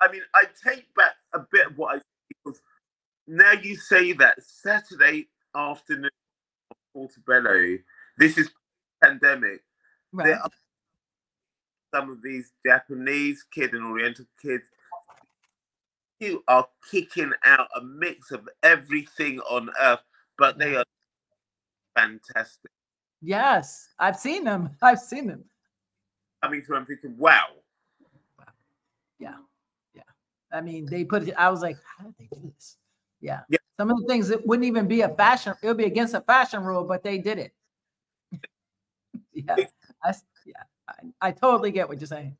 I 0.00 0.10
mean, 0.10 0.22
I 0.34 0.44
take 0.66 0.92
back 0.94 1.14
a 1.32 1.40
bit 1.50 1.66
of 1.66 1.78
what 1.78 1.96
I 1.96 2.00
because 2.28 2.60
now 3.26 3.52
you 3.52 3.76
say 3.76 4.12
that 4.14 4.42
Saturday 4.42 5.28
afternoon 5.54 6.10
on 6.70 6.76
Portobello, 6.92 7.78
this 8.18 8.38
is 8.38 8.50
pandemic. 9.02 9.62
right. 10.12 10.26
There 10.26 10.38
are 10.40 10.50
some 11.94 12.10
of 12.10 12.22
these 12.22 12.52
Japanese 12.66 13.44
kids 13.52 13.72
and 13.72 13.84
Oriental 13.84 14.26
kids 14.42 14.64
who 16.20 16.42
are 16.48 16.66
kicking 16.90 17.32
out 17.44 17.68
a 17.76 17.82
mix 17.82 18.30
of 18.30 18.48
everything 18.62 19.40
on 19.40 19.70
earth, 19.80 20.02
but 20.38 20.58
they 20.58 20.76
are 20.76 20.84
fantastic. 21.96 22.70
Yes, 23.22 23.88
I've 23.98 24.16
seen 24.16 24.44
them. 24.44 24.70
I've 24.82 25.00
seen 25.00 25.26
them. 25.26 25.44
Coming 26.42 26.62
through, 26.62 26.76
I'm 26.76 26.86
thinking, 26.86 27.16
wow. 27.16 27.46
Yeah. 29.18 29.36
I 30.54 30.60
mean, 30.60 30.86
they 30.86 31.04
put 31.04 31.26
it. 31.26 31.34
I 31.36 31.50
was 31.50 31.60
like, 31.62 31.76
how 31.84 32.04
did 32.04 32.14
they 32.18 32.28
do 32.34 32.52
this? 32.54 32.76
Yeah. 33.20 33.40
Yeah. 33.48 33.58
Some 33.78 33.90
of 33.90 33.98
the 34.00 34.06
things 34.06 34.28
that 34.28 34.46
wouldn't 34.46 34.66
even 34.66 34.86
be 34.86 35.00
a 35.00 35.08
fashion. 35.08 35.54
It 35.62 35.66
would 35.66 35.76
be 35.76 35.84
against 35.84 36.14
a 36.14 36.20
fashion 36.20 36.62
rule, 36.62 36.84
but 36.84 37.02
they 37.02 37.18
did 37.18 37.38
it. 37.38 37.52
yeah. 39.32 39.56
I, 40.04 40.08
s- 40.10 40.24
yeah. 40.46 40.62
I, 40.88 41.28
I 41.28 41.30
totally 41.32 41.72
get 41.72 41.88
what 41.88 42.00
you're 42.00 42.06
saying. 42.06 42.36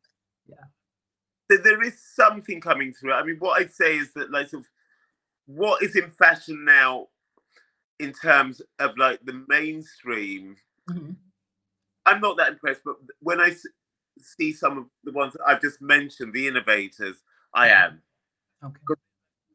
So 1.51 1.59
there 1.59 1.83
is 1.83 2.01
something 2.15 2.59
coming 2.59 2.95
through. 2.95 3.12
I 3.12 3.23
mean, 3.23 3.37
what 3.39 3.61
I'd 3.61 3.71
say 3.71 3.99
is 3.99 4.15
that, 4.15 4.31
like, 4.31 4.49
sort 4.49 4.62
of, 4.62 4.69
what 5.45 5.83
is 5.83 5.95
in 5.95 6.11
fashion 6.11 6.65
now, 6.65 7.09
in 8.01 8.15
terms 8.15 8.62
of 8.79 8.97
like 8.97 9.21
the 9.25 9.45
mainstream, 9.47 10.57
Mhm. 10.89 11.17
I'm 12.07 12.21
not 12.23 12.39
that 12.39 12.49
impressed. 12.53 12.81
But 12.83 12.97
when 13.21 13.41
I 13.41 13.55
see 14.19 14.53
some 14.53 14.79
of 14.79 14.87
the 15.05 15.12
ones 15.12 15.35
that 15.35 15.43
I've 15.47 15.61
just 15.61 15.83
mentioned, 15.83 16.33
the 16.33 16.49
innovators, 16.49 17.23
I 17.53 17.69
am. 17.69 18.01
Okay. 18.65 18.95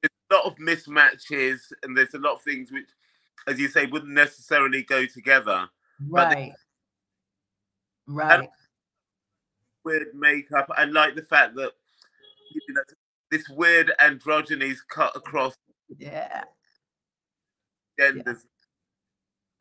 There's 0.01 0.11
a 0.31 0.35
lot 0.35 0.45
of 0.45 0.55
mismatches, 0.57 1.59
and 1.83 1.97
there's 1.97 2.13
a 2.13 2.19
lot 2.19 2.33
of 2.35 2.41
things 2.41 2.71
which, 2.71 2.89
as 3.47 3.59
you 3.59 3.67
say, 3.67 3.85
wouldn't 3.85 4.13
necessarily 4.13 4.83
go 4.83 5.05
together. 5.05 5.67
Right. 6.07 6.53
Right. 8.07 8.49
Weird 9.83 10.07
makeup. 10.13 10.69
I 10.75 10.85
like 10.85 11.15
the 11.15 11.23
fact 11.23 11.55
that 11.55 11.71
you 12.51 12.73
know, 12.73 12.81
this 13.31 13.47
weird 13.49 13.91
androgyny 14.01 14.71
is 14.71 14.81
cut 14.81 15.15
across 15.15 15.55
Yeah. 15.97 16.43
genders. 17.99 18.45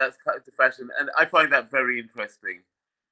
that's 0.00 0.16
cut 0.24 0.36
into 0.36 0.50
fashion, 0.52 0.88
and 0.98 1.10
I 1.18 1.24
find 1.24 1.52
that 1.52 1.70
very 1.70 1.98
interesting. 1.98 2.62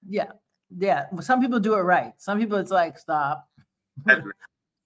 Yeah, 0.09 0.31
yeah. 0.79 1.07
Well, 1.11 1.23
Some 1.23 1.41
people 1.41 1.59
do 1.59 1.75
it 1.75 1.81
right. 1.81 2.13
Some 2.17 2.39
people 2.39 2.59
it's 2.59 2.71
like 2.71 2.99
stop. 2.99 3.49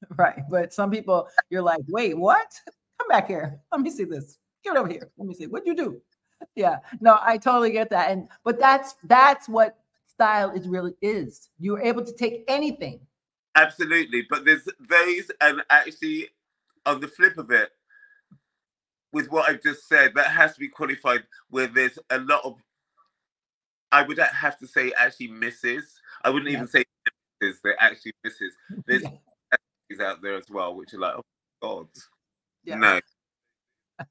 Right, 0.17 0.43
but 0.51 0.73
some 0.73 0.91
people 0.91 1.29
you're 1.51 1.63
like, 1.63 1.83
wait, 1.89 2.17
what? 2.17 2.51
Come 2.99 3.09
back 3.09 3.29
here. 3.29 3.61
Let 3.71 3.83
me 3.83 3.91
see 3.91 4.05
this. 4.05 4.39
Get 4.65 4.77
over 4.77 4.89
here. 4.89 5.11
Let 5.19 5.29
me 5.29 5.35
see. 5.35 5.47
What'd 5.47 5.67
you 5.67 5.77
do? 5.77 6.01
Yeah. 6.55 6.79
No, 7.01 7.19
I 7.21 7.37
totally 7.37 7.71
get 7.71 7.91
that. 7.91 8.11
And 8.11 8.29
but 8.45 8.59
that's 8.59 8.95
that's 9.05 9.49
what 9.49 9.77
style 10.07 10.51
is 10.51 10.69
really 10.69 10.95
is. 11.01 11.49
You're 11.59 11.81
able 11.81 12.05
to 12.05 12.13
take 12.13 12.45
anything. 12.49 13.01
Absolutely, 13.57 14.27
but 14.31 14.45
there's 14.45 14.65
those, 14.65 15.31
and 15.41 15.63
actually, 15.71 16.29
on 16.87 17.01
the 17.01 17.09
flip 17.09 17.37
of 17.37 17.51
it, 17.51 17.71
with 19.13 19.31
what 19.31 19.49
I've 19.49 19.63
just 19.63 19.89
said, 19.89 20.13
that 20.15 20.29
has 20.29 20.55
to 20.55 20.61
be 20.61 20.69
qualified. 20.69 21.25
Where 21.49 21.67
there's 21.67 21.99
a 22.11 22.19
lot 22.19 22.45
of, 22.45 22.63
I 23.91 24.03
would 24.03 24.19
have 24.19 24.59
to 24.59 24.67
say, 24.67 24.93
actually 24.99 25.29
misses. 25.29 26.01
I 26.23 26.31
wouldn't 26.31 26.51
even 26.51 26.69
say 26.69 26.85
misses. 27.41 27.61
They're 27.65 27.83
actually 27.83 28.13
misses. 28.23 28.55
There's 28.87 29.03
things 30.01 30.09
out 30.09 30.23
there 30.23 30.37
as 30.37 30.45
well, 30.51 30.75
which 30.75 30.95
are 30.95 30.99
like, 30.99 31.15
oh 31.17 31.23
God, 31.63 31.89
Yeah. 32.65 32.77
no. 32.77 33.01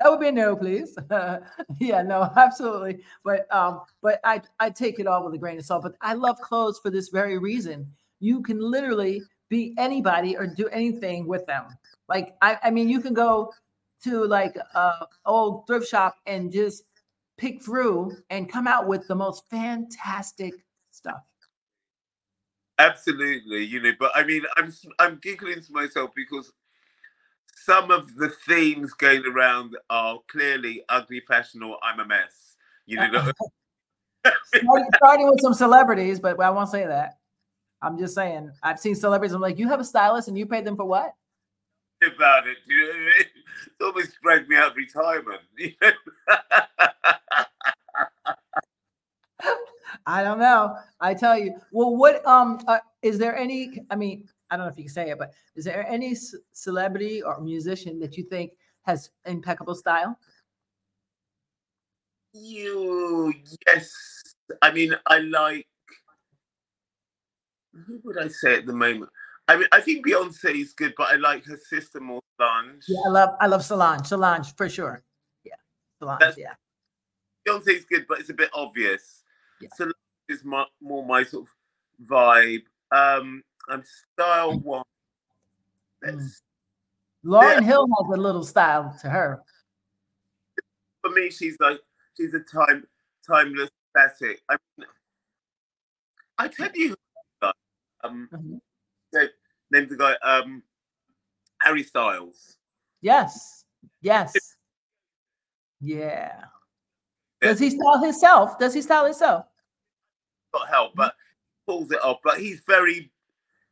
That 0.00 0.10
would 0.10 0.20
be 0.20 0.28
a 0.28 0.32
no, 0.32 0.54
please. 0.56 0.98
yeah, 1.80 2.02
no, 2.02 2.30
absolutely. 2.36 3.02
But 3.24 3.46
um, 3.54 3.82
but 4.02 4.20
I 4.24 4.42
I 4.58 4.68
take 4.68 4.98
it 4.98 5.06
all 5.06 5.24
with 5.24 5.34
a 5.34 5.38
grain 5.38 5.56
of 5.56 5.64
salt. 5.64 5.84
But 5.84 5.94
I 6.02 6.12
love 6.14 6.38
clothes 6.40 6.78
for 6.80 6.90
this 6.90 7.08
very 7.08 7.38
reason. 7.38 7.90
You 8.20 8.42
can 8.42 8.58
literally 8.60 9.22
be 9.48 9.72
anybody 9.78 10.36
or 10.36 10.46
do 10.46 10.66
anything 10.68 11.26
with 11.26 11.46
them. 11.46 11.68
Like 12.08 12.34
I, 12.42 12.58
I 12.64 12.70
mean, 12.70 12.88
you 12.90 13.00
can 13.00 13.14
go 13.14 13.52
to 14.02 14.24
like 14.26 14.56
a 14.74 15.06
old 15.24 15.66
thrift 15.66 15.88
shop 15.88 16.16
and 16.26 16.52
just 16.52 16.82
pick 17.38 17.62
through 17.62 18.14
and 18.28 18.50
come 18.50 18.66
out 18.66 18.86
with 18.88 19.06
the 19.08 19.14
most 19.14 19.48
fantastic 19.48 20.54
stuff. 20.90 21.22
Absolutely, 22.78 23.64
you 23.64 23.80
know, 23.80 23.92
but 23.98 24.10
I 24.14 24.24
mean, 24.24 24.42
I'm 24.56 24.72
I'm 24.98 25.18
giggling 25.22 25.62
to 25.62 25.72
myself 25.72 26.10
because 26.16 26.52
some 27.54 27.90
of 27.90 28.14
the 28.16 28.30
themes 28.46 28.92
going 28.94 29.24
around 29.26 29.76
are 29.90 30.18
clearly 30.28 30.84
ugly 30.88 31.20
fashion 31.20 31.62
or 31.62 31.78
I'm 31.82 32.00
a 32.00 32.06
mess. 32.06 32.56
You 32.86 32.96
know, 32.96 33.08
starting, 34.54 34.88
starting 34.96 35.30
with 35.30 35.40
some 35.40 35.54
celebrities, 35.54 36.18
but 36.18 36.40
I 36.40 36.50
won't 36.50 36.68
say 36.68 36.86
that. 36.86 37.18
I'm 37.80 37.98
just 37.98 38.14
saying. 38.14 38.50
I've 38.62 38.78
seen 38.78 38.94
celebrities. 38.94 39.34
I'm 39.34 39.40
like, 39.40 39.58
you 39.58 39.68
have 39.68 39.80
a 39.80 39.84
stylist 39.84 40.28
and 40.28 40.36
you 40.36 40.46
paid 40.46 40.64
them 40.64 40.76
for 40.76 40.84
what? 40.84 41.14
about 42.06 42.46
it. 42.46 42.58
You 42.66 42.80
know 42.80 42.86
what 42.88 42.96
I 42.96 42.98
mean? 42.98 43.26
It's 43.66 43.80
almost 43.80 44.20
dragged 44.22 44.48
me 44.48 44.56
out 44.56 44.72
of 44.72 44.76
retirement. 44.76 45.40
You 45.56 45.72
know? 45.80 45.90
I 50.06 50.22
don't 50.22 50.38
know. 50.38 50.76
I 51.00 51.14
tell 51.14 51.38
you. 51.38 51.54
Well, 51.72 51.96
what 51.96 52.24
um 52.26 52.60
uh, 52.68 52.78
is 53.02 53.18
there 53.18 53.36
any? 53.36 53.80
I 53.90 53.96
mean, 53.96 54.28
I 54.50 54.56
don't 54.56 54.66
know 54.66 54.70
if 54.70 54.76
you 54.78 54.84
can 54.84 54.92
say 54.92 55.10
it, 55.10 55.18
but 55.18 55.32
is 55.56 55.64
there 55.64 55.86
any 55.88 56.14
c- 56.14 56.38
celebrity 56.52 57.22
or 57.22 57.40
musician 57.40 57.98
that 58.00 58.16
you 58.16 58.24
think 58.24 58.52
has 58.82 59.10
impeccable 59.26 59.74
style? 59.74 60.18
you 62.36 63.32
yes. 63.66 63.92
I 64.60 64.72
mean, 64.72 64.94
I 65.06 65.18
like. 65.20 65.66
Who 67.86 68.00
would 68.04 68.18
I 68.18 68.28
say 68.28 68.56
at 68.56 68.66
the 68.66 68.72
moment? 68.72 69.10
I 69.48 69.56
mean, 69.56 69.68
I 69.72 69.80
think 69.80 70.06
Beyonce 70.06 70.60
is 70.60 70.72
good, 70.72 70.94
but 70.96 71.12
I 71.12 71.16
like 71.16 71.44
her 71.44 71.56
sister 71.56 72.00
more, 72.00 72.20
Solange. 72.40 72.82
Yeah, 72.88 73.00
I 73.06 73.08
love 73.10 73.30
I 73.40 73.46
love 73.46 73.64
Solange. 73.64 74.06
Solange 74.06 74.54
for 74.56 74.68
sure. 74.68 75.02
Yeah, 75.44 75.54
Solange. 76.00 76.20
That's- 76.20 76.38
yeah. 76.38 76.54
Beyonce's 77.46 77.84
good, 77.84 78.06
but 78.08 78.20
it's 78.20 78.30
a 78.30 78.34
bit 78.34 78.50
obvious. 78.54 79.22
Yeah. 79.60 79.68
Solange 79.76 79.93
is 80.34 80.44
my, 80.44 80.64
more 80.80 81.04
my 81.06 81.22
sort 81.22 81.46
of 81.48 82.08
vibe. 82.08 82.62
Um, 82.92 83.42
and 83.68 83.82
style 84.12 84.58
one. 84.60 84.82
Mm. 86.04 86.16
Let's- 86.16 86.40
Lauryn 87.24 87.62
Hill 87.64 87.86
has 87.88 88.18
a 88.18 88.20
little 88.20 88.44
style 88.44 88.94
to 89.00 89.08
her. 89.08 89.42
For 91.00 91.10
me, 91.10 91.30
she's 91.30 91.56
like 91.58 91.80
she's 92.16 92.34
a 92.34 92.40
time 92.40 92.86
timeless 93.26 93.70
classic. 93.94 94.42
I 94.50 94.56
mean, 94.76 94.86
I 96.36 96.48
tell 96.48 96.70
you, 96.74 96.88
who 96.90 96.94
I 97.40 97.46
like. 97.46 97.54
um, 98.04 98.28
Mhm. 98.30 98.60
so, 99.14 99.26
named 99.70 99.88
the 99.88 99.96
guy 99.96 100.14
um, 100.22 100.62
Harry 101.62 101.82
Styles. 101.82 102.58
Yes. 103.00 103.64
Yes. 104.02 104.34
Yeah. 105.80 106.44
Does 107.40 107.58
he 107.58 107.70
style 107.70 108.02
himself? 108.02 108.58
Does 108.58 108.74
he 108.74 108.82
style 108.82 109.04
himself? 109.06 109.46
Got 110.54 110.68
help, 110.68 110.94
but 110.94 111.14
pulls 111.66 111.90
it 111.90 112.02
off. 112.02 112.18
But 112.22 112.38
he's 112.38 112.62
very 112.66 113.10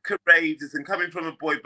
courageous 0.03 0.75
and 0.75 0.85
coming 0.85 1.11
from 1.11 1.27
a 1.27 1.33
boy 1.33 1.57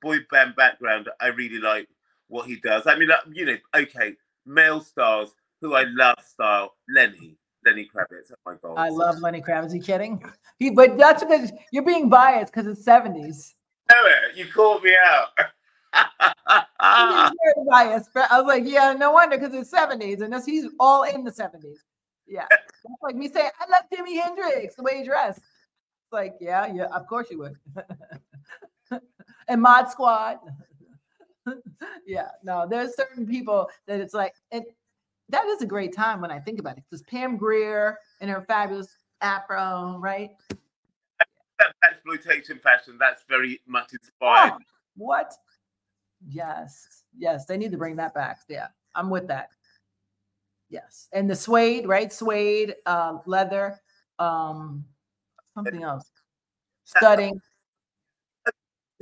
boy 0.00 0.18
band 0.30 0.54
background, 0.56 1.08
I 1.20 1.28
really 1.28 1.58
like 1.58 1.88
what 2.28 2.46
he 2.46 2.56
does. 2.56 2.86
I 2.86 2.96
mean, 2.96 3.10
uh, 3.10 3.16
you 3.32 3.44
know, 3.44 3.56
okay, 3.74 4.14
male 4.46 4.80
stars 4.80 5.30
who 5.60 5.74
I 5.74 5.84
love 5.88 6.16
style 6.24 6.74
Lenny, 6.88 7.36
Lenny 7.64 7.88
Kravitz. 7.94 8.30
Oh 8.32 8.36
my 8.46 8.54
god, 8.62 8.78
I 8.78 8.88
love 8.88 9.20
Lenny 9.20 9.42
Kravitz. 9.42 9.66
Is 9.66 9.72
he 9.72 9.80
kidding? 9.80 10.24
He, 10.58 10.70
but 10.70 10.96
that's 10.96 11.22
because 11.22 11.52
you're 11.72 11.84
being 11.84 12.08
biased 12.08 12.52
because 12.52 12.66
it's 12.66 12.86
70s. 12.86 13.54
know 13.90 14.06
it. 14.06 14.36
You 14.36 14.46
called 14.52 14.82
me 14.82 14.94
out. 15.04 15.28
Biased. 17.70 18.10
But 18.14 18.30
I 18.30 18.40
was 18.40 18.46
like, 18.46 18.64
yeah, 18.66 18.94
no 18.94 19.12
wonder 19.12 19.36
because 19.38 19.54
it's 19.54 19.72
70s 19.72 20.22
and 20.22 20.34
he's 20.44 20.66
all 20.78 21.02
in 21.02 21.24
the 21.24 21.30
70s. 21.30 21.76
Yeah. 22.30 22.46
That's 22.50 23.02
like 23.02 23.16
me 23.16 23.28
saying, 23.28 23.50
I 23.58 23.70
love 23.70 23.82
Jimi 23.92 24.20
Hendrix, 24.20 24.76
the 24.76 24.82
way 24.82 24.98
he 24.98 25.04
dressed. 25.04 25.38
It's 25.38 26.12
like, 26.12 26.36
yeah, 26.40 26.72
yeah, 26.72 26.86
of 26.86 27.06
course 27.06 27.26
you 27.30 27.38
would. 27.38 27.56
and 29.48 29.60
Mod 29.60 29.90
Squad. 29.90 30.38
yeah, 32.06 32.28
no, 32.42 32.66
there's 32.68 32.94
certain 32.94 33.26
people 33.26 33.68
that 33.86 34.00
it's 34.00 34.14
like, 34.14 34.34
and 34.52 34.64
that 35.28 35.44
is 35.46 35.62
a 35.62 35.66
great 35.66 35.94
time 35.94 36.20
when 36.20 36.30
I 36.30 36.38
think 36.38 36.60
about 36.60 36.78
it. 36.78 36.84
Because 36.88 37.02
Pam 37.02 37.36
Grier 37.36 37.98
and 38.20 38.30
her 38.30 38.42
fabulous 38.42 38.96
afro, 39.20 39.98
right? 39.98 40.30
that 41.60 41.74
exploitation 41.90 42.58
fashion. 42.58 42.96
That's 42.98 43.24
very 43.28 43.60
much 43.66 43.92
inspired. 43.92 44.52
Oh, 44.54 44.58
what? 44.96 45.34
Yes, 46.26 47.04
yes, 47.16 47.46
they 47.46 47.56
need 47.56 47.70
to 47.72 47.78
bring 47.78 47.96
that 47.96 48.14
back. 48.14 48.40
Yeah, 48.48 48.68
I'm 48.94 49.10
with 49.10 49.26
that. 49.28 49.50
Yes, 50.70 51.08
and 51.12 51.28
the 51.28 51.34
suede, 51.34 51.86
right? 51.86 52.12
Suede, 52.12 52.76
um, 52.86 53.20
leather, 53.26 53.78
um, 54.18 54.84
something 55.54 55.82
else, 55.82 56.10
studding. 56.84 57.40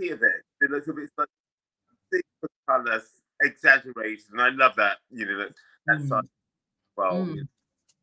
See 0.00 0.08
of 0.10 0.22
it. 0.22 0.42
It 0.60 0.70
looks 0.70 0.88
a 0.88 0.92
bit 0.92 1.10
like 1.18 1.28
super 2.12 2.50
colours, 2.66 3.08
exaggerated, 3.42 4.24
and 4.32 4.40
I 4.40 4.48
love 4.48 4.74
that. 4.76 4.98
You 5.10 5.26
know, 5.26 5.38
that 5.38 5.54
that 5.86 5.98
Mm. 5.98 6.28
Well, 6.96 7.12
Mm. 7.12 7.48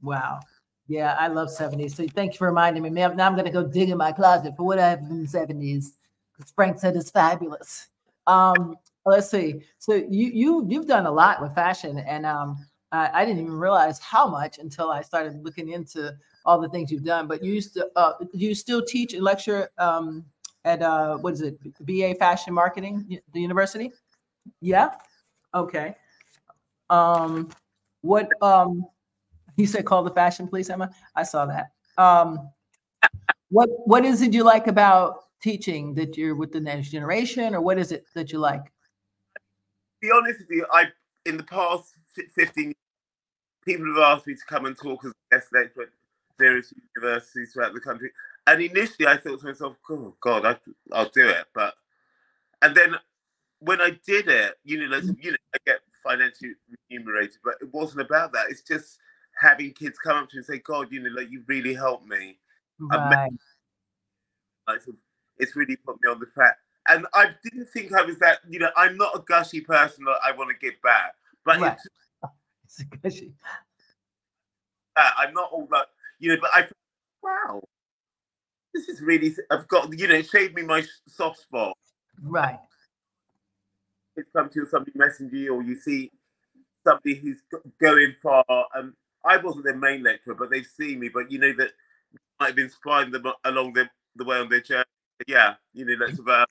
Wow. 0.01 0.39
Yeah, 0.87 1.15
I 1.19 1.27
love 1.27 1.49
70s. 1.49 1.95
So 1.95 2.05
thank 2.07 2.33
you 2.33 2.37
for 2.37 2.47
reminding 2.47 2.83
me. 2.83 2.89
Now 2.91 3.07
now 3.09 3.25
I'm 3.25 3.33
going 3.33 3.45
to 3.45 3.51
go 3.51 3.65
dig 3.65 3.89
in 3.89 3.97
my 3.97 4.11
closet 4.11 4.55
for 4.55 4.63
what 4.63 4.77
I 4.77 4.89
have 4.89 4.99
in 4.99 5.23
the 5.23 5.27
70s 5.27 5.93
because 6.37 6.51
Frank 6.51 6.79
said 6.79 6.95
it's 6.95 7.09
fabulous. 7.09 7.87
Um, 8.27 8.75
let's 9.05 9.29
see. 9.29 9.61
So 9.79 9.95
you 9.95 10.27
you 10.27 10.65
you've 10.69 10.87
done 10.87 11.07
a 11.07 11.11
lot 11.11 11.41
with 11.41 11.55
fashion, 11.55 11.97
and 11.97 12.25
um, 12.25 12.67
I, 12.95 13.21
I 13.21 13.25
didn't 13.25 13.41
even 13.41 13.53
realize 13.53 13.99
how 13.99 14.27
much 14.27 14.59
until 14.59 14.89
I 14.89 15.01
started 15.01 15.43
looking 15.43 15.69
into 15.69 16.15
all 16.45 16.59
the 16.59 16.69
things 16.69 16.91
you've 16.91 17.03
done. 17.03 17.27
But 17.27 17.43
you 17.43 17.53
used 17.53 17.73
to 17.73 17.89
uh, 17.95 18.13
you 18.33 18.55
still 18.55 18.83
teach 18.83 19.13
and 19.13 19.23
lecture 19.23 19.69
um, 19.77 20.25
at 20.63 20.81
uh, 20.81 21.17
what 21.17 21.33
is 21.33 21.41
it, 21.41 21.57
BA 21.85 22.15
Fashion 22.15 22.53
Marketing, 22.53 23.19
the 23.33 23.41
university? 23.41 23.91
Yeah. 24.61 24.91
Okay. 25.53 25.95
Um, 26.89 27.49
what 28.01 28.29
um, 28.41 28.85
you 29.57 29.65
said 29.65 29.85
call 29.85 30.03
the 30.03 30.11
fashion 30.11 30.47
police, 30.47 30.69
Emma. 30.69 30.89
I 31.15 31.23
saw 31.23 31.45
that. 31.45 31.67
Um, 31.97 32.49
what 33.49 33.69
what 33.87 34.05
is 34.05 34.21
it 34.21 34.33
you 34.33 34.43
like 34.43 34.67
about 34.67 35.23
teaching 35.41 35.93
that 35.95 36.17
you're 36.17 36.35
with 36.35 36.51
the 36.51 36.59
next 36.59 36.89
generation, 36.89 37.55
or 37.55 37.61
what 37.61 37.77
is 37.77 37.91
it 37.91 38.05
that 38.15 38.31
you 38.31 38.39
like? 38.39 38.63
be 40.05 40.11
honest 40.11 40.39
with 40.41 40.49
you, 40.51 40.65
I 40.71 40.85
in 41.25 41.37
the 41.37 41.43
past 41.43 41.95
15 42.35 42.63
years, 42.65 42.75
people 43.65 43.85
have 43.95 44.17
asked 44.17 44.27
me 44.27 44.35
to 44.35 44.45
come 44.47 44.65
and 44.65 44.77
talk 44.77 45.03
as 45.05 45.11
a 45.11 45.35
guest 45.35 45.47
lecturer 45.53 45.83
at 45.83 45.89
various 46.39 46.73
universities 46.95 47.53
throughout 47.53 47.73
the 47.73 47.79
country. 47.79 48.11
And 48.47 48.61
initially, 48.61 49.07
I 49.07 49.17
thought 49.17 49.39
to 49.41 49.47
myself, 49.47 49.75
"Oh 49.89 50.15
God, 50.21 50.45
I, 50.45 50.55
I'll 50.91 51.09
do 51.09 51.27
it." 51.27 51.45
But 51.53 51.73
and 52.61 52.75
then 52.75 52.95
when 53.59 53.81
I 53.81 53.97
did 54.05 54.27
it, 54.27 54.55
you 54.63 54.79
know, 54.79 54.95
like, 54.95 55.03
you 55.19 55.31
know, 55.31 55.37
I 55.53 55.57
get 55.65 55.79
financially 56.03 56.53
remunerated, 56.89 57.37
but 57.43 57.55
it 57.61 57.73
wasn't 57.73 58.01
about 58.01 58.31
that. 58.33 58.47
It's 58.49 58.61
just 58.61 58.99
having 59.39 59.71
kids 59.73 59.97
come 59.97 60.17
up 60.17 60.29
to 60.29 60.35
me 60.35 60.39
and 60.39 60.45
say, 60.45 60.59
"God, 60.59 60.91
you 60.91 61.01
know, 61.01 61.09
like 61.09 61.31
you 61.31 61.43
really 61.47 61.73
helped 61.73 62.07
me." 62.07 62.37
Right. 62.79 63.31
Like, 64.67 64.81
it's 65.37 65.55
really 65.55 65.75
put 65.75 66.01
me 66.01 66.09
on 66.09 66.19
the 66.19 66.25
track. 66.27 66.57
And 66.87 67.07
I 67.13 67.31
didn't 67.43 67.69
think 67.69 67.93
I 67.93 68.03
was 68.03 68.19
that. 68.19 68.39
You 68.47 68.59
know, 68.59 68.69
I'm 68.77 68.97
not 68.97 69.15
a 69.15 69.19
gushy 69.19 69.61
person 69.61 70.05
that 70.05 70.19
I 70.23 70.31
want 70.31 70.49
to 70.51 70.55
give 70.55 70.79
back, 70.83 71.15
but 71.43 71.59
Right. 71.59 71.73
it's 71.73 71.87
It's 72.65 72.81
a 72.81 72.85
gushy. 72.85 73.33
I'm 74.97 75.33
not 75.33 75.51
all 75.51 75.67
that, 75.71 75.87
you 76.19 76.29
know, 76.29 76.37
but 76.39 76.49
I, 76.53 76.67
wow, 77.21 77.61
this 78.73 78.87
is 78.87 79.01
really, 79.01 79.35
I've 79.51 79.67
got, 79.67 79.97
you 79.97 80.07
know, 80.07 80.15
it 80.15 80.27
showed 80.27 80.53
me 80.53 80.63
my 80.63 80.83
soft 81.07 81.39
spot. 81.39 81.77
Right. 82.21 82.59
It's 84.15 84.29
come 84.33 84.49
to 84.49 84.59
you, 84.61 84.65
somebody 84.65 84.93
messaging 84.97 85.33
you, 85.33 85.53
or 85.53 85.63
you 85.63 85.75
see 85.75 86.11
somebody 86.85 87.15
who's 87.15 87.41
going 87.81 88.15
far. 88.23 88.45
And 88.73 88.93
I 89.25 89.37
wasn't 89.37 89.65
their 89.65 89.75
main 89.75 90.03
lecturer, 90.03 90.35
but 90.35 90.49
they've 90.49 90.65
seen 90.65 90.99
me, 90.99 91.09
but 91.09 91.29
you 91.29 91.39
know, 91.39 91.53
that 91.57 91.71
might 92.39 92.49
have 92.49 92.57
inspired 92.57 93.11
them 93.11 93.25
along 93.43 93.73
the, 93.73 93.89
the 94.15 94.23
way 94.23 94.37
on 94.37 94.47
their 94.47 94.61
journey. 94.61 94.85
Yeah, 95.27 95.55
you 95.73 95.83
know, 95.85 95.95
that's 95.99 96.19
about, 96.19 96.43
uh, 96.43 96.45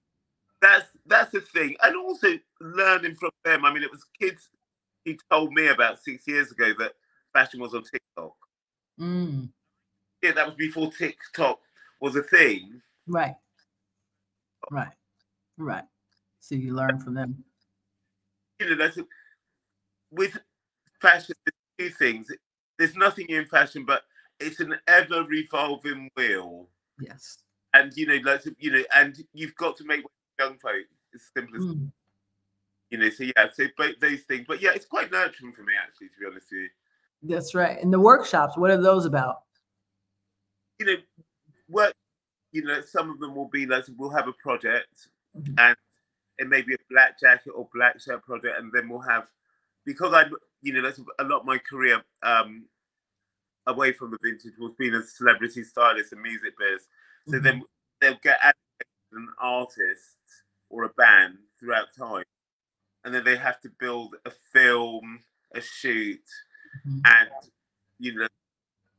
that's, 0.60 0.86
that's 1.06 1.32
the 1.32 1.40
thing. 1.40 1.76
And 1.82 1.96
also 1.96 2.38
learning 2.60 3.16
from 3.16 3.30
them. 3.44 3.64
I 3.64 3.72
mean, 3.72 3.82
it 3.82 3.90
was 3.90 4.04
kids 4.20 4.50
who 5.04 5.14
told 5.30 5.52
me 5.52 5.68
about 5.68 6.02
six 6.02 6.26
years 6.26 6.50
ago 6.52 6.72
that 6.78 6.92
fashion 7.32 7.60
was 7.60 7.74
on 7.74 7.82
TikTok. 7.82 8.34
Mm, 9.00 9.48
Yeah, 10.22 10.32
that 10.32 10.46
was 10.46 10.54
before 10.56 10.90
TikTok 10.92 11.60
was 12.00 12.16
a 12.16 12.22
thing. 12.22 12.80
right. 13.06 13.34
Right. 14.70 14.94
Right. 15.58 15.84
So 16.40 16.54
you 16.54 16.74
learn 16.74 16.98
from 16.98 17.14
them. 17.14 17.44
You 18.60 18.70
know, 18.70 18.76
that's 18.76 18.98
with 20.10 20.38
fashion. 21.00 21.34
There's 21.44 21.90
two 21.92 21.96
things. 21.96 22.28
There's 22.78 22.96
nothing 22.96 23.26
in 23.28 23.46
fashion, 23.46 23.84
but 23.84 24.02
it's 24.40 24.60
an 24.60 24.74
ever 24.86 25.24
revolving 25.24 26.10
wheel. 26.16 26.68
Yes. 27.00 27.38
And 27.72 27.92
you 27.96 28.06
know, 28.06 28.18
like 28.24 28.42
you 28.58 28.70
know, 28.70 28.82
and 28.94 29.16
you've 29.32 29.56
got 29.56 29.76
to 29.78 29.84
make 29.84 30.04
young 30.38 30.58
folk. 30.58 30.84
It's 31.12 31.30
simple 31.36 31.56
as 31.56 31.62
Mm, 31.62 31.90
you 32.90 32.98
know. 32.98 33.10
So 33.10 33.24
yeah, 33.24 33.46
so 33.52 33.64
both 33.76 33.98
those 34.00 34.20
things. 34.22 34.44
But 34.46 34.60
yeah, 34.62 34.70
it's 34.74 34.86
quite 34.86 35.10
nurturing 35.10 35.52
for 35.52 35.62
me 35.62 35.72
actually, 35.82 36.08
to 36.08 36.14
be 36.20 36.26
honest 36.26 36.46
with 36.50 36.60
you. 36.60 36.68
that's 37.22 37.54
right. 37.54 37.80
And 37.82 37.92
the 37.92 38.00
workshops, 38.00 38.56
what 38.56 38.70
are 38.70 38.80
those 38.80 39.06
about? 39.06 39.42
you 40.80 40.86
know, 40.86 40.96
work, 41.68 41.94
you 42.52 42.62
know, 42.64 42.80
some 42.80 43.08
of 43.10 43.20
them 43.20 43.34
will 43.36 43.48
be 43.48 43.64
like 43.64 43.84
we'll 43.96 44.10
have 44.10 44.26
a 44.28 44.32
project 44.32 45.08
Mhm. 45.36 45.54
and 45.58 45.76
it 46.38 46.48
may 46.48 46.62
be 46.62 46.74
a 46.74 46.78
black 46.90 47.18
jacket 47.20 47.50
or 47.50 47.68
black 47.72 48.00
shirt 48.00 48.24
project, 48.24 48.58
and 48.58 48.72
then 48.72 48.88
we'll 48.88 48.98
have 49.00 49.28
because 49.84 50.12
I'm, 50.12 50.32
you 50.62 50.72
know, 50.72 50.82
that's 50.82 50.98
a 51.20 51.24
lot 51.24 51.40
of 51.40 51.46
my 51.46 51.58
career 51.58 52.02
um 52.24 52.66
away 53.66 53.92
from 53.92 54.10
the 54.10 54.18
vintage 54.22 54.58
was 54.58 54.72
being 54.78 54.94
a 54.94 55.02
celebrity 55.02 55.62
stylist 55.62 56.12
and 56.12 56.20
music 56.20 56.54
biz. 56.58 56.88
So 57.28 57.38
then 57.38 57.62
they'll 58.00 58.18
get 58.22 58.38
an 59.12 59.28
artist 59.38 60.18
or 60.68 60.84
a 60.84 60.88
band 60.90 61.38
throughout 61.58 61.86
time, 61.96 62.24
and 63.04 63.14
then 63.14 63.24
they 63.24 63.36
have 63.36 63.60
to 63.60 63.70
build 63.78 64.16
a 64.26 64.30
film, 64.30 65.20
a 65.54 65.60
shoot, 65.60 66.22
Mhm. 66.86 67.02
and 67.06 67.30
you 67.98 68.14
know 68.14 68.26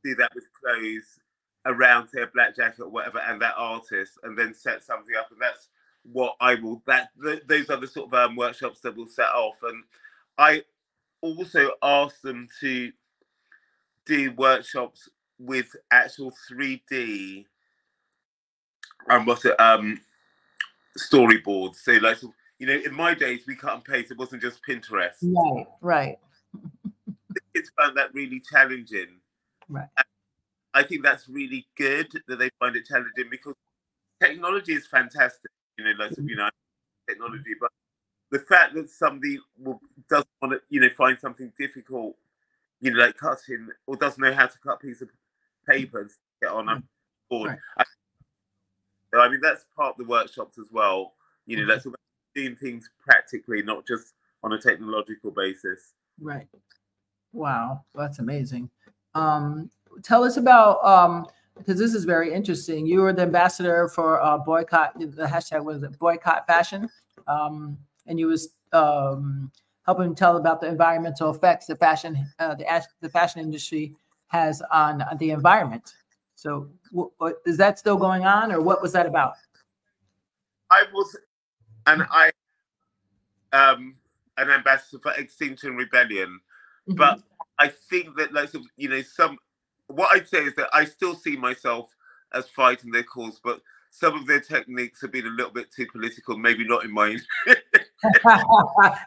do 0.04 0.14
that 0.16 0.34
with 0.34 0.44
clothes 0.52 1.18
around 1.66 2.08
a 2.14 2.26
black 2.28 2.56
jacket 2.56 2.82
or 2.82 2.88
whatever 2.88 3.18
and 3.20 3.40
that 3.42 3.54
artist 3.56 4.18
and 4.22 4.38
then 4.38 4.54
set 4.54 4.82
something 4.84 5.14
up 5.16 5.30
and 5.32 5.40
that's 5.40 5.68
what 6.04 6.36
i 6.40 6.54
will 6.54 6.82
that 6.86 7.10
th- 7.22 7.42
those 7.48 7.68
are 7.70 7.76
the 7.78 7.86
sort 7.86 8.06
of 8.12 8.14
um, 8.14 8.36
workshops 8.36 8.80
that 8.80 8.96
will 8.96 9.06
set 9.06 9.28
off 9.30 9.56
and 9.64 9.82
i 10.38 10.62
also 11.22 11.72
ask 11.82 12.20
them 12.22 12.48
to 12.60 12.92
do 14.06 14.32
workshops 14.32 15.08
with 15.38 15.74
actual 15.90 16.32
3d 16.50 17.46
and 19.08 19.26
what's 19.26 19.44
it 19.44 19.58
um 19.60 20.00
storyboards 20.98 21.76
so 21.76 21.92
like 21.94 22.18
you 22.58 22.66
know 22.66 22.80
in 22.84 22.94
my 22.94 23.14
days 23.14 23.42
we 23.46 23.54
cut 23.54 23.74
and 23.74 23.84
paste 23.84 24.10
it 24.10 24.18
wasn't 24.18 24.40
just 24.40 24.60
pinterest 24.66 25.16
Right. 25.22 25.66
Right. 25.80 26.18
kids 27.56 27.70
found 27.78 27.96
that 27.96 28.14
really 28.14 28.40
challenging. 28.40 29.18
Right. 29.68 29.88
And 29.96 30.06
I 30.74 30.82
think 30.82 31.02
that's 31.02 31.28
really 31.28 31.66
good 31.76 32.08
that 32.28 32.38
they 32.38 32.50
find 32.58 32.76
it 32.76 32.86
challenging 32.86 33.26
because 33.30 33.54
technology 34.20 34.74
is 34.74 34.86
fantastic. 34.86 35.50
You 35.78 35.84
know, 35.84 35.92
lots 35.98 36.18
of 36.18 36.28
you 36.28 36.36
know 36.36 36.48
technology, 37.08 37.54
but 37.60 37.70
the 38.30 38.40
fact 38.40 38.74
that 38.74 38.90
somebody 38.90 39.38
will, 39.58 39.80
doesn't 40.10 40.28
want 40.42 40.54
to, 40.54 40.60
you 40.68 40.80
know, 40.80 40.88
find 40.96 41.18
something 41.18 41.52
difficult, 41.58 42.16
you 42.80 42.90
know, 42.90 42.98
like 42.98 43.16
cutting 43.16 43.68
or 43.86 43.96
doesn't 43.96 44.22
know 44.22 44.32
how 44.32 44.46
to 44.46 44.58
cut 44.58 44.74
a 44.74 44.78
piece 44.78 45.00
of 45.00 45.08
paper 45.68 46.00
and 46.00 46.10
stick 46.10 46.20
it 46.42 46.48
on 46.48 46.68
a 46.68 46.82
board. 47.30 47.50
Right. 47.50 47.86
I, 49.14 49.18
I 49.18 49.28
mean, 49.28 49.40
that's 49.40 49.64
part 49.76 49.92
of 49.92 49.98
the 49.98 50.04
workshops 50.04 50.58
as 50.58 50.66
well. 50.72 51.14
You 51.46 51.58
know, 51.58 51.62
Mhm. 51.62 51.68
that's 51.68 51.86
doing 52.36 52.54
things 52.54 52.88
practically, 53.00 53.62
not 53.62 53.86
just 53.86 54.14
on 54.44 54.52
a 54.52 54.60
technological 54.60 55.32
basis. 55.32 55.94
Right. 56.20 56.46
Wow, 57.32 57.84
that's 57.94 58.20
amazing. 58.20 58.70
Um, 59.14 59.70
tell 60.02 60.22
us 60.22 60.36
about 60.36 60.84
um, 60.84 61.26
because 61.56 61.78
this 61.78 61.94
is 61.94 62.04
very 62.04 62.32
interesting. 62.32 62.86
You 62.86 63.00
were 63.00 63.12
the 63.12 63.22
ambassador 63.22 63.88
for 63.88 64.22
uh, 64.22 64.38
boycott. 64.38 64.98
The 64.98 65.24
hashtag 65.24 65.64
was 65.64 65.82
it 65.82 65.98
boycott 65.98 66.46
fashion, 66.46 66.88
um, 67.26 67.76
and 68.06 68.18
you 68.18 68.26
was 68.26 68.50
um, 68.72 69.50
helping 69.84 70.14
tell 70.14 70.36
about 70.36 70.60
the 70.60 70.68
environmental 70.68 71.30
effects 71.30 71.66
the 71.66 71.76
fashion 71.76 72.26
uh, 72.38 72.54
the 72.54 72.86
the 73.00 73.08
fashion 73.08 73.40
industry 73.40 73.94
has 74.28 74.62
on 74.70 75.02
the 75.18 75.30
environment. 75.30 75.94
So, 76.34 76.68
what, 76.90 77.36
is 77.46 77.56
that 77.56 77.78
still 77.78 77.96
going 77.96 78.24
on, 78.24 78.52
or 78.52 78.60
what 78.60 78.82
was 78.82 78.92
that 78.92 79.06
about? 79.06 79.34
I 80.70 80.84
was, 80.92 81.16
and 81.86 82.06
I, 82.10 82.30
um, 83.52 83.94
an 84.36 84.50
ambassador 84.50 85.00
for 85.02 85.12
Extinction 85.12 85.76
Rebellion, 85.76 86.40
Mm-hmm. 86.88 86.98
but 86.98 87.20
I 87.58 87.68
think 87.68 88.16
that, 88.16 88.32
like, 88.32 88.50
you 88.76 88.88
know, 88.88 89.02
some, 89.02 89.38
what 89.88 90.14
I'd 90.14 90.28
say 90.28 90.44
is 90.44 90.54
that 90.54 90.68
I 90.72 90.84
still 90.84 91.14
see 91.14 91.36
myself 91.36 91.94
as 92.32 92.48
fighting 92.48 92.92
their 92.92 93.02
cause, 93.02 93.40
but 93.42 93.60
some 93.90 94.14
of 94.14 94.26
their 94.26 94.40
techniques 94.40 95.00
have 95.00 95.12
been 95.12 95.26
a 95.26 95.30
little 95.30 95.52
bit 95.52 95.72
too 95.72 95.86
political, 95.90 96.38
maybe 96.38 96.66
not 96.66 96.84
in 96.84 96.92
mine. 96.92 97.20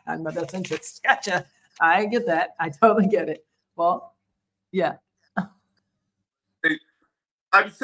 I 0.08 0.18
know 0.18 0.32
that's 0.32 0.54
interesting. 0.54 1.08
Gotcha. 1.08 1.46
I 1.80 2.06
get 2.06 2.26
that. 2.26 2.56
I 2.60 2.70
totally 2.70 3.08
get 3.08 3.30
it. 3.30 3.46
Well, 3.76 4.16
yeah. 4.72 4.96
I'm, 5.38 5.50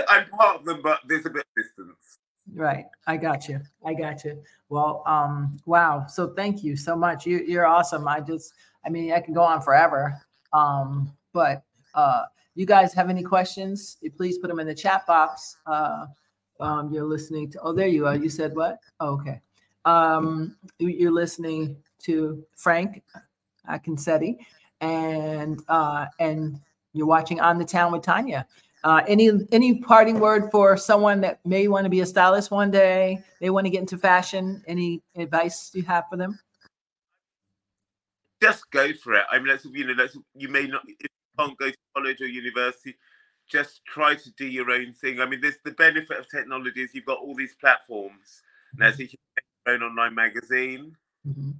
I'm 0.10 0.30
part 0.30 0.58
of 0.58 0.66
them, 0.66 0.82
but 0.84 1.02
there's 1.08 1.26
a 1.26 1.30
bit 1.30 1.46
of 1.46 1.64
distance. 1.64 2.20
Right. 2.54 2.86
I 3.08 3.18
got 3.18 3.48
you. 3.50 3.60
I 3.84 3.94
got 3.94 4.24
you. 4.24 4.42
Well, 4.70 5.04
um, 5.08 5.58
wow. 5.66 6.06
So 6.08 6.34
thank 6.36 6.64
you 6.64 6.76
so 6.76 6.96
much. 6.96 7.26
You 7.26 7.40
you're 7.40 7.66
awesome. 7.66 8.08
I 8.08 8.20
just 8.20 8.54
I 8.86 8.90
mean 8.90 9.12
I 9.14 9.20
can 9.20 9.34
go 9.34 9.42
on 9.42 9.62
forever. 9.62 10.22
Um, 10.54 11.12
but 11.34 11.64
uh 11.96 12.24
you 12.54 12.66
guys 12.66 12.94
have 12.94 13.10
any 13.10 13.24
questions? 13.24 13.98
Please 14.16 14.38
put 14.38 14.48
them 14.48 14.60
in 14.60 14.68
the 14.68 14.76
chat 14.76 15.06
box. 15.08 15.58
Uh 15.66 16.06
um 16.60 16.92
you're 16.94 17.04
listening 17.06 17.50
to 17.52 17.60
oh 17.62 17.74
there 17.74 17.88
you 17.88 18.06
are. 18.06 18.16
You 18.16 18.30
said 18.30 18.56
what? 18.56 18.78
Oh, 19.00 19.14
okay. 19.20 19.42
Um 19.86 20.56
you- 20.78 20.90
you're 20.90 21.12
listening 21.12 21.76
to 22.04 22.46
Frank 22.56 23.02
Akinsete 23.70 24.38
and 24.82 25.62
uh 25.68 26.06
and 26.20 26.60
you're 26.94 27.08
watching 27.08 27.40
On 27.42 27.58
the 27.58 27.66
Town 27.66 27.92
with 27.92 28.04
Tanya. 28.04 28.46
Uh, 28.86 29.02
any 29.08 29.32
any 29.52 29.80
parting 29.80 30.20
word 30.20 30.52
for 30.52 30.78
someone 30.78 31.20
that 31.20 31.44
may 31.44 31.68
want 31.68 31.86
to 31.86 31.90
be 31.90 32.02
a 32.02 32.06
stylist 32.06 32.52
one 32.52 32.70
day? 32.70 33.20
They 33.42 33.50
want 33.50 33.66
to 33.66 33.72
get 33.72 33.80
into 33.80 33.98
fashion. 33.98 34.64
Any 34.68 35.02
advice 35.16 35.72
you 35.74 35.82
have 35.84 36.04
for 36.08 36.18
them? 36.18 36.40
Just 38.40 38.70
go 38.70 38.94
for 38.94 39.16
it. 39.16 39.24
I 39.32 39.40
mean, 39.40 39.48
that's, 39.48 39.66
you 39.66 39.88
know, 39.88 39.96
that's, 39.96 40.16
you 40.36 40.50
may 40.50 40.68
not, 40.68 40.84
if 40.88 40.98
you 41.02 41.08
can't 41.40 41.58
go 41.58 41.72
to 41.72 41.78
college 41.96 42.22
or 42.22 42.28
university, 42.28 42.96
just 43.50 43.84
try 43.86 44.14
to 44.14 44.32
do 44.34 44.46
your 44.46 44.70
own 44.70 44.94
thing. 44.94 45.20
I 45.20 45.26
mean, 45.26 45.42
there's 45.42 45.58
the 45.64 45.72
benefit 45.72 46.20
of 46.20 46.30
technology 46.30 46.84
is 46.84 46.94
you've 46.94 47.06
got 47.06 47.18
all 47.18 47.34
these 47.34 47.56
platforms. 47.56 48.44
Now, 48.78 48.92
so 48.92 49.00
you 49.00 49.08
can 49.08 49.18
make 49.36 49.46
your 49.66 49.76
own 49.76 49.84
online 49.84 50.14
magazine, 50.14 50.96
Mhm. 51.28 51.56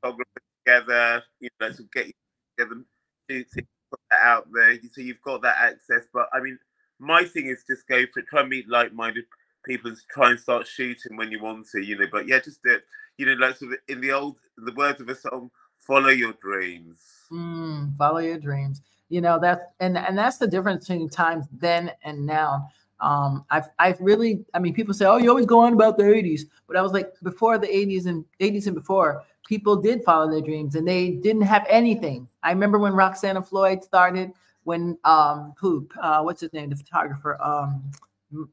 photographer 0.00 0.40
together, 0.64 1.24
you 1.40 1.50
know, 1.60 1.72
to 1.72 1.82
get 1.92 2.06
you 2.06 2.12
together, 2.56 2.84
shoot 3.28 3.48
it, 3.54 3.66
put 3.66 3.66
that 4.10 4.20
out 4.22 4.48
there. 4.52 4.78
So 4.92 5.00
you've 5.00 5.22
got 5.22 5.42
that 5.42 5.56
access. 5.58 6.06
But 6.12 6.28
I 6.32 6.40
mean, 6.40 6.58
my 6.98 7.24
thing 7.24 7.46
is 7.46 7.64
just 7.66 7.86
go 7.88 8.04
for 8.12 8.20
it. 8.20 8.26
Try 8.28 8.40
and 8.40 8.50
meet 8.50 8.68
like-minded 8.68 9.24
people. 9.64 9.90
and 9.90 9.98
Try 10.10 10.30
and 10.30 10.40
start 10.40 10.66
shooting 10.66 11.16
when 11.16 11.30
you 11.30 11.42
want 11.42 11.68
to, 11.70 11.80
you 11.80 11.98
know. 11.98 12.06
But 12.10 12.26
yeah, 12.28 12.40
just 12.40 12.62
do 12.62 12.72
it. 12.72 12.84
You 13.16 13.26
know, 13.26 13.34
like 13.34 13.56
sort 13.56 13.72
of 13.72 13.78
in 13.88 14.00
the 14.00 14.12
old, 14.12 14.36
the 14.56 14.72
words 14.72 15.00
of 15.00 15.08
a 15.08 15.14
song, 15.14 15.50
follow 15.76 16.10
your 16.10 16.34
dreams. 16.34 16.98
Mm, 17.32 17.96
follow 17.96 18.18
your 18.18 18.38
dreams. 18.38 18.82
You 19.10 19.22
know 19.22 19.38
that's 19.40 19.62
and 19.80 19.96
and 19.96 20.18
that's 20.18 20.36
the 20.36 20.46
difference 20.46 20.86
between 20.86 21.08
times 21.08 21.46
then 21.52 21.90
and 22.02 22.26
now. 22.26 22.68
Um, 23.00 23.44
I've 23.50 23.68
I've 23.78 24.00
really, 24.00 24.44
I 24.54 24.58
mean, 24.58 24.74
people 24.74 24.92
say, 24.92 25.06
"Oh, 25.06 25.16
you 25.16 25.30
always 25.30 25.46
go 25.46 25.60
on 25.60 25.72
about 25.72 25.96
the 25.96 26.04
'80s," 26.04 26.42
but 26.66 26.76
I 26.76 26.82
was 26.82 26.92
like, 26.92 27.12
before 27.22 27.56
the 27.56 27.68
'80s 27.68 28.06
and 28.06 28.24
'80s 28.40 28.66
and 28.66 28.74
before, 28.74 29.22
people 29.46 29.76
did 29.76 30.04
follow 30.04 30.30
their 30.30 30.42
dreams, 30.42 30.74
and 30.74 30.86
they 30.86 31.12
didn't 31.12 31.42
have 31.42 31.66
anything. 31.70 32.27
I 32.42 32.50
remember 32.52 32.78
when 32.78 32.92
Roxana 32.94 33.42
Floyd 33.42 33.84
started, 33.84 34.32
when 34.64 34.98
um, 35.04 35.54
who, 35.58 35.88
uh, 36.00 36.22
what's 36.22 36.40
his 36.40 36.52
name, 36.52 36.70
the 36.70 36.76
photographer, 36.76 37.40
um, 37.42 37.82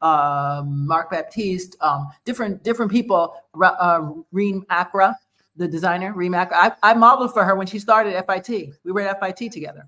uh, 0.02 0.64
Marc 0.66 1.12
Baptiste, 1.12 1.76
um, 1.82 2.10
different 2.26 2.64
different 2.64 2.92
people, 2.92 3.36
uh, 3.62 4.12
Reem 4.32 4.66
Acra, 4.70 5.18
the 5.58 5.68
designer, 5.68 6.14
Reem 6.14 6.34
Acra. 6.36 6.58
I, 6.58 6.92
I 6.92 6.94
modeled 6.94 7.34
for 7.34 7.44
her 7.44 7.56
when 7.56 7.68
she 7.68 7.80
started 7.80 8.14
FIT. 8.26 8.74
We 8.84 8.92
were 8.92 9.02
at 9.02 9.20
FIT 9.20 9.52
together, 9.52 9.88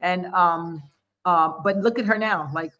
and 0.00 0.26
um, 0.26 0.82
Um, 1.26 1.60
but 1.62 1.76
look 1.78 1.98
at 1.98 2.06
her 2.06 2.16
now, 2.18 2.50
like, 2.54 2.72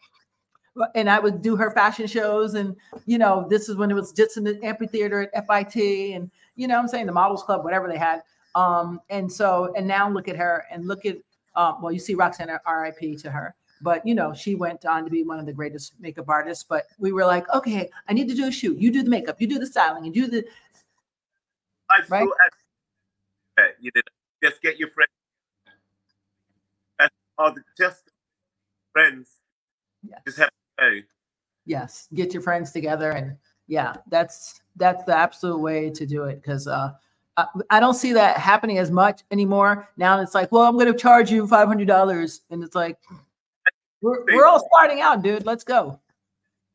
and 0.95 1.11
I 1.11 1.19
would 1.19 1.43
do 1.43 1.57
her 1.57 1.71
fashion 1.73 2.07
shows, 2.07 2.55
and 2.55 2.75
you 3.07 3.19
know, 3.19 3.47
this 3.51 3.69
is 3.69 3.77
when 3.77 3.91
it 3.91 3.95
was 3.95 4.13
just 4.13 4.37
in 4.39 4.45
the 4.45 4.59
amphitheater 4.65 5.29
at 5.35 5.47
FIT, 5.47 5.77
and 6.15 6.31
you 6.57 6.67
know, 6.69 6.79
I'm 6.79 6.89
saying 6.89 7.07
the 7.07 7.13
Models 7.13 7.43
Club, 7.43 7.65
whatever 7.65 7.87
they 7.89 7.99
had. 7.99 8.23
Um, 8.55 9.01
and 9.11 9.31
so, 9.31 9.73
and 9.77 9.87
now 9.87 10.11
look 10.11 10.29
at 10.29 10.37
her, 10.37 10.67
and 10.71 10.87
look 10.87 11.07
at, 11.07 11.17
um, 11.55 11.81
well, 11.83 11.93
you 11.93 11.99
see 11.99 12.15
Roxanne, 12.15 12.49
RIP 12.49 13.19
to 13.21 13.31
her, 13.31 13.55
but 13.81 14.07
you 14.07 14.15
know, 14.15 14.33
she 14.33 14.55
went 14.55 14.85
on 14.87 15.05
to 15.05 15.11
be 15.11 15.23
one 15.23 15.39
of 15.39 15.47
the 15.47 15.53
greatest 15.53 15.95
makeup 16.01 16.29
artists. 16.29 16.65
But 16.65 16.87
we 16.99 17.13
were 17.13 17.25
like, 17.25 17.49
okay, 17.55 17.91
I 18.09 18.13
need 18.13 18.29
to 18.29 18.35
do 18.35 18.47
a 18.49 18.53
shoot. 18.53 18.79
You 18.79 18.91
do 18.93 19.03
the 19.03 19.11
makeup, 19.11 19.41
you 19.41 19.47
do 19.47 19.59
the 19.59 19.67
styling, 19.67 20.05
and 20.05 20.15
do 20.15 20.27
the 20.27 20.45
I 21.91 22.03
Right. 22.09 22.29
add, 23.59 23.65
you 23.81 23.91
know, 23.95 24.03
just 24.43 24.63
get 24.63 24.79
your 24.79 24.91
friends. 24.91 25.11
Are 27.39 27.55
just 27.77 28.11
friends? 28.93 29.41
yes. 30.03 30.21
Just 30.27 30.39
have 30.39 30.51
to 30.79 31.03
yes 31.67 32.09
get 32.15 32.33
your 32.33 32.43
friends 32.43 32.73
together 32.73 33.11
and 33.13 33.37
yeah 33.67 33.95
that's 34.09 34.61
that's 34.77 35.05
the 35.05 35.17
absolute 35.17 35.59
way 35.59 35.91
to 35.91 36.07
do 36.07 36.25
it 36.25 36.43
because 36.43 36.67
uh 36.67 36.91
I, 37.71 37.81
don't 37.81 37.95
see 37.95 38.13
that 38.13 38.37
happening 38.39 38.79
as 38.79 38.91
much 38.91 39.23
anymore. 39.31 39.89
Now 39.97 40.21
it's 40.21 40.35
like 40.35 40.51
well 40.53 40.63
i'm 40.63 40.75
going 40.75 40.93
to 40.93 40.99
charge 40.99 41.31
you 41.31 41.47
$500 41.47 42.41
and 42.51 42.65
it's 42.65 42.75
like 42.75 42.99
we're, 44.01 44.25
we're 44.33 44.47
all 44.47 44.67
starting 44.75 45.01
out 45.01 45.23
dude. 45.23 45.45
Let's 45.45 45.65
go. 45.65 46.01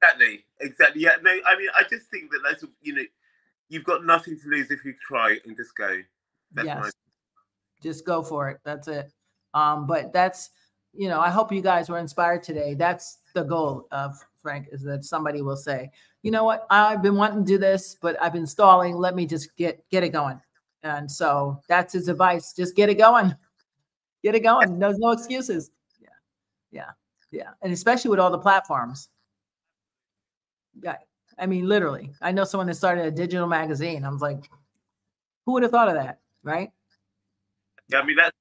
Exactly. 0.01 0.45
Exactly. 0.61 1.01
Yeah. 1.01 1.15
No, 1.23 1.31
I 1.31 1.57
mean, 1.57 1.69
I 1.77 1.83
just 1.89 2.09
think 2.09 2.31
that 2.31 2.39
that's 2.43 2.63
you 2.81 2.93
know, 2.95 3.03
you've 3.69 3.83
got 3.83 4.05
nothing 4.05 4.39
to 4.39 4.49
lose 4.49 4.71
if 4.71 4.85
you 4.85 4.93
try 5.05 5.37
and 5.45 5.55
just 5.55 5.75
go. 5.75 6.01
That's 6.53 6.67
yes. 6.67 6.79
my 6.81 6.89
just 7.81 8.05
go 8.05 8.23
for 8.23 8.49
it. 8.49 8.59
That's 8.63 8.87
it. 8.87 9.11
Um 9.53 9.87
but 9.87 10.13
that's 10.13 10.51
you 10.97 11.09
know 11.09 11.19
i 11.19 11.29
hope 11.29 11.51
you 11.51 11.61
guys 11.61 11.89
were 11.89 11.99
inspired 11.99 12.43
today. 12.43 12.73
That's 12.73 13.19
the 13.33 13.43
goal 13.43 13.87
of 13.91 14.17
frank 14.41 14.67
is 14.71 14.83
that 14.83 15.03
somebody 15.03 15.41
will 15.41 15.57
say 15.57 15.89
you 16.21 16.31
know 16.31 16.43
what? 16.43 16.65
I've 16.69 17.01
been 17.01 17.15
wanting 17.15 17.43
to 17.43 17.51
do 17.53 17.57
this 17.57 17.97
but 18.01 18.21
i've 18.21 18.33
been 18.33 18.47
stalling. 18.47 18.95
Let 18.95 19.15
me 19.15 19.25
just 19.25 19.55
get 19.55 19.83
get 19.89 20.03
it 20.03 20.09
going 20.09 20.39
and 20.85 21.11
so 21.11 21.59
that's 21.67 21.93
his 21.93 22.07
advice 22.07 22.53
just 22.53 22.75
get 22.75 22.89
it 22.89 22.95
going 22.95 23.35
get 24.23 24.35
it 24.35 24.41
going 24.41 24.79
there's 24.79 24.97
no 24.99 25.11
excuses 25.11 25.71
yeah 26.01 26.09
yeah 26.71 26.91
yeah 27.31 27.49
and 27.61 27.73
especially 27.73 28.09
with 28.09 28.19
all 28.19 28.31
the 28.31 28.37
platforms 28.37 29.09
yeah 30.81 30.95
i 31.39 31.45
mean 31.45 31.67
literally 31.67 32.11
i 32.21 32.31
know 32.31 32.43
someone 32.43 32.67
that 32.67 32.75
started 32.75 33.05
a 33.05 33.11
digital 33.11 33.47
magazine 33.47 34.05
i 34.05 34.09
was 34.09 34.21
like 34.21 34.49
who 35.45 35.53
would 35.53 35.63
have 35.63 35.71
thought 35.71 35.87
of 35.87 35.95
that 35.95 36.19
right 36.43 36.71
Yeah, 37.89 37.99
I 37.99 38.05
mean 38.05 38.15
that's 38.15 38.35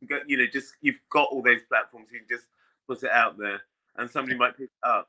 you 0.00 0.20
you 0.26 0.36
know, 0.36 0.46
just 0.46 0.74
you've 0.80 1.00
got 1.10 1.28
all 1.30 1.42
those 1.42 1.62
platforms. 1.68 2.08
You 2.12 2.20
just 2.28 2.46
put 2.86 3.02
it 3.02 3.10
out 3.10 3.38
there, 3.38 3.60
and 3.96 4.10
somebody 4.10 4.36
might 4.36 4.56
pick 4.56 4.66
it 4.66 4.88
up. 4.88 5.08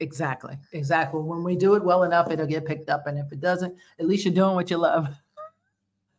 Exactly. 0.00 0.58
Exactly. 0.72 1.22
When 1.22 1.42
we 1.42 1.56
do 1.56 1.74
it 1.74 1.84
well 1.84 2.02
enough, 2.02 2.30
it'll 2.30 2.46
get 2.46 2.66
picked 2.66 2.90
up. 2.90 3.06
And 3.06 3.18
if 3.18 3.32
it 3.32 3.40
doesn't, 3.40 3.74
at 3.98 4.06
least 4.06 4.24
you're 4.26 4.34
doing 4.34 4.54
what 4.54 4.70
you 4.70 4.76
love. 4.76 5.08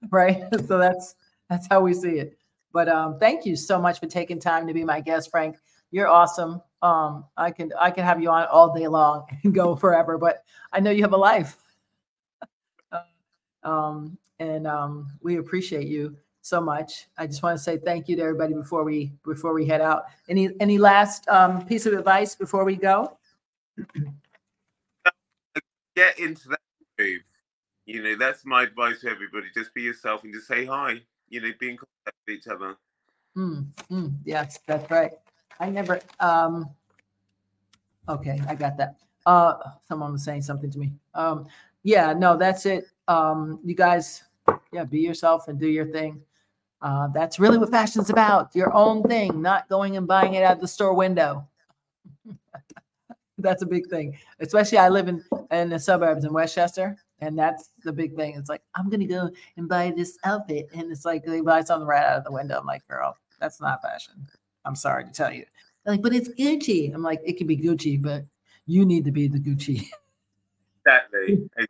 right. 0.12 0.44
So 0.68 0.78
that's 0.78 1.16
that's 1.50 1.68
how 1.70 1.82
we 1.82 1.94
see 1.94 2.20
it. 2.20 2.38
But 2.74 2.90
um, 2.90 3.18
thank 3.20 3.46
you 3.46 3.56
so 3.56 3.80
much 3.80 4.00
for 4.00 4.08
taking 4.08 4.40
time 4.40 4.68
to 4.68 4.74
be 4.74 4.84
my 4.84 5.00
guest, 5.00 5.32
Frank. 5.32 5.58
You're 5.92 6.08
awesome. 6.08 6.62
Um, 6.82 7.26
I 7.38 7.52
can 7.52 7.72
I 7.80 7.92
can 7.92 8.04
have 8.04 8.22
you 8.22 8.30
on 8.30 8.46
all 8.48 8.74
day 8.74 8.88
long 8.88 9.26
and 9.44 9.54
go 9.54 9.76
forever, 9.76 10.18
but 10.18 10.44
I 10.72 10.80
know 10.80 10.92
you 10.92 11.04
have 11.04 11.14
a 11.14 11.18
life. 11.18 11.58
um, 13.64 14.18
and 14.40 14.68
um, 14.68 15.12
we 15.22 15.38
appreciate 15.38 15.88
you 15.88 16.16
so 16.42 16.62
much. 16.62 17.08
I 17.18 17.28
just 17.28 17.44
want 17.44 17.58
to 17.58 17.64
say 17.64 17.78
thank 17.78 18.08
you 18.08 18.16
to 18.18 18.22
everybody 18.22 18.54
before 18.54 18.84
we 18.84 19.12
before 19.24 19.54
we 19.54 19.66
head 19.66 19.82
out. 19.82 20.04
Any 20.30 20.50
any 20.60 20.78
last 20.78 21.28
um, 21.30 21.66
piece 21.66 21.86
of 21.86 21.94
advice 21.94 22.36
before 22.36 22.64
we 22.64 22.76
go? 22.76 23.18
Get 25.96 26.20
into 26.20 26.50
that 26.50 26.60
groove. 26.98 27.24
You 27.88 28.04
know, 28.04 28.16
that's 28.18 28.46
my 28.46 28.64
advice 28.64 29.00
to 29.02 29.10
everybody. 29.10 29.48
Just 29.56 29.74
be 29.74 29.82
yourself 29.82 30.26
and 30.26 30.34
just 30.34 30.46
say 30.46 30.66
hi. 30.66 31.02
You 31.30 31.40
know, 31.40 31.50
be 31.58 31.70
in 31.70 31.78
contact 31.78 32.18
with 32.28 32.36
each 32.38 32.48
other. 32.48 32.76
Mm, 33.38 33.68
mm, 33.90 34.14
yes, 34.26 34.60
that's 34.68 34.92
right. 34.92 35.14
I 35.62 35.70
never, 35.70 36.02
um, 36.20 36.70
okay, 38.10 38.42
I 38.48 38.56
got 38.56 38.78
that. 38.78 38.98
Uh, 39.26 39.54
someone 39.88 40.12
was 40.12 40.24
saying 40.24 40.42
something 40.42 40.70
to 40.70 40.78
me. 40.78 40.92
Um, 41.14 41.48
yeah, 41.84 42.12
no, 42.12 42.36
that's 42.36 42.66
it. 42.66 42.88
Um, 43.08 43.60
you 43.64 43.74
guys, 43.74 44.24
yeah, 44.74 44.84
be 44.84 45.00
yourself 45.00 45.48
and 45.48 45.58
do 45.58 45.68
your 45.68 45.86
thing. 45.86 46.22
Uh, 46.82 47.08
that's 47.08 47.40
really 47.40 47.58
what 47.58 47.72
fashion's 47.72 48.10
about. 48.10 48.54
Your 48.54 48.74
own 48.74 49.02
thing, 49.04 49.42
not 49.42 49.70
going 49.70 49.96
and 49.96 50.06
buying 50.06 50.34
it 50.34 50.44
out 50.44 50.60
the 50.60 50.68
store 50.68 50.94
window. 50.94 51.48
that's 53.38 53.62
a 53.62 53.66
big 53.66 53.88
thing. 53.88 54.18
Especially 54.42 54.78
I 54.78 54.90
live 54.90 55.08
in, 55.08 55.24
in 55.52 55.70
the 55.70 55.80
suburbs 55.80 56.26
in 56.26 56.34
Westchester. 56.34 56.98
And 57.20 57.38
that's 57.38 57.72
the 57.84 57.92
big 57.92 58.16
thing. 58.16 58.36
It's 58.36 58.50
like, 58.50 58.62
I'm 58.76 58.90
gonna 58.90 59.06
go 59.06 59.30
and 59.58 59.68
buy 59.68 59.92
this 59.96 60.18
outfit. 60.24 60.70
And 60.74 60.92
it's 60.92 61.06
like 61.06 61.26
they 61.26 61.42
buy 61.42 61.62
something 61.62 61.88
right 61.88 62.04
out 62.04 62.18
of 62.18 62.24
the 62.24 62.32
window. 62.32 62.60
I'm 62.60 62.66
like, 62.66 62.88
girl, 62.88 63.18
that's 63.40 63.60
not 63.60 63.82
fashion. 63.82 64.28
I'm 64.66 64.76
sorry 64.76 65.06
to 65.06 65.12
tell 65.12 65.32
you. 65.32 65.46
They're 65.84 65.94
like, 65.94 66.02
but 66.02 66.14
it's 66.14 66.30
Gucci. 66.30 66.94
I'm 66.94 67.04
like, 67.04 67.22
it 67.24 67.38
can 67.38 67.48
be 67.48 67.58
Gucci, 67.58 68.02
but 68.02 68.26
you 68.66 68.86
need 68.86 69.06
to 69.06 69.12
be 69.12 69.28
the 69.28 69.40
Gucci. 69.40 69.88
Exactly. 70.86 71.50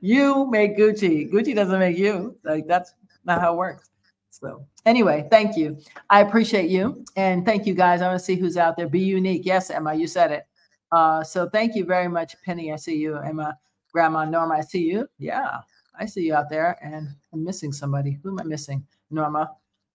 you 0.00 0.50
make 0.50 0.76
Gucci. 0.76 1.30
Gucci 1.30 1.54
doesn't 1.54 1.78
make 1.78 1.96
you. 1.96 2.36
Like 2.44 2.66
that's 2.66 2.94
not 3.24 3.40
how 3.40 3.54
it 3.54 3.56
works. 3.56 3.90
So 4.30 4.66
anyway, 4.86 5.26
thank 5.30 5.56
you. 5.56 5.78
I 6.10 6.20
appreciate 6.20 6.70
you. 6.70 7.04
And 7.16 7.44
thank 7.44 7.66
you 7.66 7.74
guys. 7.74 8.02
I 8.02 8.08
want 8.08 8.18
to 8.18 8.24
see 8.24 8.36
who's 8.36 8.56
out 8.56 8.76
there. 8.76 8.88
Be 8.88 9.00
unique. 9.00 9.42
Yes, 9.44 9.70
Emma, 9.70 9.94
you 9.94 10.06
said 10.06 10.32
it. 10.32 10.46
Uh, 10.92 11.22
so 11.22 11.48
thank 11.48 11.74
you 11.74 11.84
very 11.84 12.08
much, 12.08 12.34
Penny. 12.44 12.72
I 12.72 12.76
see 12.76 12.96
you, 12.96 13.16
Emma, 13.16 13.58
Grandma 13.98 14.24
Norma. 14.24 14.54
I 14.54 14.60
see 14.60 14.84
you. 14.84 15.08
Yeah, 15.18 15.58
I 15.98 16.06
see 16.06 16.22
you 16.24 16.32
out 16.32 16.48
there. 16.48 16.78
And 16.80 17.08
I'm 17.32 17.42
missing 17.42 17.72
somebody. 17.72 18.20
Who 18.22 18.30
am 18.30 18.38
I 18.38 18.44
missing? 18.44 18.86
Norma. 19.10 19.50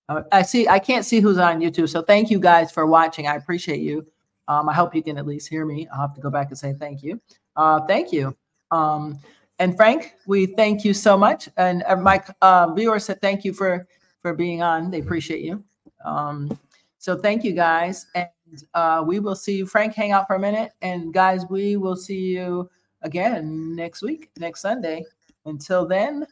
Uh, 0.10 0.24
I 0.34 0.42
see. 0.42 0.68
I 0.68 0.78
can't 0.78 1.06
see 1.06 1.22
who's 1.22 1.38
on 1.38 1.62
YouTube. 1.62 1.88
So 1.88 2.02
thank 2.02 2.30
you 2.30 2.38
guys 2.38 2.70
for 2.70 2.86
watching. 2.86 3.28
I 3.28 3.36
appreciate 3.36 3.80
you. 3.80 4.06
Um, 4.50 4.68
I 4.68 4.74
hope 4.74 4.94
you 4.94 5.02
can 5.02 5.18
at 5.18 5.26
least 5.26 5.48
hear 5.48 5.66
me. 5.66 5.88
I'll 5.88 6.02
have 6.02 6.16
to 6.16 6.20
go 6.20 6.30
back 6.30 6.50
and 6.50 6.58
say 6.58 6.74
thank 6.74 7.02
you. 7.02 7.22
Uh, 7.56 7.80
thank 7.86 8.12
you. 8.12 8.36
Um, 8.72 9.18
and 9.60 9.78
Frank, 9.78 10.16
we 10.28 10.48
thank 10.48 10.84
you 10.84 10.94
so 10.94 11.18
much. 11.18 11.48
And 11.56 11.82
uh, 11.88 11.96
my 11.96 12.22
uh, 12.42 12.74
viewers 12.74 13.06
said 13.06 13.22
thank 13.22 13.46
you 13.46 13.54
for 13.54 13.88
for 14.22 14.34
being 14.34 14.62
on. 14.62 14.92
They 14.92 15.00
appreciate 15.00 15.46
you. 15.46 15.64
Um, 16.04 16.60
so 16.98 17.18
thank 17.18 17.46
you 17.46 17.54
guys, 17.54 18.06
and 18.16 18.28
uh, 18.74 19.02
we 19.08 19.20
will 19.20 19.36
see 19.36 19.56
you. 19.60 19.66
Frank, 19.66 19.94
hang 19.94 20.12
out 20.12 20.28
for 20.28 20.36
a 20.36 20.40
minute, 20.40 20.74
and 20.82 21.14
guys, 21.14 21.46
we 21.50 21.78
will 21.78 21.96
see 21.96 22.20
you 22.20 22.70
again 23.04 23.76
next 23.76 24.02
week, 24.02 24.30
next 24.40 24.62
Sunday. 24.62 25.06
Until 25.46 25.86
then, 25.86 26.26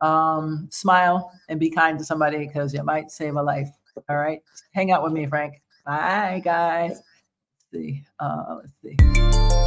um, 0.00 0.68
smile 0.70 1.32
and 1.48 1.58
be 1.58 1.70
kind 1.70 1.98
to 1.98 2.04
somebody 2.04 2.38
because 2.38 2.74
it 2.74 2.84
might 2.84 3.10
save 3.10 3.36
a 3.36 3.42
life. 3.42 3.70
All 4.08 4.16
right, 4.16 4.42
hang 4.72 4.92
out 4.92 5.02
with 5.02 5.12
me, 5.12 5.26
Frank. 5.26 5.60
Bye, 5.84 6.40
guys. 6.44 7.00
Let's 7.72 7.84
see, 7.84 8.04
uh, 8.20 8.58
let's 8.60 8.72
see. 8.82 9.57